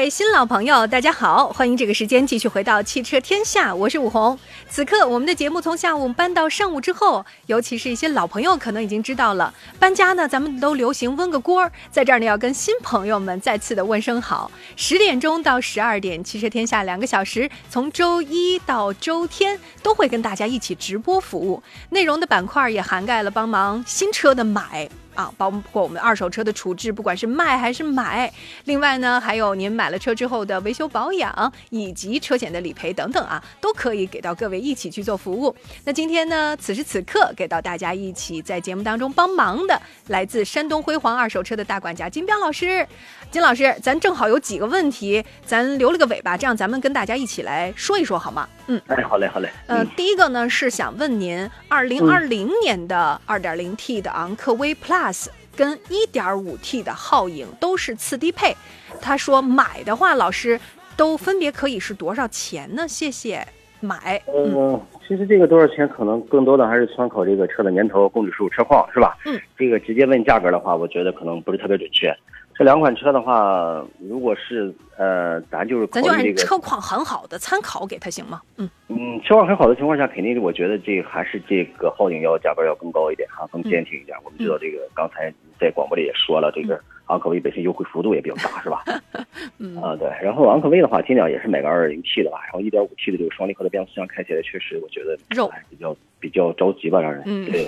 [0.00, 4.38] 位新老朋友，大家好，欢迎这个时间继续回到汽车天下，我是武红。
[4.66, 14.50] 此刻我们的节目从下午搬到上午之后，尤其是一些老朋友可能已经知道了，搬家呢，咱们都流行温个锅，在这儿呢要跟新朋友们再次的问声好。
[14.74, 24.88] 十点钟到十二点，汽车天下两个小时，从周一到周天都会跟大家一起直播服务，内容的板块也涵盖了帮忙新车的买。
[25.14, 28.32] 啊，包括我们二手车的处置，不管是卖还是买，
[28.64, 35.54] 另外呢，还有您买了车之后的维修保养，以及车险的理赔等等啊，都可以给到各位一起去做服务。
[35.84, 42.86] 那今天呢，此时此刻给到大家一起在节目当中帮忙的，来自山东辉煌二手车的大管家金彪老师。
[43.30, 48.48] 金老师，咱正好有几个问题，咱留了个尾巴，这样咱们跟大家一起来说一说好吗？
[48.66, 48.80] 嗯。
[48.88, 49.48] 哎，好嘞，好嘞。
[49.68, 58.56] 呃嗯，第一个呢是想问您，二零二零年的二点零 T 的昂科威 Plus 跟一点五 T 的皓影都是次低配，
[59.00, 60.58] 他说买的话，老师
[60.96, 62.88] 都分别可以是多少钱呢？
[62.88, 63.46] 谢谢。
[63.82, 69.16] 买，嗯嗯，其实这个多少钱，可能更多的还是参考这个车的年头、公里数、车况，是吧？
[69.24, 72.14] 嗯，这个直接问价格的话，我觉得可能不是特别准确。
[72.60, 78.42] 这两款车的话，如果是呃，咱就是考咱就按车况很好的参考给他行吗？
[78.58, 84.14] 嗯嗯，车况很好的情况下，肯定我觉得这还是这个皓影要价格要更高一点哈，更坚挺一点。
[84.22, 88.84] 我们知道这个，刚才在广播里也说了，这个昂科威本身优惠幅度也比较大，是吧？
[89.56, 90.06] 嗯啊，对。
[90.22, 97.22] 然后昂科威的话，尽量也是买个二零 T 的吧，然后一点五 T 的这个双离合的变速箱开起来确实，我觉得肉哎比较比较着急吧，让人。
[97.24, 97.66] 嗯对。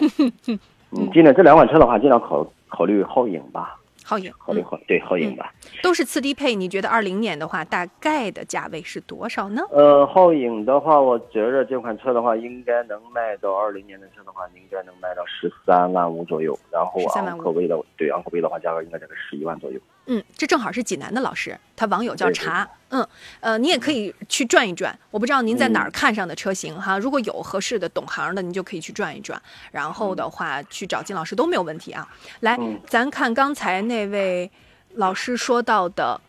[0.94, 3.78] 嗯，尽量这两款车的话，尽量考考虑皓影吧，
[4.12, 4.32] 皓影，
[4.62, 5.52] 皓、对皓影吧。
[5.82, 9.62] 都是次低配，你觉得二零年的话，大概的价位是多少呢？
[9.70, 16.58] 呃，皓影的话，我觉着这款车的话，应该能卖到二零年的车的话，应该能卖到十三万五左右。
[16.70, 19.80] 然后13万五昂科威的，对昂科威的话，价格应该在个十一万左右。
[20.06, 22.68] 嗯，这正好是济南的老师，他网友叫茶。
[22.88, 23.06] 嗯，
[23.40, 24.98] 呃，你也可以去转一转。
[25.10, 29.40] 我不知道您在哪儿看上的车型哈，如果有合适的懂行的，您就可以去转一转。
[29.70, 32.06] 然后的话，去找金老师都没有问题啊。
[32.40, 34.50] 来，嗯咱看刚才那位
[34.94, 36.20] 老师说到的，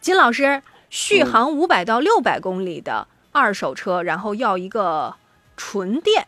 [0.00, 5.14] 金老师续航五百到六百公里的二手车，然后要一个
[5.56, 6.26] 纯电。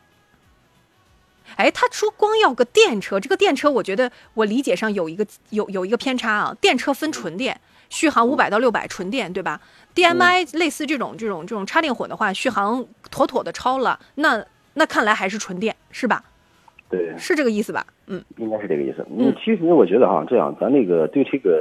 [1.56, 6.56] 哎，他说光要个电车，这个电车我觉得我理解上有一个有有一个偏差啊。
[6.60, 9.60] 电车分纯电，续航五百到六百纯电，对吧
[9.94, 16.24] ？DMI 类似这种这种这种插电混的话，续航妥妥的超了，那那看来还是纯电是吧？
[16.88, 17.86] 对，是这个意思吧？
[18.06, 19.04] 嗯应该是这个意思。
[19.10, 21.58] 嗯嗯，其实我觉得哈，这样咱那个对这个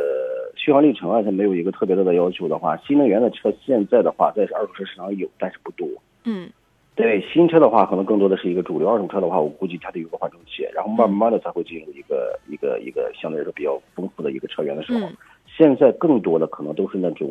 [0.55, 5.87] 续航里程啊，它没有一个特别多的要求的话，新能源的车现在的话，在二手车市场有，但是不多。
[6.25, 6.49] 嗯
[6.95, 14.99] 对新车的话，可能更多的是一个主流；二手车的话，我估计它得有个缓冲期，然后慢慢的才会进入一个一个一个相对来说比较丰富的一个车源的时候。
[14.99, 15.17] 嗯
[15.57, 17.27] 现在更多的可能都是那种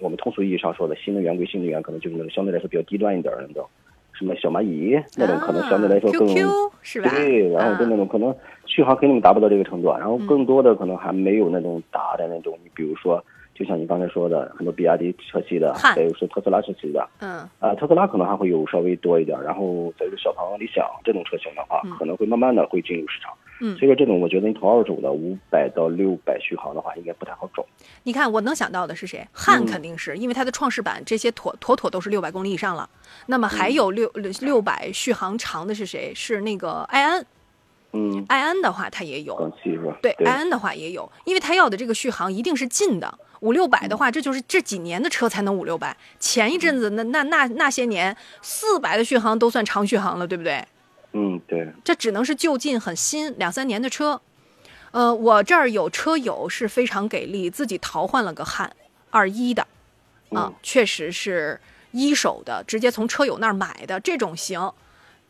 [0.00, 3.64] 我们通俗意义上说的新能源归新能源，可能就是那种相对来说比较低端一点的那种，
[4.12, 6.48] 什么小蚂蚁那种，可能相对来说更、啊 QQ
[6.82, 7.10] 是吧？
[7.14, 8.34] 对，然后跟那种可能
[8.66, 13.24] 续航肯定达不到这个程度啊，然后嗯更多的可能还没有那种大的那种，你比如说，
[13.62, 23.32] 就像你刚才说的，很多比亚迪车系的，汉再有是特斯拉车系的，嗯啊，特斯拉可能还会有稍微多一点，然后再有小鹏、理想这种车型的话，嗯可能会慢慢的会进入市场。
[23.60, 27.64] 嗯所以说这种我觉得你投二手的五百到六百续航的话，应该不太好找。
[28.02, 29.24] 你看，我能想到的是谁？
[29.30, 32.90] 汉嗯肯定是、因为它的创世版这些妥妥妥都是六百公里以上了。
[33.26, 34.10] 那么还有六
[34.40, 36.12] 六百续航长的是谁？
[36.12, 37.24] 是那个埃安。
[37.94, 39.52] 嗯，埃安的话，它也有。
[40.00, 43.18] 对，埃安的话也有，因为它要的这个续航一定是近的。
[43.42, 45.96] 五六百的话，这就是这几年的车才能五六百。
[46.18, 50.64] 前一阵子那那那那些年，四百的续航都算长续航了，对不对？
[51.12, 54.20] 嗯，对，这只能是就近很新两三年的车。
[54.92, 58.74] 呃，我这儿有车友是非常给力，自己淘换了个汉
[59.10, 59.62] 二一的，
[60.30, 61.60] 啊，嗯确实是
[61.90, 64.72] 一手的，直接从车友那儿买的这种行。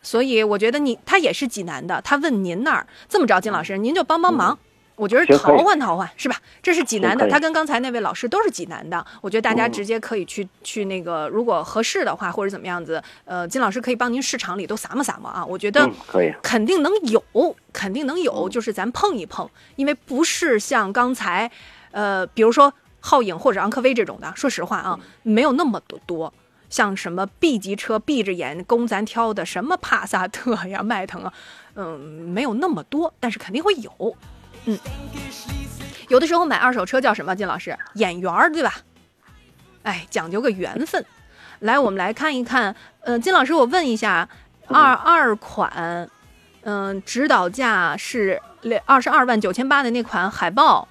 [0.02, 4.59] 所以我觉得你他也是济南的，他问您那儿这么着，金老师您就帮帮忙。
[5.03, 6.37] 我觉得淘换淘换是吧？
[6.62, 9.05] 这是济南的，他跟刚才那位老师都是济南的。
[9.20, 15.45] 我觉得大家嗯直接可以去、去那个，如果合适的话，或者怎么样子，呃，金老师可以帮您市场里都撒摸撒摸啊。
[15.45, 16.33] 我觉得嗯，可以。
[16.41, 17.23] 肯定能有，
[17.73, 21.51] 肯定能有，嗯就是咱碰一碰，因为不是像刚才，
[21.91, 22.73] 呃，比如说
[23.03, 26.33] 皓影或者昂科威这种的，说实话啊，没有那么多多。
[26.70, 31.33] 像什么 B 级车，闭着眼供咱挑的，什么帕萨特呀、 迈腾啊，
[31.74, 34.16] 嗯，没有那么多，但是肯定会有。
[34.66, 34.78] 嗯，
[36.09, 37.34] 有的时候买二手车叫什么？
[37.34, 38.74] 金老师，眼缘儿，对吧？
[39.82, 41.05] 哎，讲究个缘分。
[41.60, 44.28] 来，我们来看一看，呃，金老师，我问一下，
[44.68, 46.09] 二二款，
[46.62, 48.40] 嗯、指导价是
[48.84, 50.86] 二十二万九千八的那款海豹，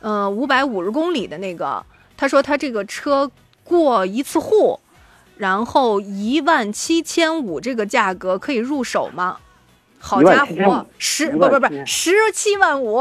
[0.00, 1.84] 呃，五百五十公里的那个，
[2.16, 3.30] 他说他这个车
[3.62, 4.80] 过一次户，
[5.38, 9.38] 然后一万七千五这个价格可以入手吗？
[10.04, 13.00] 好家伙，十不不不十七万五，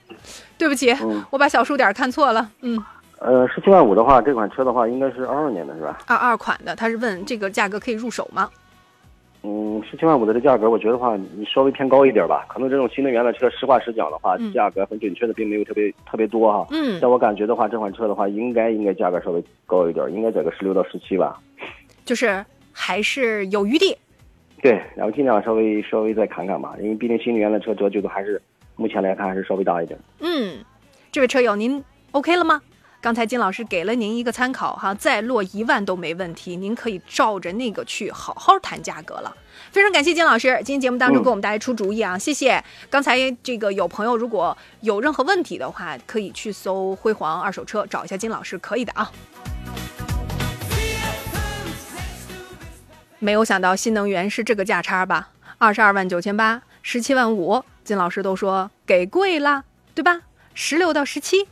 [0.58, 2.78] 对不起，嗯我把小数点看错了，嗯，
[3.18, 6.00] 呃，十七万五的话，这款车的话应该是二二年的是吧？
[6.06, 8.50] 二二款的，他是问这个价格可以入手吗？
[9.42, 12.44] 嗯，十七万五的这价格，我觉得话你稍微偏高一点吧。
[12.46, 16.66] 可能这种新能源的车，实话实讲的话，嗯价格很准确的并没有特别特别多哈。
[16.72, 21.40] 嗯但我感觉的话，这款车的话，应该应该价格稍微高一点，应该在个十六到十七吧。
[22.04, 23.96] 就是还是有余地。
[24.64, 28.40] 对，然后尽量稍微稍微再砍砍吧，因为毕竟新能源的车折旧都还是
[28.76, 30.00] 目前来看还是稍微大一点。
[30.20, 30.64] 嗯，
[31.12, 32.62] 这位车友您 OK 了吗？
[33.02, 39.36] 刚才金老师给了您一个参考哈，再落一万都没问题，您可以照着那个去好好谈价格了。
[39.70, 42.64] 非常感谢金老师，今天节目当中给我们大家出主意啊，谢谢。
[42.88, 49.12] 刚才这个有朋友如果有任何问题的话，可以去搜辉煌二手车找一下金老师，可以的啊。
[53.24, 55.30] 没有想到新能源是这个价差吧？
[55.56, 59.64] 二十二万九千八，十七万五，金老师都说给贵了，
[59.94, 60.20] 对吧？
[60.52, 61.48] 十六到十七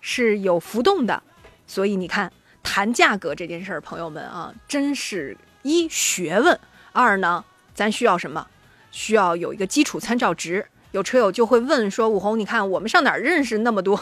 [0.00, 1.24] 是有浮动的，
[1.66, 2.32] 所以你看
[2.62, 6.56] 谈价格这件事儿，朋友们啊，真是一学问，
[6.92, 7.44] 二呢，
[7.74, 8.46] 咱需要什么？
[8.92, 10.64] 需要有一个基础参照值。
[10.92, 14.00] 有车友就会问说：“武红，你看我们上哪儿认识那么多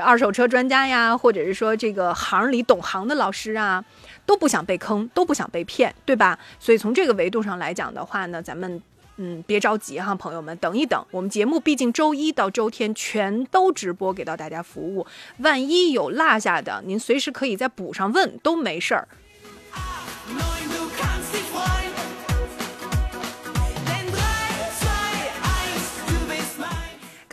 [0.00, 3.84] 二手车专家呀，或者是说这个行里懂行的老师啊？”
[4.26, 6.38] 都不想被坑，都不想被骗，对吧？
[6.60, 8.82] 所以从这个维度上来讲的话呢，咱们
[9.16, 11.02] 嗯别着急哈，朋友们，等一等。
[11.10, 15.06] 我们节目毕竟周一到周天全都直播给到大家服务，
[15.38, 19.08] 万一有落下的，您随时可以再补上问，都没事儿。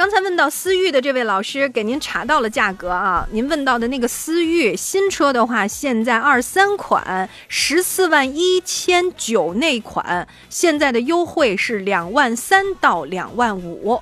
[0.05, 3.27] 刚才问到思域的这位老师，给您查到了价格啊。
[3.31, 13.99] 您问到的那个思域新车的话，现在二三款十四万一千九那款，现在的优惠是两万三到两万五。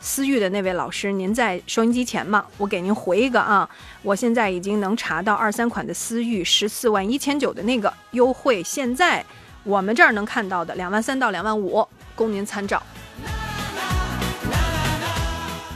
[0.00, 2.46] 思域的那位老师，您在收音机前吗？
[2.56, 3.68] 我给您回一个啊，
[4.00, 9.22] 我现在已经能查到二三款的思域十四万一千九的那个优惠，现在
[9.64, 12.82] 我们这儿能看到的两万三到两万五，供您参照。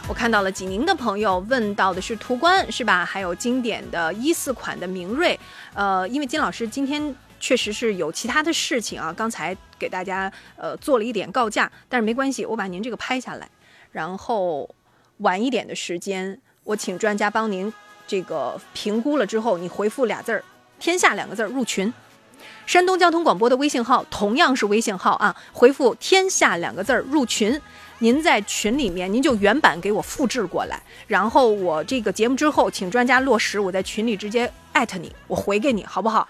[0.08, 3.04] 我看到了济宁的朋友问到的是途观是吧？
[3.04, 5.38] 还有经典的一四款的明锐。
[5.74, 13.50] 呃，因为金老师今天确实是有其他的事情啊，刚才给大家呃做了一点告假，但是没关系，我把您这个拍下来，
[13.90, 14.72] 然后
[15.18, 17.72] 晚一点的时间，我请专家帮您
[18.06, 20.44] 这个评估了之后，你回复俩字儿
[20.78, 21.92] “天下”两个字儿入群。
[22.64, 27.60] 山东交通广播的微信号同样是微信号啊，回复“天下”两个字儿入群。
[27.98, 36.28] 您在群里面，您就原版给我复制过来，然后我这个节目之后，请专家落实，我在群里直接艾特你，我回给你，好不好？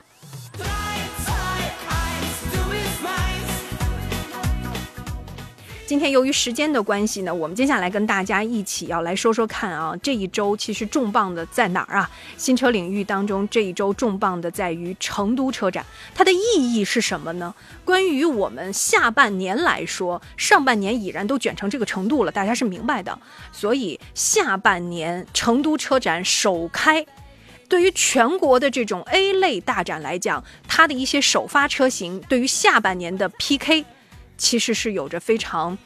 [5.87, 12.11] 今天由于时间的关系呢，我们接下来跟大家一起要来说说看啊，这一周其实重磅的在哪儿啊？
[12.37, 17.55] 新车领域当中这一周重磅的在于成都车展，它的意义是什么呢？
[17.85, 23.17] 关于我们下半年来说，上半年已然都卷成这个程度了，大家是明白的。
[23.53, 27.07] 所以下半年成都车展首开，
[27.69, 33.85] 对于全国的这种 A 类大展来讲，它的一些首发车型对于下半年的 PK。
[34.37, 35.77] 其实是有着非常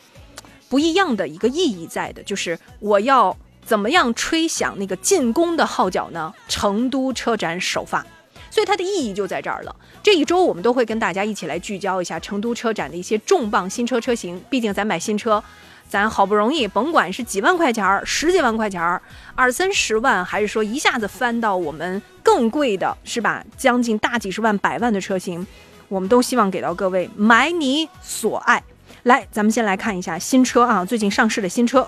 [0.69, 6.33] 不一样的一个意义在的，就是我要怎么样吹响那个进攻的号角呢？
[6.49, 8.05] 成都车展首发，
[8.51, 9.75] 所以它的意义就在这儿了。
[10.03, 14.43] 这一周我们都会跟大家一起来聚焦一下成都车展的一些重磅新车车型。
[14.49, 15.43] 毕竟咱买新车，
[15.89, 19.01] 咱好不容易，甭管是几万块钱儿、十几万块钱儿、
[19.35, 23.45] 二三十万，还是说一下子翻到我们更贵的，是吧？
[23.57, 25.47] 将近大几十万、百万的车型。
[25.91, 28.63] 我们都希望给到各位买你所爱。
[29.03, 31.87] 来，咱们先来看一下新车啊，最近上市的新车。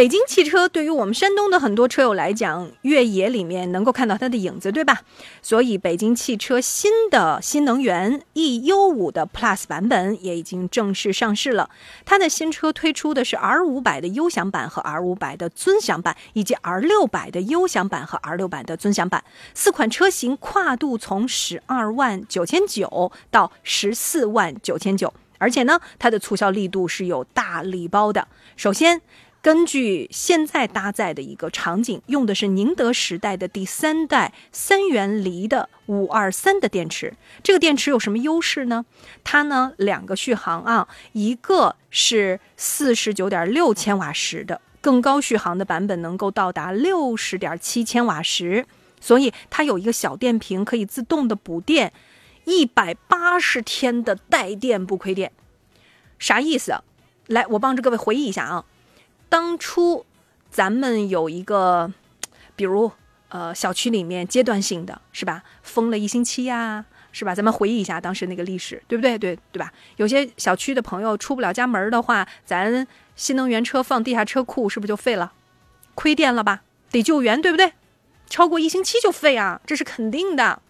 [0.00, 5.02] 北京汽车对于我们山东的很多车友来讲，越野里面能够看到它的影子，对吧？
[5.42, 11.68] 所以北京汽车新的新能源 eU5 的 Plus 版本也已经正式上市了。
[12.06, 19.22] 它的新车推出的是 R500 的优享版和 R500 的尊享版，以及 R600 的优享版和 R600 的尊享版。
[19.52, 28.26] 四款车型跨度从十二万九千九到十四万九千九，而且呢，它的促销力度是有大礼包的。
[28.56, 29.02] 首先。
[29.42, 37.14] 根据现在搭载的一个场景，用的是宁德时代的第三代三元锂的五二三的电池。
[37.42, 38.84] 这个电池有什么优势呢？
[39.24, 48.66] 它呢两个续航啊，一个是四十九点六千瓦时的，更高续航的版本能够到达六十点七千瓦时。
[49.00, 51.94] 所以它有一个小电瓶，可以自动的补电，
[52.44, 55.32] 一百八十天的带电不亏电。
[56.18, 56.74] 啥意思？
[57.28, 58.66] 来，我帮着各位回忆一下啊。
[59.30, 60.04] 当初，
[60.50, 61.90] 咱们有一个，
[62.54, 62.92] 比如
[63.28, 67.32] 呃，小区里面阶段性的是吧，封了一星期呀，是吧？
[67.32, 69.16] 咱们回忆一下当时那个历史，对不对？
[69.16, 69.72] 对对吧？
[69.96, 75.32] 有些小区的朋友出不了家门的话，咱新能源车放地下车库是不是就废了？
[75.94, 76.62] 亏电了吧？
[76.90, 77.72] 得救援，对不对？
[78.28, 80.60] 超过一星期就废啊，这是肯定的。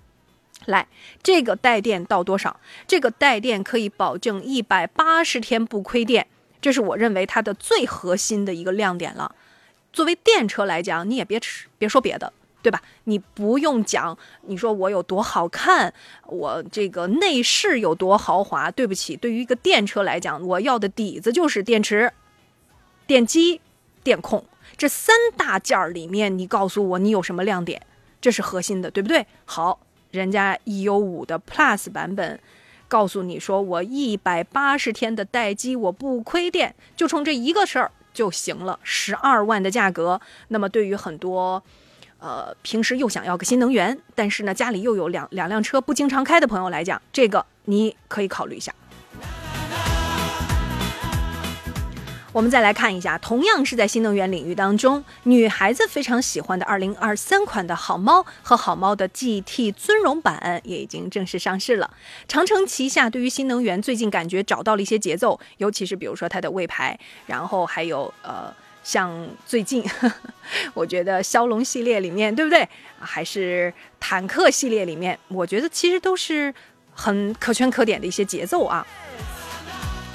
[0.66, 0.86] 来，
[1.22, 2.60] 这个带电到多少？
[2.86, 6.26] 这个带电可以保证一百八十天不亏电。
[6.60, 9.34] 这是我认为它的最核心的一个亮点了。
[9.92, 12.32] 作为电车来讲，你也别吃，别说别的，
[12.62, 12.80] 对吧？
[13.04, 15.92] 你不用讲，你说我有多好看，
[16.26, 18.70] 我这个内饰有多豪华。
[18.70, 22.12] 对不起，对于一个电车来讲，我要的底子就是电池、
[23.06, 23.60] 电机、
[24.04, 24.44] 电控
[24.76, 27.80] 这三大件儿里面，你告诉我你有什么亮点？
[28.20, 29.26] 这是核心的，对不对？
[29.44, 29.80] 好，
[30.10, 32.38] 人家 EU 五的 Plus 版本。
[32.90, 38.80] 告诉你说，我一百八十天的待机，我不亏电，就冲这一个事儿就行了。
[38.82, 41.62] 十二万的价格，那么对于很多，
[42.18, 48.74] 呃，平时又想要个新能源，但是呢，家里又有两两辆车不经常开的朋友来讲，这个你可以考虑一下。
[52.32, 61.90] 我们再来看一下，同样是在新能源领域当中，女孩子非常喜欢的2023款的好猫和好猫的 GT 尊荣版也已经正式上市了。
[62.28, 66.96] 长城旗下对于新能源最近感觉找到了一些节奏，尤其是比如说它的魏牌，
[67.26, 68.54] 然后还有呃，
[68.84, 69.84] 像最近
[70.72, 72.68] 我觉得骁龙系列里面，对不对？
[73.00, 76.54] 还是坦克系列里面，我觉得其实都是
[76.92, 78.86] 很可圈可点的一些节奏啊。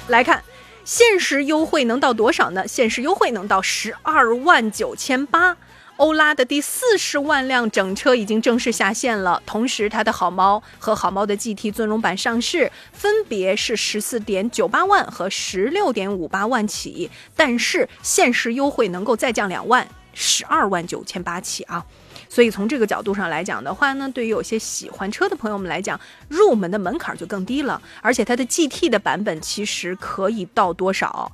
[0.08, 0.42] 来看。
[0.86, 2.68] 限时优惠能到多少呢？
[2.68, 5.56] 限时优惠能到十二万九千八。
[5.96, 21.84] 欧拉的第四十万辆整车已经正式下线了，同时它的好猫和好猫的 GT 尊荣版上市，分别是十四点九八万和十六点五八万起，但是限时优惠能够再降两万，十二万九千八起啊。
[22.28, 25.98] 所以从这个角度上来讲的话呢，对于有些喜欢车的朋友们来讲，
[26.28, 27.80] 入门的门槛就更低了。
[28.02, 31.30] 而且它的 GT 的版本其实可以到多少？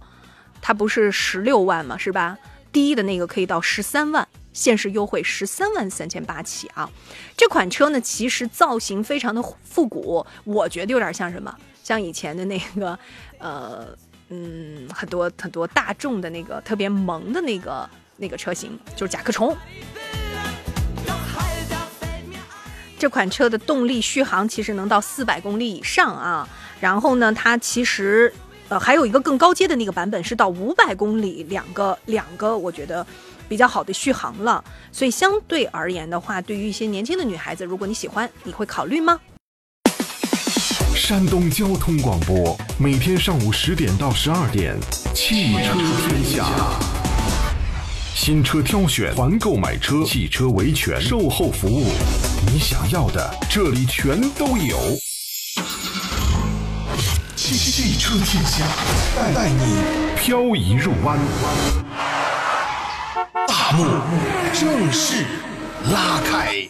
[0.61, 1.99] 它不是十六万吗？
[1.99, 2.39] 是吧？
[2.71, 6.89] 低的那个可以到十三万，限时优惠十三万三千八起啊！
[7.37, 11.55] 这款车呢，其实造型非常的复古，我觉得有点像什么？
[11.85, 12.99] 像以前的那个，
[13.39, 13.89] 呃，
[14.31, 17.87] 嗯，很多很多大众的那个特别萌的那个
[18.17, 19.55] 那个车型，就是甲壳虫。
[23.03, 26.49] 这款车的动力续航其实能到四百公里以上啊，
[26.79, 28.33] 然后呢，它其实
[28.69, 33.05] 呃还有一个更高阶的那个版本是到五百公里，两个两个我觉得
[33.49, 34.63] 比较好的续航了。
[34.93, 39.19] 所以相对而言的话，对于一些年轻的女孩子，如果你喜欢，你会考虑吗？
[40.95, 44.79] 山东交通广播，每天上午十点到十二点，
[45.13, 45.75] 汽车
[46.07, 47.02] 天下。
[48.15, 51.87] 新车挑选、团购买车、汽车维权、售后服务，
[52.47, 54.79] 你想要的这里全都有。
[57.35, 58.65] 汽汽车天下，
[59.17, 59.83] 带带你
[60.17, 61.19] 漂移入弯。
[63.49, 63.85] 大幕
[64.53, 65.25] 正式
[65.91, 66.69] 拉开。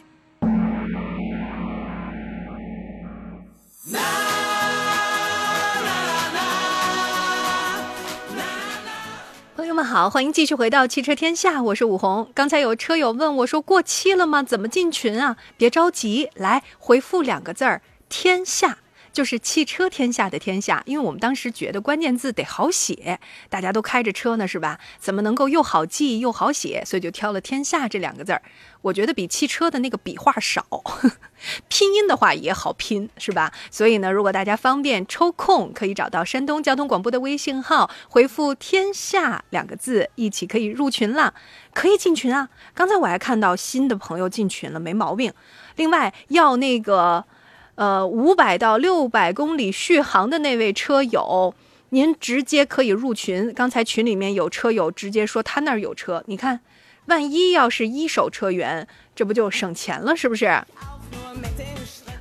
[9.72, 12.30] 友们好，欢迎继续回到汽车天下，我是武红。
[12.34, 14.42] 刚才有车友问我说过期了吗？
[14.42, 15.38] 怎么进群啊？
[15.56, 17.80] 别着急，来回复两个字儿
[18.10, 18.76] “天下”。
[19.12, 23.20] 就是汽车天下的天下，因为我们当时觉得关键字得好写，
[23.50, 24.80] 大家都开着车呢，是吧？
[24.98, 26.82] 怎么能够又好记又好写？
[26.86, 28.40] 所以就挑了“天下”这两个字儿。
[28.80, 30.66] 我觉得比汽车的那个笔画少，
[31.68, 33.52] 拼音的话也好拼，是吧？
[33.70, 41.34] 所以呢，如果大家方便抽空，可以找到山东交通广播的微信号，回复“天下”两个字，一起可以入群了，
[41.74, 42.48] 可以进群啊。
[42.74, 45.32] 刚才我还看到新的朋友进群了，没毛病。
[45.76, 47.26] 另外要那个。
[47.82, 51.52] 呃，五百到六百公里续航的那位车友，
[51.88, 53.52] 您直接可以入群。
[53.52, 56.60] 刚才群里面有车友直接说他那儿有车，你看，
[57.06, 58.86] 万一要是一手车源，
[59.16, 60.62] 这不就省钱了，是不是？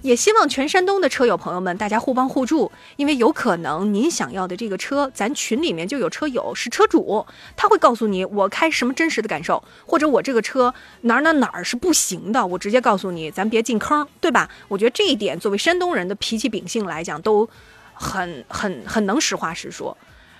[0.01, 7.25] 也希望全山东的车友朋友们，大家互帮互助，因为有可能您想要的这个车，咱群里面就有车友是车主，
[7.55, 14.49] 他会告诉你我开什么真实的感受，或者我这个车哪哪哪儿是不行的，我直接告诉你，咱别进坑，对吧？
[14.67, 17.47] 我觉得这一点作为山东人的脾气秉性来讲，都
[17.93, 19.95] 很很很能实话实说。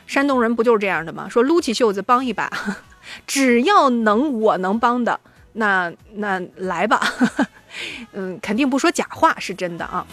[0.08, 1.30] 山东人不就是这样的吗？
[1.30, 2.52] 说撸起袖子帮一把，
[3.28, 5.20] 只要能我能帮的，
[5.54, 7.00] 那那来吧。
[8.14, 10.06] 嗯，肯定不说假话，是真的啊。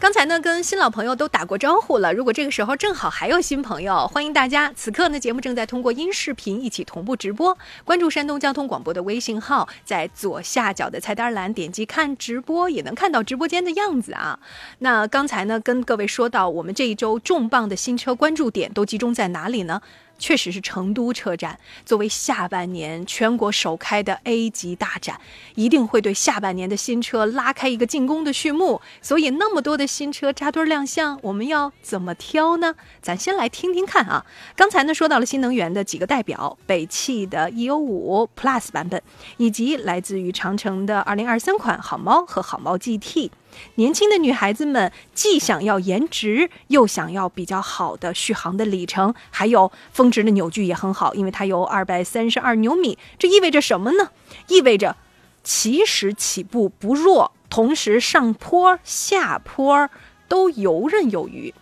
[0.00, 2.14] 刚才呢，跟新老朋友都打过招呼了。
[2.14, 4.72] 如果这个时候正好还有新朋友，欢迎大家。
[4.76, 7.58] 此刻呢，节目正在通过音视频一起同步直播。
[7.84, 14.38] 关注山东交通广播的微信号，在左下角的菜单栏点击看直播，也能看到直播间的样子啊。
[14.78, 19.82] 那刚才呢，跟各位说到，我们这一周重磅的新车关注点都集中在哪里呢？
[20.18, 25.20] 确实是成都车展，作为下半年全国首开的 A 级大展，
[25.54, 28.80] 一定会对下半年的新车拉开一个进攻的序幕。
[29.00, 32.74] 所以那么多的新车扎堆亮相，我们要怎么挑呢？
[33.00, 34.26] 咱先来听听看啊。
[34.56, 39.00] 刚才呢说到了新能源的几个代表，北汽的 E O 五 Plus 版本，
[39.36, 43.30] 以及来自于长城的2023款好猫和好猫 GT。
[43.76, 52.98] 年轻的女孩子们既想要颜值，又想要比较好的续航的里程，还有峰值的扭矩也很好，因为它有二百三十二牛米。
[53.18, 54.10] 这意味着什么呢？
[54.48, 54.96] 意味着
[55.42, 59.88] 其实起步不弱，同时上坡下坡
[60.28, 61.54] 都游刃有余。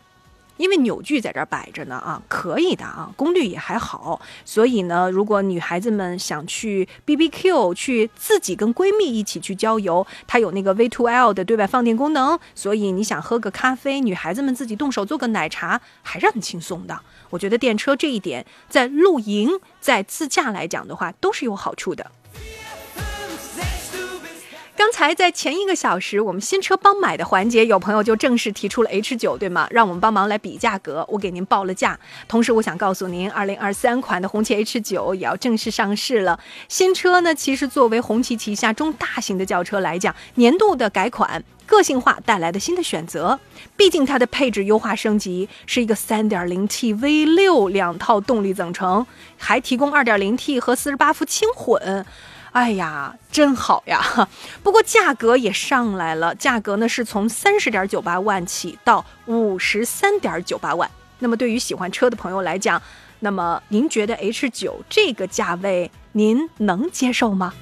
[0.56, 16.98] 因为扭矩在这儿摆着呢啊，可以的啊，功率也还好，所以呢，如果女孩子们想去 B B Q，去自己跟闺蜜一起去郊游，它有那个 V to L 的对外放电功能，所以你想喝个咖啡，女孩子们自己动手做个奶茶，还是很轻松的。
[17.30, 19.50] 我觉得电车这一点，在露营、
[19.80, 22.10] 在自驾来讲的话，都是有好处的。
[24.76, 29.66] 刚才在前一个小时，我们新车帮买的环节，有朋友就正式提出了 H 九，对吗？
[29.70, 31.98] 让我们帮忙来比价格，我给您报了价。
[32.28, 36.38] 同时，我想告诉您，二零二三款的红旗 H 九也要正式上市了。
[36.68, 43.40] 新车呢，其实作为红旗旗下中大型的轿车来讲，年度的改款、个性化带来的新的选择，
[43.78, 49.06] 毕竟它的配置优化升级，是一个三点零 T V 六两套动力总成，
[49.38, 52.04] 还提供二点零 T 和四十八伏轻混。
[52.56, 54.26] 哎呀，真好呀！
[54.64, 60.90] 不过价格也上来了，价格呢是从三十点九八万起到五十三点九八万。
[61.18, 62.80] 那么对于喜欢车的朋友来讲，
[63.20, 67.52] 那么您觉得 H 九这个价位您能接受吗？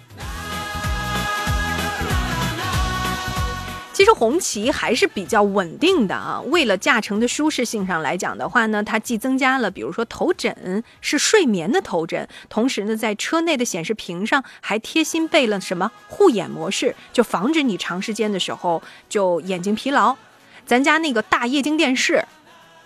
[3.94, 6.42] 其实红旗还是比较稳定的啊。
[6.46, 20.16] 为了驾乘的舒适性上来讲的话呢，它既增加了，比如说头枕是睡眠的头枕，同时呢，在车内的显示屏上还贴心备了什么护眼模式，就防止你长时间的时候就眼睛疲劳。
[20.66, 22.24] 咱家那个大液晶电视，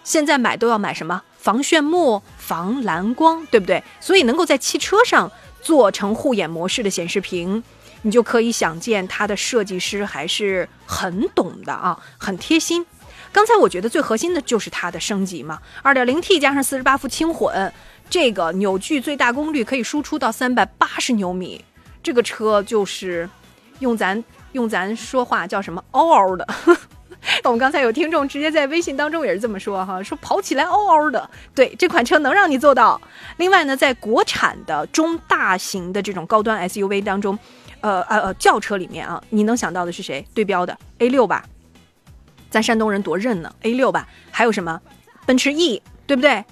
[0.04, 3.82] 现在买都要买什么防眩目、防蓝光，对不对？
[3.98, 5.32] 所以能够在汽车上
[5.62, 7.64] 做成护眼模式的显示屏。
[8.02, 12.84] 你就可以想见，它的设计师还是很懂的啊，很贴心。
[13.30, 17.72] 刚才我觉得最核心的就是它的升级嘛，2.0T 加上48伏轻混，
[18.08, 21.64] 这个扭矩最大功率可以输出到380牛米。
[22.02, 23.28] 这个车就是
[23.80, 26.46] 用咱用咱说话叫什么嗷嗷的。
[27.44, 31.28] 我们刚才有听众直接在微信当中也是这么说哈，说跑起来嗷嗷的。
[31.54, 32.98] 对，这款车能让你做到。
[33.36, 37.38] 另外呢，在国产的中大型的这种高端 SUV 当中，
[37.80, 40.26] 呃呃呃，轿车里面啊，你能想到的是谁？
[40.34, 41.44] 对标的 A 六吧，
[42.50, 44.08] 咱山东人多认呢，A 六吧。
[44.30, 44.80] 还有什么？
[45.26, 46.44] 奔驰 E，对不对？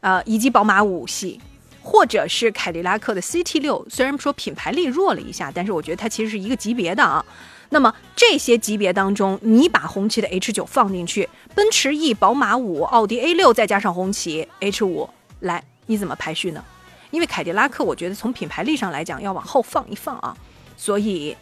[0.00, 1.40] 呃，以及宝马五系，
[1.82, 3.86] 或者是凯迪拉克的 CT 六。
[3.90, 7.24] 虽然说品牌力弱了一下，但是我觉得它其实是一个级别的啊。
[7.70, 15.08] 那么这些级别当中，你把红旗的 H 九放进去，奔驰 E、宝马五、奥迪 A 六，再加上红旗 H 五，
[15.40, 16.64] 来，你怎么排序呢？
[17.10, 20.36] 因为凯迪拉克，我觉得从品牌力上来讲要往后放一放啊，
[20.80, 21.36] 所以，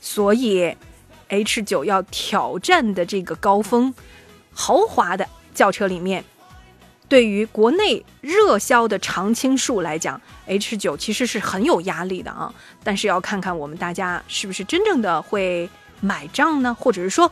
[0.00, 0.76] 所以
[1.28, 3.94] H 九要挑战的这个高峰，
[4.52, 6.24] 豪华的轿车里面。
[7.08, 12.52] 对于国内热销的常青树来讲，H 九其实是很有压力的啊。
[12.82, 15.70] 但是要看看我们大家是不是真正的会
[16.00, 16.74] 买账呢？
[16.74, 17.30] 或者是说，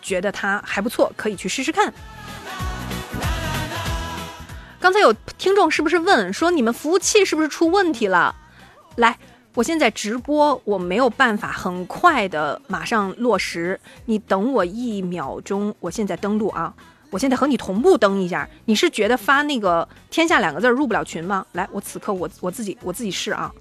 [0.00, 1.92] 觉得它还不错，可以去试试看。
[4.78, 8.36] 刚才有听众是不是问说你们服务器是不是出问题了？
[8.94, 9.18] 来，
[9.54, 16.74] 我现在直播，我没有办法很快的马上落实，你等我一秒钟，我现在登录啊。
[17.10, 21.46] 我现在和你同步登一下，你是觉得发那个“天下”两个字入不了群吗？
[21.52, 23.54] 来，我此刻我我自己我自己试啊，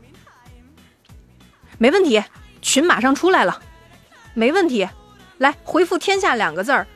[1.78, 2.24] 没问题，
[2.64, 3.62] 群马上出来了，
[4.34, 4.90] 没问题，
[5.38, 6.88] 来回复“天下”两个字儿，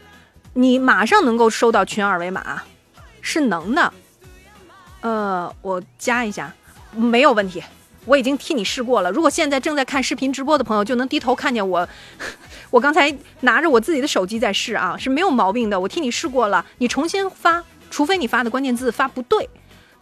[0.54, 2.64] 你马上能够收到群二维码，
[3.22, 3.94] 是能的，
[5.02, 6.52] 呃，我加一下，
[6.92, 7.62] 没有问题。
[8.08, 9.12] 我已经替你试过了。
[9.12, 11.88] 如果现在正在看视频直播的朋友，就能低头看见我，
[12.72, 15.80] 我刚才拿着我自己的手机在试啊，是没有毛病的。
[15.80, 19.48] 我替你试过了，你重新发，除非你发的关键字发不对，“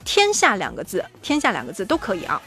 [0.05, 2.41] 天下”两个字，“天下”两个字都可以啊。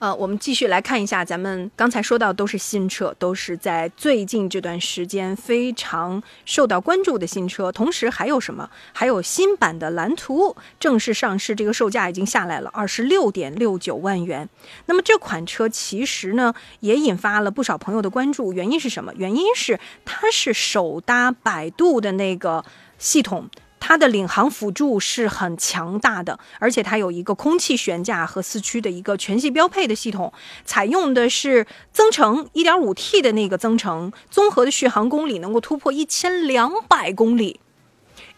[0.00, 7.70] 呃，我们继续来看一下，咱们刚才说到都是新车，都是在最近这段时间非常受到关注的新车。
[7.70, 8.70] 同时还有什么？
[8.94, 14.48] 还有新版的蓝图正式上市，这个售价已经下来了，二十六点六九万元。
[14.86, 18.54] 那么这款车其实呢，也引发了不少朋友的关注。
[18.54, 19.12] 原因是什么？
[19.18, 22.64] 原因是它是首搭百度的那个
[22.96, 23.50] 系统。
[23.80, 30.32] 它的领航辅助是很强大的，而且它有一个空气悬架和四驱的一个全系标配的系统，
[30.64, 37.58] 采用的是增程 1.5T 的那个增程，综合的续航公里能够突破一千两百公里，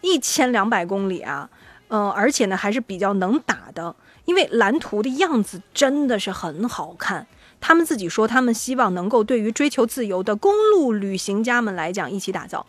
[0.01, 1.49] 一千两百公里啊，
[1.89, 3.95] 呃，而且呢还是比较能打的，
[4.25, 7.27] 因为蓝图的样子真的是很好看，
[7.59, 12.65] 他们自己说他们希望能够对于追求自由的公路旅行家们来讲一起打造。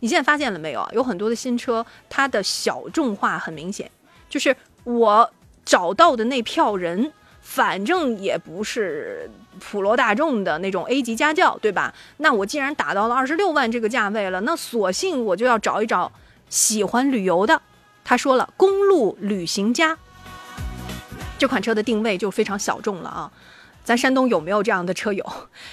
[0.00, 0.88] 你现在发现了没有啊？
[0.92, 3.90] 有很多的新车，它的小众化很明显，
[4.28, 4.54] 就是
[4.84, 5.30] 我
[5.64, 11.92] 找到的那票人，反正也不是普罗大众的那种 A 级家轿，对吧？
[12.18, 16.12] 那我既然打到了二十六万这个价位了，那索性我就要找一找
[16.48, 17.60] 喜欢旅游的。
[18.04, 19.98] 他说了，公路旅行家，
[21.38, 23.32] 这款车的定位就非常小众了啊。
[23.84, 25.24] 咱山东有没有这样的车友？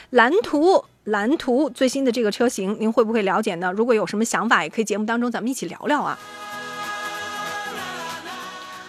[0.09, 3.71] 蓝图，蓝图最新的这个车型，您会不会了解呢？
[3.71, 6.19] 如果有什么想法，也可以节目当中咱们一起聊聊啊。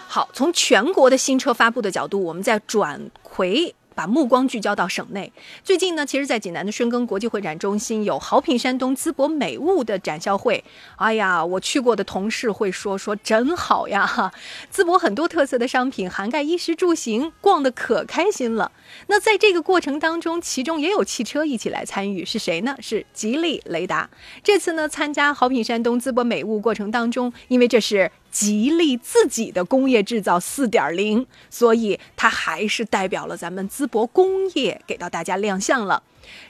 [0.09, 3.75] 好，从全国的新车发布的角度，我们再转回。
[3.97, 5.33] 把目光聚焦到省内。
[5.65, 10.63] 最近呢，其实，在济南的深耕国际会展中心有好品山东淄博美物的展销会。
[10.97, 14.07] 哎呀，我去过的同事会说说真好呀！
[14.07, 14.31] 哈，
[14.71, 18.71] 淄博很多特色的商品，涵盖衣食住行，逛得可开心了。
[19.07, 22.77] 那在这个过程当中，其中也有汽车一起来参与，是谁呢？
[22.81, 24.11] 是吉利雷达。
[24.45, 28.13] 这次呢，参加好品山东淄博美物过程当中，因为这是。
[28.37, 36.03] 吉利自己的工业制造四点零，所以它还是代表了咱们淄博工业给到大家亮相了。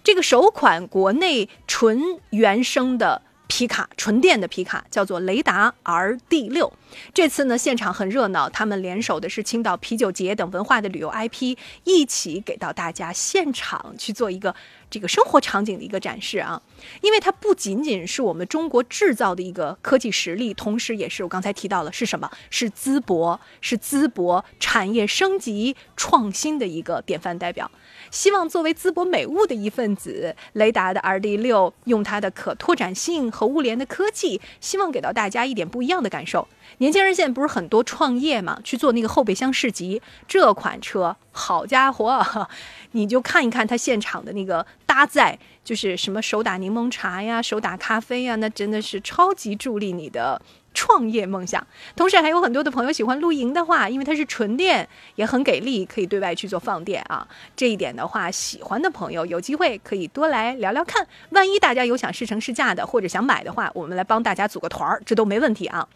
[0.02, 3.22] 这个首款国内纯原生的。
[3.48, 6.72] 皮卡纯电的皮卡叫做雷达 R D 六，
[7.14, 14.52] 这次呢现场很热闹，他们联手的是青岛啤酒节等文化的旅游 IP，一起给到大家现场去做一个
[14.88, 16.62] 这个生活场景的一个展示啊，
[17.02, 22.30] 因为它不仅仅是我们中国制造的一个科技实力，同时也是我刚才提到了是什么？
[22.50, 27.70] 是淄博，是淄博产业升级创新的一个典范代表。
[28.16, 36.48] 希望作为淄博美物的一份子，雷达的 R D 六用它的可拓展性和物联的科技，希望给到大家一点不一样的感受。
[36.78, 40.01] 年轻人现在不是很多创业嘛，去做那个后备箱市集。
[40.26, 42.48] 这款车，好家伙，
[42.93, 50.40] 你就看一看它现场的那个搭载，就是什么手打柠檬茶呀，手打咖啡呀，那真的是超级助力你的。
[50.77, 51.66] 创业梦想。
[51.97, 57.27] 同时，还有很多的朋友喜欢露营的话，因为它是纯电，也很给力，可以对外去做放电啊。
[57.57, 61.07] 这一点的话，喜欢的朋友有机会可以多来聊聊看。
[61.31, 65.89] 万一大家有想试乘试驾的，或者想买的话，我们来帮大家组个团儿，这都没问题啊。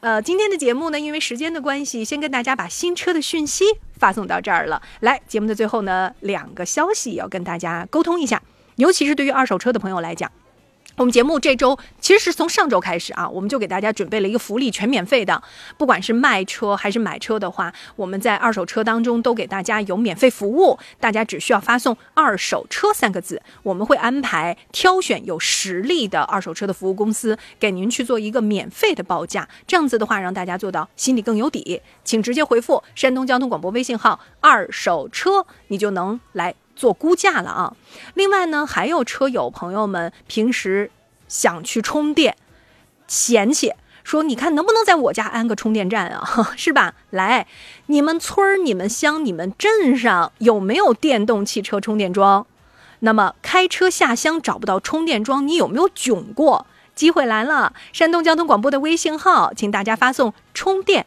[0.00, 3.64] 呃，今天的节目呢，因为时间的关系，先跟大家把新车的讯息
[3.98, 4.80] 发送到这儿了。
[5.00, 8.42] 来，节目的最后呢，两个消息要跟大家沟通一下，
[8.76, 10.30] 尤其是对于二手车的朋友来讲。
[10.96, 15.42] 我们节目这周其实是从上周开始啊，我们就给大家准备了一个福利，全免费的。
[15.78, 20.78] 不管是卖车还是买车的话，我们在二手车当中都给大家有免费服务。
[21.00, 29.48] 大家只需要发送“二手车”三个字，我们会安排挑选有实力的二手车的服务公司，给您去做一个免费的报价。
[29.66, 31.80] 这样子的话，让大家做到心里更有底。
[32.04, 36.54] 请直接回复山东交通广播微信号“二手车”，你就能来。
[36.74, 37.76] 做估价了啊！
[38.14, 40.90] 另外呢，还有车友朋友们平时
[41.28, 42.36] 想去充电，
[43.06, 43.72] 嫌弃
[44.04, 46.52] 说：“你看能不能在我家安个充电站啊？
[46.56, 46.94] 是吧？
[47.10, 47.46] 来，
[47.86, 52.46] 你们村儿、你们乡、你们镇上有没有电动汽车充电桩？
[53.00, 56.66] 那么开车下乡找不到充电桩，你有没有囧过？
[56.94, 57.72] 机会来了！
[57.92, 61.06] 山东交通广播的微信号，请大家发送‘充电’，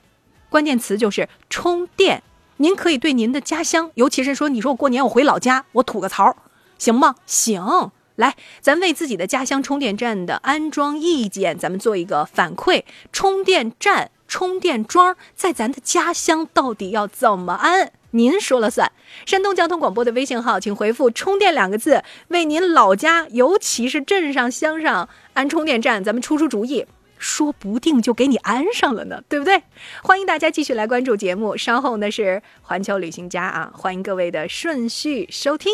[0.50, 2.24] 关键词就是‘充电’。”
[2.58, 6.36] 您可以对您的家乡，尤其是说，你说我过年我回老家，我吐个槽，
[6.78, 7.16] 行吗？
[7.26, 12.84] 行，来，咱为自己的家乡充电站的安装意见，咱们做一个反馈。
[13.12, 17.92] 充电站、充电桩在咱的家乡到底要怎么安？
[18.12, 18.90] 您说了算。
[19.26, 26.86] 山东交通广播的微信号，请回复“充电”两个字，为您老家，尤其是镇上乡上安充电站，咱们出出主意。
[27.26, 29.64] 说不定就给你安上了呢，对不对？
[30.04, 35.74] 欢迎大家继续来关注节目，稍后呢是环球旅行家啊，欢迎各位的顺序收听。